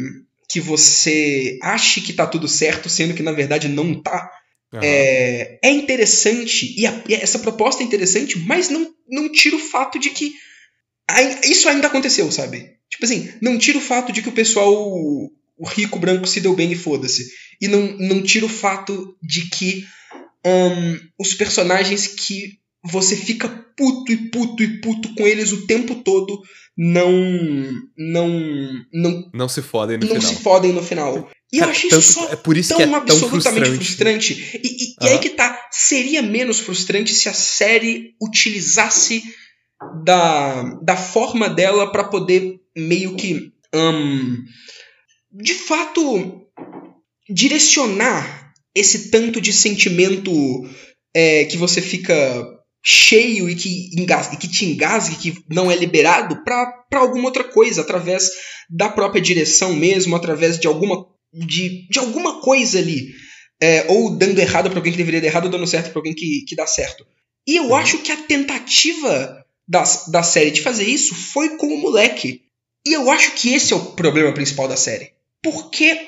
que 0.50 0.60
você 0.60 1.58
ache 1.62 2.02
que 2.02 2.13
tá 2.13 2.26
tudo 2.26 2.48
certo, 2.48 2.89
sendo 2.89 3.13
que 3.13 3.24
na 3.24 3.32
verdade 3.32 3.67
não 3.67 4.02
tá. 4.02 4.30
É, 4.84 5.60
é 5.63 5.72
interessante, 5.72 6.76
e, 6.78 6.86
a- 6.86 7.04
essa 7.10 7.39
proposta 7.39 7.82
é 7.82 7.86
interessante, 7.86 8.38
mas 8.39 8.70
não, 8.70 8.89
não 9.10 9.32
tira 9.32 9.56
o 9.56 9.60
fato 9.60 9.98
de 10.00 10.10
que 10.10 10.34
isso 11.43 11.70
ainda 11.70 11.88
aconteceu, 11.88 12.32
sabe? 12.32 12.72
Tipo 12.89 13.06
assim, 13.06 13.30
não 13.41 13.58
tira 13.58 13.78
o 13.78 13.82
fato 13.82 14.12
de 14.12 14.22
que 14.22 14.30
o 14.30 14.34
pessoal, 14.34 14.74
o 14.74 15.32
rico 15.67 16.00
branco 16.00 16.28
se 16.28 16.39
deu 16.41 16.56
bem 16.56 16.72
e 16.72 16.76
foda-se. 16.76 17.28
E 17.62 17.67
não, 17.67 17.82
não 17.98 18.22
tira 18.24 18.46
o 18.46 18.50
fato 18.50 19.15
de 19.22 19.50
que 19.50 19.86
ahn, 20.46 20.98
os 21.20 21.34
personagens 21.34 22.08
que 22.08 22.60
você 22.84 23.15
fica 23.15 23.50
puto 23.76 24.12
e 24.12 24.17
puto 24.30 24.63
e 24.63 24.80
puto 24.82 25.13
com 25.15 25.28
eles 25.28 25.52
o 25.52 25.65
tempo 25.67 25.96
todo 25.96 26.41
não 26.78 27.12
não 27.98 28.30
não, 28.93 29.30
Não 29.34 29.50
se 29.50 29.62
fodem 29.62 29.98
no 29.98 30.06
não 30.08 30.15
final. 30.15 30.34
se 30.34 30.41
fodem 30.41 30.74
no 30.74 30.82
final. 30.84 31.30
E 31.52 31.58
eu 31.58 31.62
Cara, 31.62 31.72
achei 31.72 31.89
tanto- 31.89 32.02
isso 32.02 32.13
só 32.13 32.30
é 32.30 32.36
por 32.36 32.56
isso 32.58 32.70
tão 32.70 32.78
que 32.78 32.84
é 32.84 32.88
tão 32.88 32.96
absolutamente 32.96 33.70
frustrante. 33.78 34.36
frustrante. 34.36 34.60
E, 34.63 34.67
e- 34.67 34.96
e 35.06 35.10
aí 35.10 35.20
que 35.20 35.30
tá. 35.32 35.60
Seria 35.72 36.22
menos 36.22 36.60
frustrante 36.60 37.13
se 37.13 37.28
a 37.30 37.34
série 37.34 38.15
utilizasse 38.22 39.24
da, 40.04 40.63
da 40.82 40.96
forma 40.98 41.50
dela 41.50 41.92
pra 41.92 42.04
poder 42.04 42.60
meio 42.76 43.16
que. 43.16 43.52
hum, 43.74 44.44
de 45.32 45.54
fato, 45.54 46.42
direcionar 47.30 48.54
esse 48.74 49.10
tanto 49.12 49.42
de 49.42 49.52
sentimento 49.54 50.32
é, 51.16 51.46
que 51.46 51.58
você 51.58 51.82
fica 51.82 52.46
cheio 52.84 53.50
e 53.50 53.56
que, 53.56 53.90
engas- 54.00 54.32
e 54.34 54.38
que 54.38 54.48
te 54.48 54.66
engasgue, 54.66 55.16
que 55.34 55.44
não 55.50 55.70
é 55.70 55.76
liberado, 55.76 56.44
pra 56.44 56.73
pra 56.90 57.02
alguma 57.02 57.25
outra 57.25 57.44
coisa, 57.44 57.82
através 57.82 58.30
da 58.69 58.88
própria 58.88 59.21
direção 59.21 59.73
mesmo, 59.73 60.15
através 60.15 60.58
de 60.58 60.67
alguma, 60.67 61.06
de, 61.34 61.86
de 61.90 62.00
alguma 62.00 62.40
coisa 62.40 62.80
ali. 62.80 63.10
É, 63.62 63.86
ou 63.92 64.15
dando 64.17 64.40
errado 64.40 64.69
pra 64.69 64.80
alguém 64.80 64.94
que 64.94 64.98
deveria 64.98 65.19
dar 65.19 65.28
errado, 65.28 65.46
ou 65.46 65.52
dando 65.52 65.67
certo 65.67 65.90
pra 65.92 66.00
alguém 66.00 66.13
que, 66.13 66.46
que 66.48 66.56
dá 66.56 66.65
certo. 66.65 67.06
E 67.46 67.58
eu 67.58 67.65
Uhum. 67.65 67.75
acho 67.75 67.98
que 67.98 68.12
a 68.13 68.15
tentativa 68.17 69.44
da, 69.68 69.84
da 70.08 70.24
série 70.24 70.52
de 70.52 70.62
fazer 70.62 70.86
isso 70.86 71.13
foi 71.13 71.58
com 71.58 71.68
o 71.68 71.82
moleque. 71.82 72.44
E 72.86 72.94
eu 72.94 73.10
acho 73.12 73.32
que 73.34 73.54
esse 73.54 73.74
é 73.74 73.76
o 73.76 73.92
problema 73.92 74.34
principal 74.34 74.68
da 74.68 74.78
série. 74.78 75.12
Porque 75.44 76.00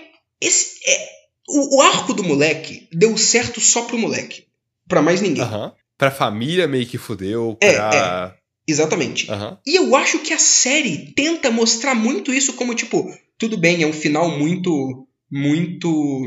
esse 0.41 0.79
é, 0.87 1.07
o, 1.47 1.77
o 1.77 1.81
arco 1.81 2.13
do 2.13 2.23
moleque 2.23 2.87
deu 2.91 3.17
certo 3.17 3.59
só 3.59 3.83
pro 3.83 3.97
moleque. 3.97 4.45
Pra 4.87 5.01
mais 5.01 5.21
ninguém. 5.21 5.43
Aham. 5.43 5.73
Pra 5.97 6.09
família 6.09 6.67
meio 6.67 6.85
que 6.87 6.97
fudeu. 6.97 7.57
É, 7.59 7.73
Pra. 7.73 8.35
Exatamente. 8.67 9.29
Aham. 9.31 9.57
E 9.65 9.75
eu 9.75 9.95
acho 9.95 10.19
que 10.19 10.31
a 10.31 10.37
série 10.37 11.11
tenta 11.13 11.49
mostrar 11.49 11.95
muito 11.95 12.31
isso 12.31 12.53
como, 12.53 12.75
tipo, 12.75 13.11
tudo 13.37 13.57
bem, 13.57 13.81
é 13.81 13.87
um 13.87 13.93
final 13.93 14.29
muito, 14.37 15.07
muito, 15.29 16.23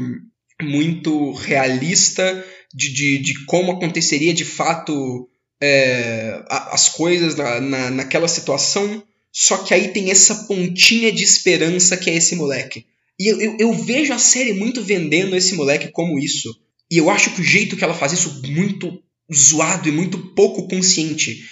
muito 0.60 1.32
realista 1.32 2.44
de, 2.74 2.92
de, 2.92 3.18
de 3.18 3.44
como 3.44 3.72
aconteceria 3.72 4.34
de 4.34 4.44
fato 4.44 5.28
é, 5.62 6.42
as 6.48 6.88
coisas 6.88 7.36
na, 7.36 7.60
na, 7.60 7.90
naquela 7.90 8.26
situação, 8.26 9.00
só 9.30 9.58
que 9.58 9.72
aí 9.72 9.88
tem 9.88 10.10
essa 10.10 10.34
pontinha 10.46 11.12
de 11.12 11.22
esperança 11.22 11.96
que 11.96 12.10
é 12.10 12.16
esse 12.16 12.34
moleque. 12.34 12.84
E 13.18 13.28
eu, 13.30 13.40
eu, 13.40 13.56
eu, 13.60 13.72
vejo 13.72 14.12
a 14.12 14.18
série 14.18 14.52
muito 14.52 14.82
vendendo 14.82 15.36
esse 15.36 15.54
moleque 15.54 15.92
como 15.92 16.18
isso. 16.18 16.52
E 16.90 16.98
eu 16.98 17.08
acho 17.08 17.30
que 17.30 17.40
o 17.40 17.44
jeito 17.44 17.76
que 17.76 17.84
ela 17.84 17.94
faz 17.94 18.12
isso 18.12 18.42
muito 18.44 19.00
zoado 19.32 19.88
e 19.88 19.92
muito 19.92 20.18
pouco 20.34 20.66
consciente 20.66 21.44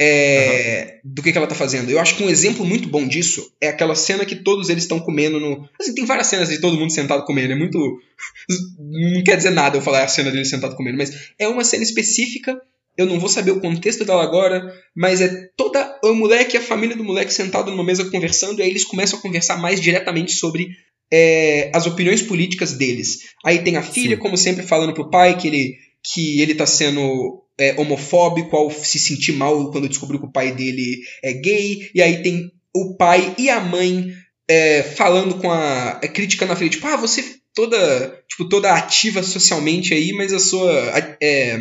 é, 0.00 1.00
uhum. 1.04 1.12
do 1.12 1.22
que, 1.22 1.32
que, 1.32 1.38
ela 1.38 1.48
tá 1.48 1.54
fazendo. 1.54 1.90
Eu 1.90 1.98
acho 1.98 2.14
que 2.14 2.22
um 2.22 2.30
exemplo 2.30 2.64
muito 2.64 2.88
bom 2.88 3.06
disso 3.06 3.50
é 3.60 3.68
aquela 3.68 3.96
cena 3.96 4.24
que 4.24 4.36
todos 4.36 4.68
eles 4.68 4.84
estão 4.84 5.00
comendo 5.00 5.40
no. 5.40 5.68
Assim, 5.80 5.92
tem 5.92 6.04
várias 6.04 6.28
cenas 6.28 6.48
de 6.48 6.60
todo 6.60 6.78
mundo 6.78 6.92
sentado 6.92 7.24
comendo, 7.24 7.52
é 7.52 7.56
muito. 7.56 7.78
Não 8.78 9.24
quer 9.24 9.36
dizer 9.36 9.50
nada 9.50 9.76
eu 9.76 9.82
falar 9.82 10.04
a 10.04 10.08
cena 10.08 10.30
dele 10.30 10.44
sentado 10.44 10.76
comendo, 10.76 10.98
mas 10.98 11.32
é 11.36 11.48
uma 11.48 11.64
cena 11.64 11.82
específica. 11.82 12.56
Eu 12.96 13.06
não 13.06 13.20
vou 13.20 13.28
saber 13.28 13.50
o 13.50 13.60
contexto 13.60 14.04
dela 14.04 14.22
agora, 14.22 14.72
mas 14.94 15.20
é 15.20 15.48
toda 15.56 15.98
o 16.02 16.14
moleque 16.14 16.56
e 16.56 16.58
a 16.58 16.62
família 16.62 16.96
do 16.96 17.04
moleque 17.04 17.32
sentado 17.32 17.70
numa 17.70 17.84
mesa 17.84 18.10
conversando, 18.10 18.60
e 18.60 18.62
aí 18.62 18.70
eles 18.70 18.84
começam 18.84 19.18
a 19.18 19.22
conversar 19.22 19.56
mais 19.58 19.80
diretamente 19.80 20.32
sobre 20.32 20.68
é, 21.12 21.70
as 21.74 21.86
opiniões 21.86 22.22
políticas 22.22 22.72
deles. 22.72 23.18
Aí 23.44 23.58
tem 23.60 23.76
a 23.76 23.82
filha, 23.82 24.16
Sim. 24.16 24.22
como 24.22 24.36
sempre, 24.36 24.66
falando 24.66 24.94
pro 24.94 25.10
pai 25.10 25.36
que 25.36 25.48
ele, 25.48 25.76
que 26.02 26.40
ele 26.40 26.54
tá 26.54 26.66
sendo 26.66 27.42
é, 27.58 27.78
homofóbico 27.78 28.56
ao 28.56 28.70
se 28.70 28.98
sentir 28.98 29.32
mal 29.32 29.70
quando 29.70 29.88
descobriu 29.88 30.20
que 30.20 30.26
o 30.26 30.32
pai 30.32 30.52
dele 30.52 31.00
é 31.22 31.32
gay. 31.32 31.90
E 31.94 32.02
aí 32.02 32.22
tem 32.22 32.50
o 32.74 32.96
pai 32.96 33.34
e 33.38 33.48
a 33.48 33.60
mãe 33.60 34.12
é, 34.48 34.82
falando 34.82 35.36
com 35.38 35.50
a. 35.50 36.00
É, 36.02 36.08
criticando 36.08 36.52
a 36.52 36.56
filha, 36.56 36.70
tipo, 36.70 36.86
ah, 36.86 36.96
você 36.96 37.24
toda. 37.54 38.22
Tipo, 38.28 38.48
toda 38.48 38.72
ativa 38.72 39.22
socialmente 39.22 39.94
aí, 39.94 40.12
mas 40.12 40.32
a 40.32 40.38
sua. 40.38 40.72
É, 41.20 41.58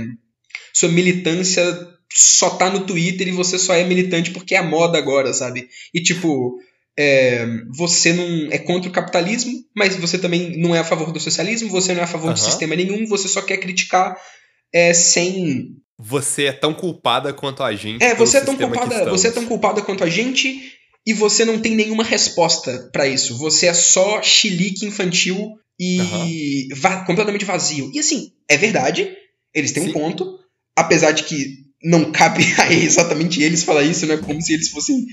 sua 0.75 0.89
militância 0.89 1.63
só 2.13 2.51
tá 2.51 2.69
no 2.69 2.85
Twitter 2.85 3.27
e 3.27 3.31
você 3.31 3.57
só 3.57 3.73
é 3.73 3.83
militante 3.83 4.31
porque 4.31 4.55
é 4.55 4.57
a 4.57 4.63
moda 4.63 4.97
agora, 4.97 5.33
sabe? 5.33 5.67
E 5.93 6.01
tipo. 6.01 6.59
É, 6.97 7.45
você 7.75 8.13
não 8.13 8.49
é 8.53 8.57
contra 8.57 8.89
o 8.89 8.93
capitalismo, 8.93 9.51
mas 9.75 9.97
você 9.97 10.17
também 10.17 10.57
não 10.57 10.73
é 10.73 10.79
a 10.79 10.83
favor 10.83 11.11
do 11.11 11.19
socialismo, 11.19 11.69
você 11.69 11.93
não 11.93 11.99
é 11.99 12.05
a 12.05 12.07
favor 12.07 12.29
uhum. 12.29 12.33
de 12.33 12.39
sistema 12.39 12.73
nenhum, 12.73 13.05
você 13.05 13.27
só 13.27 13.41
quer 13.41 13.57
criticar 13.57 14.15
é, 14.73 14.93
sem 14.93 15.75
você 15.97 16.45
é 16.45 16.51
tão 16.51 16.73
culpada 16.73 17.33
quanto 17.33 17.63
a 17.63 17.73
gente. 17.73 18.03
É, 18.03 18.13
você 18.13 18.37
é 18.37 18.41
tão 18.41 18.55
culpada, 18.55 19.09
você 19.09 19.27
é 19.27 19.31
tão 19.31 19.45
culpada 19.45 19.81
quanto 19.81 20.03
a 20.03 20.09
gente 20.09 20.73
e 21.05 21.13
você 21.13 21.45
não 21.45 21.59
tem 21.59 21.75
nenhuma 21.75 22.03
resposta 22.03 22.89
para 22.91 23.07
isso. 23.07 23.37
Você 23.37 23.67
é 23.67 23.73
só 23.73 24.21
chilique 24.21 24.85
infantil 24.85 25.57
e 25.79 25.99
uhum. 25.99 26.79
va 26.79 27.05
completamente 27.05 27.45
vazio. 27.45 27.91
E 27.93 27.99
assim, 27.99 28.31
é 28.49 28.57
verdade, 28.57 29.15
eles 29.53 29.71
têm 29.71 29.83
Sim. 29.83 29.89
um 29.89 29.93
ponto, 29.93 30.39
apesar 30.75 31.11
de 31.11 31.23
que 31.23 31.65
não 31.83 32.11
cabe 32.11 32.43
a 32.57 32.73
exatamente 32.73 33.41
eles 33.41 33.63
falar 33.63 33.83
isso, 33.83 34.05
né? 34.07 34.17
Como 34.17 34.41
se 34.41 34.53
eles 34.53 34.69
fossem 34.69 35.05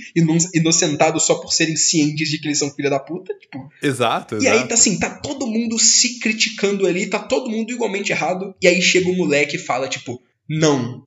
inocentados 0.55 1.25
só 1.25 1.35
por 1.35 1.53
serem 1.53 1.77
cientes 1.77 2.29
de 2.31 2.39
que 2.39 2.49
eles 2.49 2.59
são 2.59 2.71
filha 2.71 2.89
da 2.89 2.99
puta. 2.99 3.35
Tipo. 3.39 3.69
Exato, 3.83 4.43
E 4.43 4.49
aí 4.49 4.67
tá 4.67 4.75
assim, 4.75 4.99
tá 4.99 5.11
todo 5.11 5.47
mundo 5.47 5.79
se 5.79 6.19
criticando 6.19 6.87
ali, 6.87 7.07
tá 7.07 7.19
todo 7.19 7.51
mundo 7.51 7.71
igualmente 7.71 8.11
errado. 8.11 8.55
E 8.61 8.67
aí 8.67 8.81
chega 8.81 9.11
o 9.11 9.17
moleque 9.17 9.57
e 9.57 9.61
fala, 9.61 9.87
tipo, 9.87 10.21
não. 10.49 11.05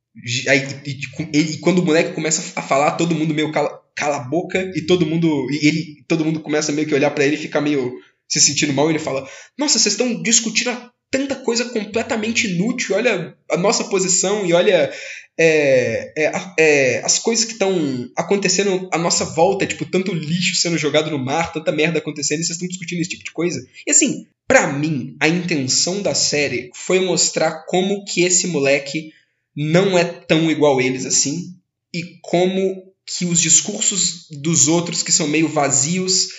Aí, 0.47 0.65
e, 0.85 1.39
e, 1.39 1.57
quando 1.57 1.79
o 1.79 1.85
moleque 1.85 2.13
começa 2.13 2.41
a 2.55 2.61
falar, 2.61 2.91
todo 2.91 3.15
mundo 3.15 3.33
meio 3.33 3.51
cala, 3.51 3.81
cala 3.95 4.17
a 4.17 4.23
boca 4.23 4.71
e 4.75 4.81
todo 4.81 5.05
mundo 5.05 5.27
e 5.51 5.67
ele 5.67 6.05
todo 6.07 6.23
mundo 6.23 6.39
começa 6.39 6.71
meio 6.71 6.87
que 6.87 6.93
olhar 6.93 7.11
para 7.11 7.25
ele 7.25 7.35
e 7.35 7.39
ficar 7.39 7.59
meio 7.59 7.93
se 8.29 8.39
sentindo 8.39 8.71
mal. 8.71 8.87
E 8.87 8.91
ele 8.93 8.99
fala: 8.99 9.27
Nossa, 9.57 9.77
vocês 9.77 9.93
estão 9.93 10.21
discutindo 10.21 10.69
tanta 11.15 11.35
coisa 11.35 11.65
completamente 11.65 12.47
inútil. 12.47 12.95
Olha 12.95 13.35
a 13.49 13.57
nossa 13.57 13.85
posição 13.85 14.45
e 14.45 14.51
olha 14.51 14.91
é, 15.37 16.13
é, 16.17 16.31
é, 16.59 17.01
as 17.05 17.19
coisas 17.19 17.45
que 17.45 17.53
estão 17.53 18.09
acontecendo 18.17 18.89
à 18.91 18.97
nossa 18.97 19.23
volta, 19.23 19.65
tipo, 19.65 19.85
tanto 19.85 20.13
lixo 20.13 20.55
sendo 20.55 20.77
jogado 20.77 21.09
no 21.09 21.17
mar, 21.17 21.53
tanta 21.53 21.71
merda 21.71 21.99
acontecendo, 21.99 22.41
e 22.41 22.43
vocês 22.43 22.55
estão 22.55 22.67
discutindo 22.67 22.99
esse 22.99 23.11
tipo 23.11 23.23
de 23.23 23.31
coisa. 23.31 23.65
E 23.87 23.91
assim, 23.91 24.27
para 24.45 24.73
mim, 24.73 25.15
a 25.19 25.27
intenção 25.27 26.01
da 26.01 26.13
série 26.13 26.69
foi 26.73 26.99
mostrar 26.99 27.65
como 27.65 28.03
que 28.03 28.21
esse 28.21 28.47
moleque 28.47 29.11
não 29.55 29.97
é 29.97 30.03
tão 30.03 30.51
igual 30.51 30.81
eles 30.81 31.05
assim, 31.05 31.55
e 31.93 32.19
como 32.21 32.93
que 33.05 33.25
os 33.25 33.39
discursos 33.39 34.27
dos 34.41 34.67
outros 34.67 35.01
que 35.01 35.11
são 35.11 35.27
meio 35.27 35.47
vazios. 35.47 36.29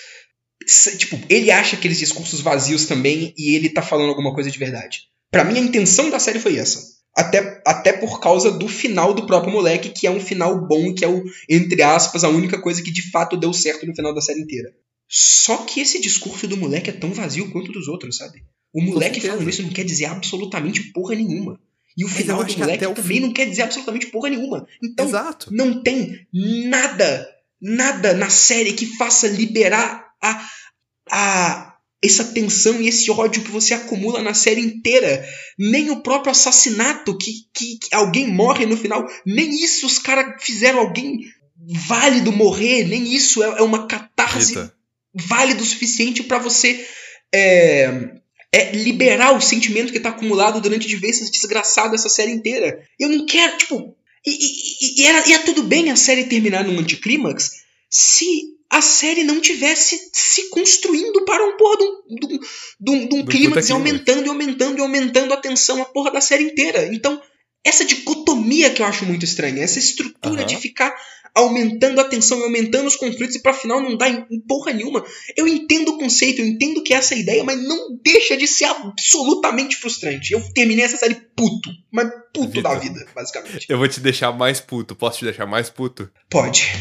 Tipo, 0.97 1.19
ele 1.29 1.49
acha 1.49 1.75
aqueles 1.75 1.97
discursos 1.97 2.41
vazios 2.41 2.85
também 2.85 3.33
e 3.37 3.55
ele 3.55 3.69
tá 3.69 3.81
falando 3.81 4.09
alguma 4.09 4.33
coisa 4.33 4.51
de 4.51 4.59
verdade. 4.59 5.03
Para 5.31 5.43
mim, 5.43 5.57
a 5.57 5.61
intenção 5.61 6.09
da 6.09 6.19
série 6.19 6.39
foi 6.39 6.57
essa. 6.57 6.97
Até, 7.15 7.61
até 7.65 7.93
por 7.93 8.19
causa 8.19 8.51
do 8.51 8.67
final 8.67 9.13
do 9.13 9.25
próprio 9.25 9.51
moleque, 9.51 9.89
que 9.89 10.05
é 10.05 10.11
um 10.11 10.19
final 10.19 10.67
bom, 10.67 10.93
que 10.93 11.03
é 11.03 11.07
o, 11.07 11.23
entre 11.49 11.81
aspas, 11.81 12.23
a 12.23 12.29
única 12.29 12.61
coisa 12.61 12.83
que 12.83 12.91
de 12.91 13.09
fato 13.09 13.35
deu 13.35 13.51
certo 13.53 13.87
no 13.87 13.95
final 13.95 14.13
da 14.13 14.21
série 14.21 14.41
inteira. 14.41 14.71
Só 15.07 15.57
que 15.57 15.79
esse 15.79 16.01
discurso 16.01 16.47
do 16.47 16.57
moleque 16.57 16.89
é 16.89 16.93
tão 16.93 17.11
vazio 17.11 17.49
quanto 17.49 17.71
dos 17.71 17.87
outros, 17.87 18.17
sabe? 18.17 18.43
O 18.73 18.81
moleque 18.81 19.21
falando 19.21 19.49
isso 19.49 19.63
não 19.63 19.69
quer 19.69 19.85
dizer 19.85 20.05
absolutamente 20.05 20.91
porra 20.91 21.15
nenhuma. 21.15 21.59
E 21.97 22.05
o 22.05 22.07
final 22.07 22.43
do 22.43 22.57
moleque 22.59 22.85
também 22.85 23.03
fim... 23.03 23.19
não 23.21 23.33
quer 23.33 23.49
dizer 23.49 23.63
absolutamente 23.63 24.07
porra 24.07 24.29
nenhuma. 24.29 24.67
Então, 24.83 25.07
Exato. 25.07 25.51
não 25.51 25.81
tem 25.81 26.27
nada, 26.31 27.27
nada 27.59 28.13
na 28.13 28.29
série 28.29 28.73
que 28.73 28.85
faça 28.97 29.27
liberar 29.27 30.05
a, 30.21 30.47
a 31.11 31.67
essa 32.03 32.25
tensão 32.25 32.79
e 32.81 32.87
esse 32.87 33.09
ódio 33.09 33.43
que 33.43 33.51
você 33.51 33.73
acumula 33.73 34.21
na 34.21 34.33
série 34.33 34.61
inteira. 34.61 35.27
Nem 35.57 35.89
o 35.89 36.01
próprio 36.01 36.31
assassinato 36.31 37.17
que, 37.17 37.31
que, 37.53 37.79
que 37.79 37.95
alguém 37.95 38.27
morre 38.27 38.65
no 38.65 38.77
final, 38.77 39.05
nem 39.25 39.49
isso 39.49 39.85
os 39.85 39.97
caras 39.97 40.43
fizeram 40.43 40.79
alguém 40.79 41.21
válido 41.87 42.31
morrer, 42.31 42.83
nem 42.85 43.13
isso 43.13 43.43
é, 43.43 43.59
é 43.59 43.61
uma 43.61 43.87
catarse 43.87 44.55
Eita. 44.55 44.73
válida 45.13 45.61
o 45.61 45.65
suficiente 45.65 46.23
para 46.23 46.37
você 46.37 46.87
é, 47.33 48.11
é 48.53 48.71
liberar 48.71 49.35
o 49.35 49.41
sentimento 49.41 49.91
que 49.91 49.99
tá 49.99 50.09
acumulado 50.09 50.61
durante 50.61 50.87
diversas 50.87 51.31
desgraçadas 51.31 52.01
essa 52.01 52.09
série 52.09 52.31
inteira. 52.31 52.79
Eu 52.99 53.09
não 53.09 53.25
quero, 53.25 53.57
tipo. 53.57 53.95
E, 54.25 54.31
e, 54.31 55.01
e, 55.01 55.05
era, 55.05 55.27
e 55.27 55.33
é 55.33 55.39
tudo 55.39 55.63
bem 55.63 55.89
a 55.89 55.95
série 55.95 56.25
terminar 56.25 56.63
num 56.63 56.79
anticlímax 56.79 57.51
se 57.89 58.56
a 58.69 58.81
série 58.81 59.23
não 59.23 59.39
tivesse 59.39 60.09
se 60.13 60.49
construindo 60.49 61.23
para 61.25 61.45
um 61.45 61.55
porra 61.57 61.77
de 61.77 61.83
um, 61.83 62.39
de 62.79 62.91
um, 62.91 63.07
de 63.07 63.15
um, 63.15 63.25
clímax 63.25 63.71
aumentando 63.71 64.25
e 64.25 64.29
aumentando 64.29 64.77
e 64.77 64.81
aumentando 64.81 65.33
a 65.33 65.37
tensão 65.37 65.81
a 65.81 65.85
porra 65.85 66.11
da 66.11 66.21
série 66.21 66.43
inteira. 66.43 66.93
Então, 66.93 67.21
essa 67.63 67.85
dicotomia 67.85 68.69
que 68.69 68.81
eu 68.81 68.85
acho 68.85 69.05
muito 69.05 69.25
estranha, 69.25 69.63
essa 69.63 69.79
estrutura 69.79 70.41
uhum. 70.41 70.47
de 70.47 70.57
ficar 70.57 70.93
aumentando 71.35 72.01
a 72.01 72.03
tensão 72.03 72.39
e 72.39 72.43
aumentando 72.43 72.87
os 72.87 72.95
conflitos 72.95 73.35
e 73.35 73.41
para 73.41 73.53
final 73.53 73.81
não 73.81 73.95
dá 73.95 74.09
em 74.09 74.25
porra 74.47 74.73
nenhuma. 74.73 75.05
Eu 75.35 75.47
entendo 75.47 75.89
o 75.89 75.97
conceito, 75.97 76.41
eu 76.41 76.45
entendo 76.45 76.83
que 76.83 76.93
é 76.93 76.97
essa 76.97 77.13
ideia, 77.13 77.43
mas 77.43 77.61
não 77.61 77.97
deixa 78.03 78.35
de 78.35 78.47
ser 78.47 78.65
absolutamente 78.65 79.75
frustrante. 79.75 80.33
Eu 80.33 80.41
terminei 80.53 80.85
essa 80.85 80.97
série 80.97 81.15
puto, 81.35 81.69
mas 81.91 82.09
puto 82.33 82.49
Victor, 82.49 82.73
da 82.73 82.79
vida, 82.79 83.05
basicamente. 83.13 83.67
Eu 83.69 83.77
vou 83.77 83.87
te 83.87 83.99
deixar 83.99 84.31
mais 84.31 84.59
puto. 84.59 84.95
Posso 84.95 85.19
te 85.19 85.25
deixar 85.25 85.45
mais 85.45 85.69
puto? 85.69 86.09
Pode. 86.29 86.71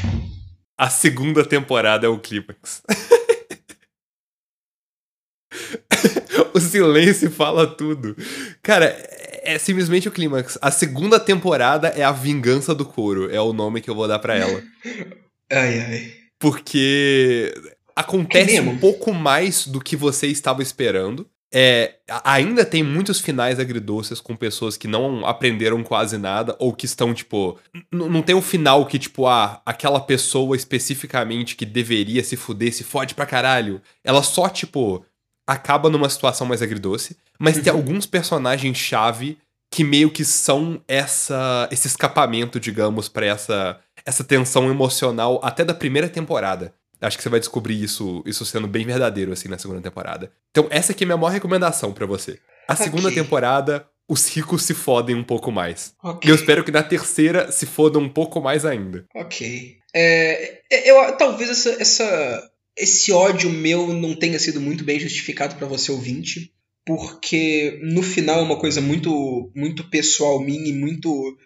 A 0.79 0.91
segunda 0.91 1.43
temporada 1.45 2.07
é 2.07 2.09
o 2.09 2.19
clímax. 2.19 2.83
o 6.53 6.61
silêncio 6.61 7.31
fala 7.31 7.67
tudo. 7.67 8.15
Cara, 8.63 8.95
é 9.43 9.59
simplesmente 9.59 10.09
o 10.09 10.13
clímax. 10.13 10.59
A 10.61 10.71
segunda 10.71 11.19
temporada 11.19 11.89
é 11.89 12.03
a 12.03 12.13
vingança 12.13 12.75
do 12.75 12.85
couro. 12.85 13.33
É 13.33 13.41
o 13.41 13.55
nome 13.55 13.81
que 13.81 13.89
eu 13.89 13.95
vou 13.95 14.07
dar 14.07 14.19
para 14.19 14.37
ela. 14.37 14.63
ai, 15.51 15.81
ai. 15.81 16.13
Porque 16.39 17.55
acontece 17.95 18.57
é 18.57 18.61
um 18.61 18.77
pouco 18.77 19.15
mais 19.15 19.67
do 19.67 19.81
que 19.81 19.97
você 19.97 20.27
estava 20.27 20.63
esperando. 20.63 21.27
É, 21.55 21.95
ainda 22.25 22.65
tem 22.65 22.83
muitos 22.83 23.21
finais 23.21 23.61
agridoces 23.61 24.21
com 24.21 24.35
pessoas 24.35 24.77
que 24.77 24.89
não 24.89 25.25
aprenderam 25.25 25.83
quase 25.83 26.19
nada 26.19 26.57
ou 26.59 26.73
que 26.73 26.87
estão, 26.87 27.15
tipo. 27.15 27.59
Não 27.93 28.23
tem 28.23 28.35
um 28.35 28.43
final 28.43 28.85
que, 28.87 28.99
tipo, 28.99 29.27
ah, 29.27 29.63
aquela 29.65 30.01
pessoa 30.01 30.57
especificamente 30.57 31.57
que 31.57 31.65
deveria 31.65 32.23
se 32.25 32.37
fuder 32.37 32.75
se 32.75 32.85
fode 32.85 33.15
pra 33.15 33.27
caralho. 33.27 33.81
Ela 34.05 34.23
só, 34.23 34.49
tipo, 34.49 35.05
acaba 35.47 35.89
numa 35.89 36.09
situação 36.09 36.47
mais 36.47 36.61
agridoce, 36.61 37.17
mas 37.39 37.57
uhum. 37.57 37.63
tem 37.63 37.73
alguns 37.73 38.07
personagens-chave 38.07 39.39
que 39.71 39.85
meio 39.85 40.11
que 40.11 40.25
são 40.25 40.81
essa 40.89 41.69
esse 41.71 41.87
escapamento, 41.87 42.59
digamos, 42.59 43.09
para 43.09 43.27
essa 43.27 43.79
essa 44.05 44.25
tensão 44.25 44.71
emocional 44.71 45.41
até 45.43 45.65
da 45.65 45.75
primeira 45.75 46.09
temporada. 46.09 46.75
Acho 47.01 47.17
que 47.17 47.23
você 47.23 47.29
vai 47.29 47.41
descobrir 47.41 47.83
isso, 47.83 48.23
isso 48.27 48.45
sendo 48.47 48.67
bem 48.67 48.87
verdadeiro 48.87 49.33
assim 49.33 49.49
na 49.49 49.59
segunda 49.59 49.81
temporada. 49.81 50.33
Então, 50.51 50.67
essa 50.71 50.93
aqui 50.93 51.05
é 51.05 51.07
a 51.07 51.09
minha 51.09 51.17
maior 51.17 51.33
recomendação 51.33 51.93
para 51.93 52.07
você. 52.07 52.39
A 52.67 52.73
okay. 52.73 52.85
segunda 52.85 53.13
temporada, 53.13 53.87
os 54.09 54.29
ricos 54.29 54.63
se 54.63 54.75
fodem 54.75 55.15
um 55.15 55.25
pouco 55.25 55.53
mais. 55.53 55.95
Okay. 56.03 56.29
E 56.29 56.33
eu 56.33 56.37
espero 56.37 56.65
que 56.65 56.71
na 56.71 56.83
terceira 56.83 57.51
se 57.53 57.67
fodam 57.67 58.03
um 58.03 58.09
pouco 58.09 58.41
mais 58.41 58.65
ainda. 58.65 59.05
Ok. 59.15 59.77
É, 59.95 60.61
é 60.71 60.91
eu, 60.91 61.17
talvez 61.17 61.51
essa, 61.51 61.71
essa 61.81 62.51
esse 62.77 63.11
ódio 63.11 63.49
meu 63.49 63.93
não 63.93 64.15
tenha 64.15 64.39
sido 64.39 64.61
muito 64.61 64.85
bem 64.85 65.01
justificado 65.01 65.57
para 65.57 65.67
você 65.67 65.91
ouvinte, 65.91 66.53
porque 66.85 67.81
no 67.83 68.03
final 68.03 68.41
é 68.41 68.43
uma 68.43 68.59
coisa 68.59 68.81
muito 68.81 69.51
muito 69.55 69.89
pessoal 69.89 70.41
minha 70.41 70.69
e 70.69 70.73
muito 70.73 71.37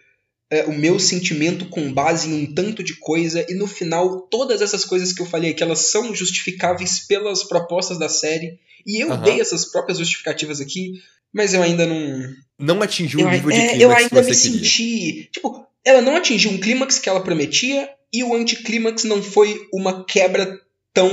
é, 0.51 0.65
o 0.65 0.77
meu 0.77 0.99
sentimento 0.99 1.65
com 1.69 1.91
base 1.93 2.29
em 2.29 2.43
um 2.43 2.53
tanto 2.53 2.83
de 2.83 2.95
coisa 2.95 3.45
e 3.49 3.53
no 3.55 3.65
final 3.65 4.21
todas 4.29 4.61
essas 4.61 4.83
coisas 4.83 5.13
que 5.13 5.21
eu 5.21 5.25
falei 5.25 5.53
que 5.53 5.63
elas 5.63 5.91
são 5.91 6.13
justificáveis 6.13 6.99
pelas 6.99 7.43
propostas 7.43 7.97
da 7.97 8.09
série 8.09 8.59
E 8.85 8.99
eu 9.01 9.11
Aham. 9.11 9.23
dei 9.23 9.39
essas 9.39 9.65
próprias 9.65 9.97
justificativas 9.97 10.59
aqui, 10.59 11.01
mas 11.33 11.53
eu 11.53 11.61
ainda 11.63 11.85
não. 11.85 12.33
Não 12.59 12.81
atingiu 12.81 13.21
Eu, 13.21 13.27
o 13.27 13.31
nível 13.31 13.51
de 13.51 13.57
é, 13.59 13.69
clímax 13.69 13.81
eu 13.81 13.89
que 13.89 13.95
ainda 13.95 14.23
você 14.23 14.29
me 14.31 14.35
queria. 14.35 14.59
senti. 14.59 15.29
Tipo, 15.31 15.65
ela 15.85 16.01
não 16.01 16.15
atingiu 16.15 16.51
um 16.51 16.57
clímax 16.59 16.99
que 16.99 17.09
ela 17.09 17.23
prometia, 17.23 17.89
e 18.13 18.23
o 18.23 18.35
anticlímax 18.35 19.03
não 19.03 19.21
foi 19.23 19.67
uma 19.73 20.03
quebra 20.03 20.59
tão, 20.93 21.09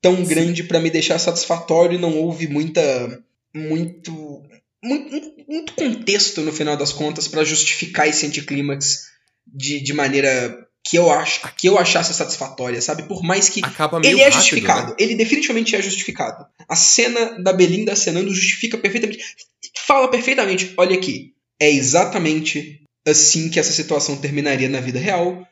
tão 0.00 0.16
Sim. 0.16 0.24
grande 0.24 0.64
pra 0.64 0.80
me 0.80 0.90
deixar 0.90 1.18
satisfatório, 1.18 1.98
não 1.98 2.16
houve 2.18 2.48
muita. 2.48 3.22
muito. 3.54 4.42
Muito, 4.84 5.32
muito 5.48 5.72
contexto 5.74 6.40
no 6.42 6.52
final 6.52 6.76
das 6.76 6.92
contas 6.92 7.26
pra 7.28 7.44
justificar 7.44 8.06
esse 8.08 8.24
anticlímax 8.26 9.04
de, 9.46 9.80
de 9.80 9.92
maneira 9.92 10.58
que 10.86 10.96
eu 10.98 11.10
acho 11.10 11.40
que 11.56 11.66
eu 11.68 11.78
achasse 11.78 12.12
satisfatória, 12.12 12.80
sabe? 12.82 13.04
Por 13.04 13.22
mais 13.22 13.48
que 13.48 13.60
Acaba 13.64 13.98
ele 14.04 14.20
é 14.20 14.24
rápido, 14.24 14.34
justificado. 14.36 14.88
né? 14.90 14.96
Ele 14.98 15.14
definitivamente 15.14 15.74
é 15.74 15.80
justificado. 15.82 16.44
A 16.68 16.76
cena 16.76 17.42
da 17.42 17.52
Belinda 17.54 17.92
acenando 17.94 18.34
justifica 18.34 18.76
perfeitamente. 18.76 19.18
Fala 19.86 20.08
perfeitamente. 20.10 20.74
Olha 20.76 20.94
aqui. 20.94 21.32
É 21.58 21.70
exatamente 21.70 22.82
assim 23.06 23.48
que 23.48 23.58
essa 23.58 23.72
situação 23.72 24.16
terminaria 24.16 24.68
na 24.68 24.80
vida 24.80 24.98
real. 24.98 25.46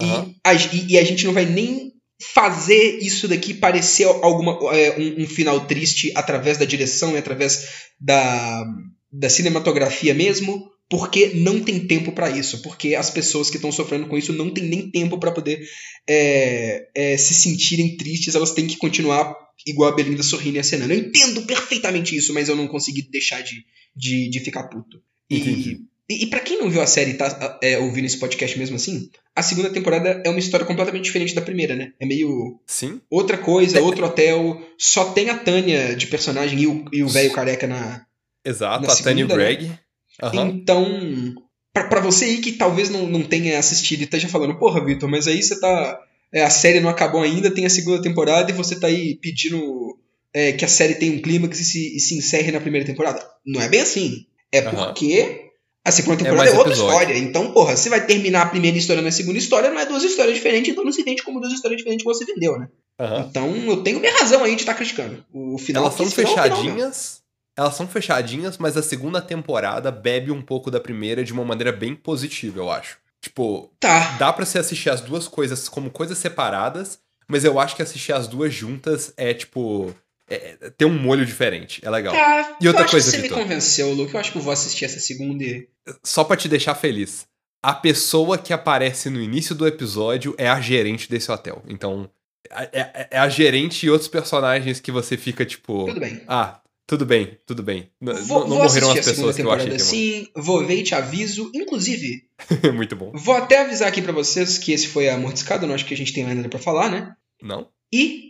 E 0.00 0.04
Aham. 0.04 0.34
a, 0.44 0.54
e- 0.54 0.86
e 0.90 0.98
a 0.98 1.04
gente 1.04 1.26
não 1.26 1.34
vai 1.34 1.44
nem 1.44 1.87
fazer 2.20 2.98
isso 3.00 3.28
daqui 3.28 3.54
parecer 3.54 4.04
alguma, 4.04 4.58
é, 4.74 4.98
um, 4.98 5.22
um 5.22 5.26
final 5.26 5.66
triste 5.66 6.12
através 6.14 6.58
da 6.58 6.64
direção 6.64 7.14
e 7.14 7.18
através 7.18 7.86
da, 8.00 8.64
da 9.12 9.28
cinematografia 9.28 10.14
mesmo, 10.14 10.70
porque 10.90 11.32
não 11.34 11.60
tem 11.60 11.86
tempo 11.86 12.12
pra 12.12 12.30
isso, 12.30 12.62
porque 12.62 12.94
as 12.94 13.10
pessoas 13.10 13.50
que 13.50 13.56
estão 13.56 13.70
sofrendo 13.70 14.06
com 14.08 14.16
isso 14.16 14.32
não 14.32 14.50
têm 14.50 14.64
nem 14.64 14.90
tempo 14.90 15.18
pra 15.18 15.30
poder 15.30 15.60
é, 16.08 16.88
é, 16.94 17.16
se 17.16 17.34
sentirem 17.34 17.96
tristes, 17.96 18.34
elas 18.34 18.52
têm 18.52 18.66
que 18.66 18.76
continuar 18.76 19.36
igual 19.66 19.92
a 19.92 19.94
Belinda 19.94 20.22
sorrindo 20.22 20.56
e 20.56 20.60
acenando. 20.60 20.92
Eu 20.92 20.98
entendo 20.98 21.42
perfeitamente 21.42 22.16
isso, 22.16 22.32
mas 22.32 22.48
eu 22.48 22.56
não 22.56 22.66
consegui 22.66 23.02
deixar 23.02 23.42
de, 23.42 23.64
de, 23.94 24.30
de 24.30 24.40
ficar 24.40 24.64
puto. 24.64 25.02
Entendi. 25.30 25.80
E, 26.10 26.24
e 26.24 26.26
para 26.26 26.40
quem 26.40 26.58
não 26.58 26.70
viu 26.70 26.80
a 26.80 26.86
série 26.86 27.10
e 27.10 27.14
tá 27.14 27.58
é, 27.62 27.78
ouvindo 27.78 28.06
esse 28.06 28.18
podcast 28.18 28.58
mesmo 28.58 28.76
assim, 28.76 29.10
a 29.36 29.42
segunda 29.42 29.70
temporada 29.70 30.22
é 30.24 30.30
uma 30.30 30.38
história 30.38 30.64
completamente 30.64 31.04
diferente 31.04 31.34
da 31.34 31.42
primeira, 31.42 31.76
né? 31.76 31.92
É 32.00 32.06
meio 32.06 32.58
Sim. 32.66 33.00
outra 33.10 33.36
coisa, 33.36 33.80
outro 33.80 34.06
hotel. 34.06 34.60
Só 34.78 35.12
tem 35.12 35.28
a 35.28 35.38
Tânia 35.38 35.94
de 35.94 36.06
personagem 36.06 36.58
e 36.92 37.02
o 37.02 37.08
velho 37.08 37.32
careca 37.32 37.66
na. 37.66 38.06
Exato. 38.44 38.86
Na 38.86 38.92
a 38.92 38.96
segunda, 38.96 39.36
né? 39.36 39.44
Bragg. 39.44 39.78
Aham. 40.22 40.48
Então, 40.48 41.34
pra, 41.72 41.84
pra 41.84 42.00
você 42.00 42.24
aí 42.24 42.38
que 42.38 42.52
talvez 42.52 42.90
não, 42.90 43.06
não 43.06 43.22
tenha 43.22 43.58
assistido 43.58 44.00
e 44.00 44.04
esteja 44.04 44.28
falando, 44.28 44.58
porra, 44.58 44.84
Vitor, 44.84 45.08
mas 45.08 45.28
aí 45.28 45.42
você 45.42 45.60
tá. 45.60 46.00
é, 46.32 46.42
a 46.42 46.50
série 46.50 46.80
não 46.80 46.90
acabou 46.90 47.22
ainda, 47.22 47.50
tem 47.50 47.66
a 47.66 47.70
segunda 47.70 48.02
temporada 48.02 48.50
e 48.50 48.54
você 48.54 48.80
tá 48.80 48.86
aí 48.86 49.16
pedindo 49.20 49.96
é, 50.32 50.52
que 50.52 50.64
a 50.64 50.68
série 50.68 50.94
tenha 50.96 51.12
um 51.12 51.22
clímax 51.22 51.60
e 51.60 51.64
se, 51.64 51.96
e 51.96 52.00
se 52.00 52.16
encerre 52.16 52.50
na 52.50 52.60
primeira 52.60 52.86
temporada. 52.86 53.24
Não 53.46 53.60
é 53.60 53.68
bem 53.68 53.80
assim. 53.80 54.26
É 54.50 54.60
Aham. 54.60 54.86
porque 54.86 55.47
a 55.88 55.92
segunda 55.92 56.14
É 56.14 56.18
temporada 56.24 56.42
é, 56.42 56.46
mais 56.46 56.56
outra 56.58 56.72
episódio. 56.72 56.98
história. 57.00 57.18
Então, 57.18 57.52
porra, 57.52 57.76
você 57.76 57.88
vai 57.88 58.04
terminar 58.06 58.42
a 58.42 58.46
primeira 58.46 58.76
história 58.78 59.02
na 59.02 59.10
segunda 59.10 59.38
história, 59.38 59.70
não 59.70 59.80
é 59.80 59.86
duas 59.86 60.02
histórias 60.04 60.34
diferentes, 60.36 60.70
então 60.70 60.84
não 60.84 60.92
se 60.92 61.02
vende 61.02 61.22
como 61.22 61.40
duas 61.40 61.52
histórias 61.52 61.78
diferentes 61.78 62.04
que 62.04 62.12
você 62.12 62.24
vendeu, 62.24 62.58
né? 62.58 62.68
Aham. 63.00 63.26
Então 63.30 63.54
eu 63.66 63.82
tenho 63.82 64.00
minha 64.00 64.16
razão 64.18 64.42
aí 64.44 64.54
de 64.54 64.62
estar 64.62 64.74
criticando. 64.74 65.24
O 65.32 65.56
final 65.58 65.84
Elas 65.84 65.94
são 65.94 66.06
final 66.10 66.32
é 66.32 66.34
final 66.42 66.56
fechadinhas. 66.58 67.22
Elas 67.56 67.74
são 67.74 67.88
fechadinhas, 67.88 68.56
mas 68.58 68.76
a 68.76 68.82
segunda 68.82 69.20
temporada 69.20 69.90
bebe 69.90 70.30
um 70.30 70.40
pouco 70.42 70.70
da 70.70 70.78
primeira 70.80 71.24
de 71.24 71.32
uma 71.32 71.44
maneira 71.44 71.72
bem 71.72 71.94
positiva, 71.94 72.60
eu 72.60 72.70
acho. 72.70 72.98
Tipo, 73.20 73.70
Tá. 73.80 74.16
dá 74.18 74.32
pra 74.32 74.44
você 74.44 74.58
assistir 74.60 74.90
as 74.90 75.00
duas 75.00 75.26
coisas 75.26 75.68
como 75.68 75.90
coisas 75.90 76.18
separadas, 76.18 77.00
mas 77.28 77.44
eu 77.44 77.58
acho 77.58 77.74
que 77.74 77.82
assistir 77.82 78.12
as 78.12 78.26
duas 78.28 78.54
juntas 78.54 79.12
é 79.16 79.34
tipo. 79.34 79.92
É, 80.30 80.56
é- 80.60 80.70
tem 80.70 80.86
um 80.86 80.98
molho 80.98 81.24
diferente. 81.24 81.80
É 81.84 81.90
legal. 81.90 82.14
Tá. 82.14 82.56
E 82.60 82.68
outra 82.68 82.86
coisa, 82.86 83.10
que 83.10 83.16
você 83.16 83.22
Vitor? 83.22 83.38
me 83.38 83.44
convenceu, 83.44 83.92
Luke. 83.94 84.12
Eu 84.14 84.20
acho 84.20 84.32
que 84.32 84.38
eu 84.38 84.42
vou 84.42 84.52
assistir 84.52 84.84
essa 84.84 85.00
segunda 85.00 85.42
e. 85.44 85.68
Só 86.04 86.24
pra 86.24 86.36
te 86.36 86.48
deixar 86.48 86.74
feliz. 86.74 87.26
A 87.62 87.72
pessoa 87.74 88.38
que 88.38 88.52
aparece 88.52 89.10
no 89.10 89.20
início 89.20 89.54
do 89.54 89.66
episódio 89.66 90.34
é 90.38 90.48
a 90.48 90.60
gerente 90.60 91.10
desse 91.10 91.30
hotel. 91.32 91.62
Então, 91.68 92.08
é, 92.50 92.68
é- 92.72 93.08
é 93.12 93.18
a 93.18 93.28
gerente 93.28 93.84
e 93.86 93.90
outros 93.90 94.08
personagens 94.08 94.80
que 94.80 94.92
você 94.92 95.16
fica 95.16 95.44
tipo. 95.44 95.86
Tudo 95.86 96.00
bem. 96.00 96.22
Ah, 96.28 96.60
tudo 96.86 97.04
bem, 97.04 97.36
tudo 97.46 97.62
bem. 97.62 97.90
N- 98.00 98.12
Vou, 98.22 98.40
não 98.40 98.48
vou 98.56 98.58
morreram 98.64 98.90
as 98.92 99.00
pessoas 99.04 99.34
que 99.36 99.42
eu 99.42 99.50
achei 99.50 99.70
que 99.70 99.78
sim, 99.78 100.26
vou 100.36 100.64
ver 100.64 100.76
e 100.76 100.82
te 100.84 100.94
aviso. 100.94 101.50
Inclusive. 101.54 102.22
Muito 102.74 102.94
bom. 102.94 103.10
vou 103.14 103.34
até 103.34 103.60
avisar 103.62 103.88
aqui 103.88 104.00
pra 104.00 104.12
vocês 104.12 104.56
que 104.56 104.72
esse 104.72 104.86
foi 104.88 105.08
a 105.08 105.18
Mordiscada, 105.18 105.66
não 105.66 105.74
acho 105.74 105.84
que 105.84 105.94
a 105.94 105.96
gente 105.96 106.12
tem 106.14 106.24
mais 106.24 106.36
nada 106.36 106.48
pra 106.48 106.58
falar, 106.58 106.90
né? 106.90 107.14
Não? 107.42 107.68
E 107.92 108.27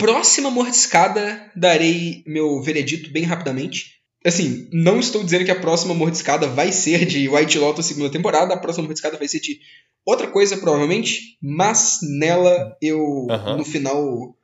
próxima 0.00 0.50
Mordiscada, 0.50 1.50
darei 1.54 2.22
meu 2.26 2.60
veredito 2.62 3.10
bem 3.10 3.22
rapidamente. 3.24 3.98
Assim, 4.24 4.68
não 4.72 4.98
estou 5.00 5.22
dizendo 5.24 5.44
que 5.44 5.50
a 5.50 5.58
próxima 5.60 5.94
Mordiscada 5.94 6.46
vai 6.46 6.72
ser 6.72 7.06
de 7.06 7.28
White 7.28 7.58
Lotus 7.58 7.86
segunda 7.86 8.10
temporada, 8.10 8.52
a 8.54 8.58
próxima 8.58 8.84
Mordiscada 8.84 9.16
vai 9.16 9.28
ser 9.28 9.40
de 9.40 9.58
outra 10.04 10.26
coisa, 10.26 10.56
provavelmente, 10.58 11.38
mas 11.42 11.98
nela 12.18 12.76
eu, 12.82 12.98
no 13.56 13.64
final, 13.64 14.34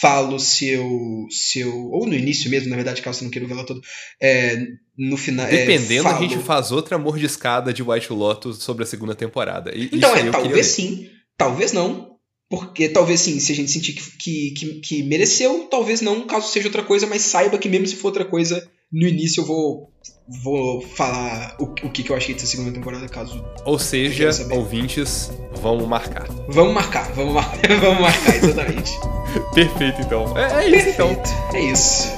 falo 0.00 0.38
se 0.40 0.68
eu, 0.68 1.26
se 1.30 1.60
eu. 1.60 1.74
Ou 1.90 2.06
no 2.06 2.14
início 2.14 2.50
mesmo, 2.50 2.70
na 2.70 2.76
verdade, 2.76 3.02
caso 3.02 3.18
você 3.18 3.24
não 3.24 3.30
queira 3.30 3.46
ver 3.46 3.54
ela 3.54 3.66
todo. 3.66 3.80
É, 4.20 4.56
no 4.96 5.16
final. 5.16 5.46
é, 5.46 5.50
Dependendo, 5.50 6.08
a 6.08 6.12
falo- 6.12 6.28
gente 6.28 6.38
faz 6.42 6.72
outra 6.72 6.96
mordiscada 6.98 7.72
de 7.72 7.82
White 7.82 8.12
Lotus 8.12 8.62
sobre 8.62 8.82
a 8.84 8.86
segunda 8.86 9.14
temporada. 9.14 9.72
E, 9.74 9.90
Então, 9.92 10.14
é, 10.16 10.30
talvez 10.30 10.66
sim, 10.68 11.08
talvez 11.36 11.72
não. 11.72 12.17
Porque 12.48 12.88
talvez 12.88 13.20
sim, 13.20 13.38
se 13.40 13.52
a 13.52 13.54
gente 13.54 13.70
sentir 13.70 13.92
que, 13.92 14.10
que, 14.16 14.50
que, 14.52 14.80
que 14.80 15.02
mereceu, 15.02 15.68
talvez 15.70 16.00
não, 16.00 16.26
caso 16.26 16.48
seja 16.48 16.68
outra 16.68 16.82
coisa, 16.82 17.06
mas 17.06 17.22
saiba 17.22 17.58
que 17.58 17.68
mesmo 17.68 17.86
se 17.86 17.96
for 17.96 18.08
outra 18.08 18.24
coisa, 18.24 18.66
no 18.90 19.06
início 19.06 19.42
eu 19.42 19.46
vou, 19.46 19.90
vou 20.42 20.80
falar 20.80 21.56
o, 21.60 21.64
o 21.64 21.90
que, 21.90 22.02
que 22.02 22.10
eu 22.10 22.16
achei 22.16 22.34
dessa 22.34 22.46
segunda 22.46 22.72
temporada, 22.72 23.06
caso. 23.06 23.44
Ou 23.66 23.78
seja, 23.78 24.30
ouvintes, 24.50 25.30
vamos 25.60 25.86
marcar. 25.86 26.26
Vamos 26.48 26.72
marcar, 26.72 27.12
vamos 27.12 27.34
marcar, 27.34 27.68
vamos 27.80 28.00
marcar, 28.00 28.36
exatamente. 28.36 28.92
Perfeito, 29.54 30.00
então. 30.00 30.38
É, 30.38 30.64
é 30.64 30.70
isso, 30.70 30.88
então. 30.88 31.14
Perfeito, 31.14 31.56
é 31.56 31.60
isso. 31.72 32.17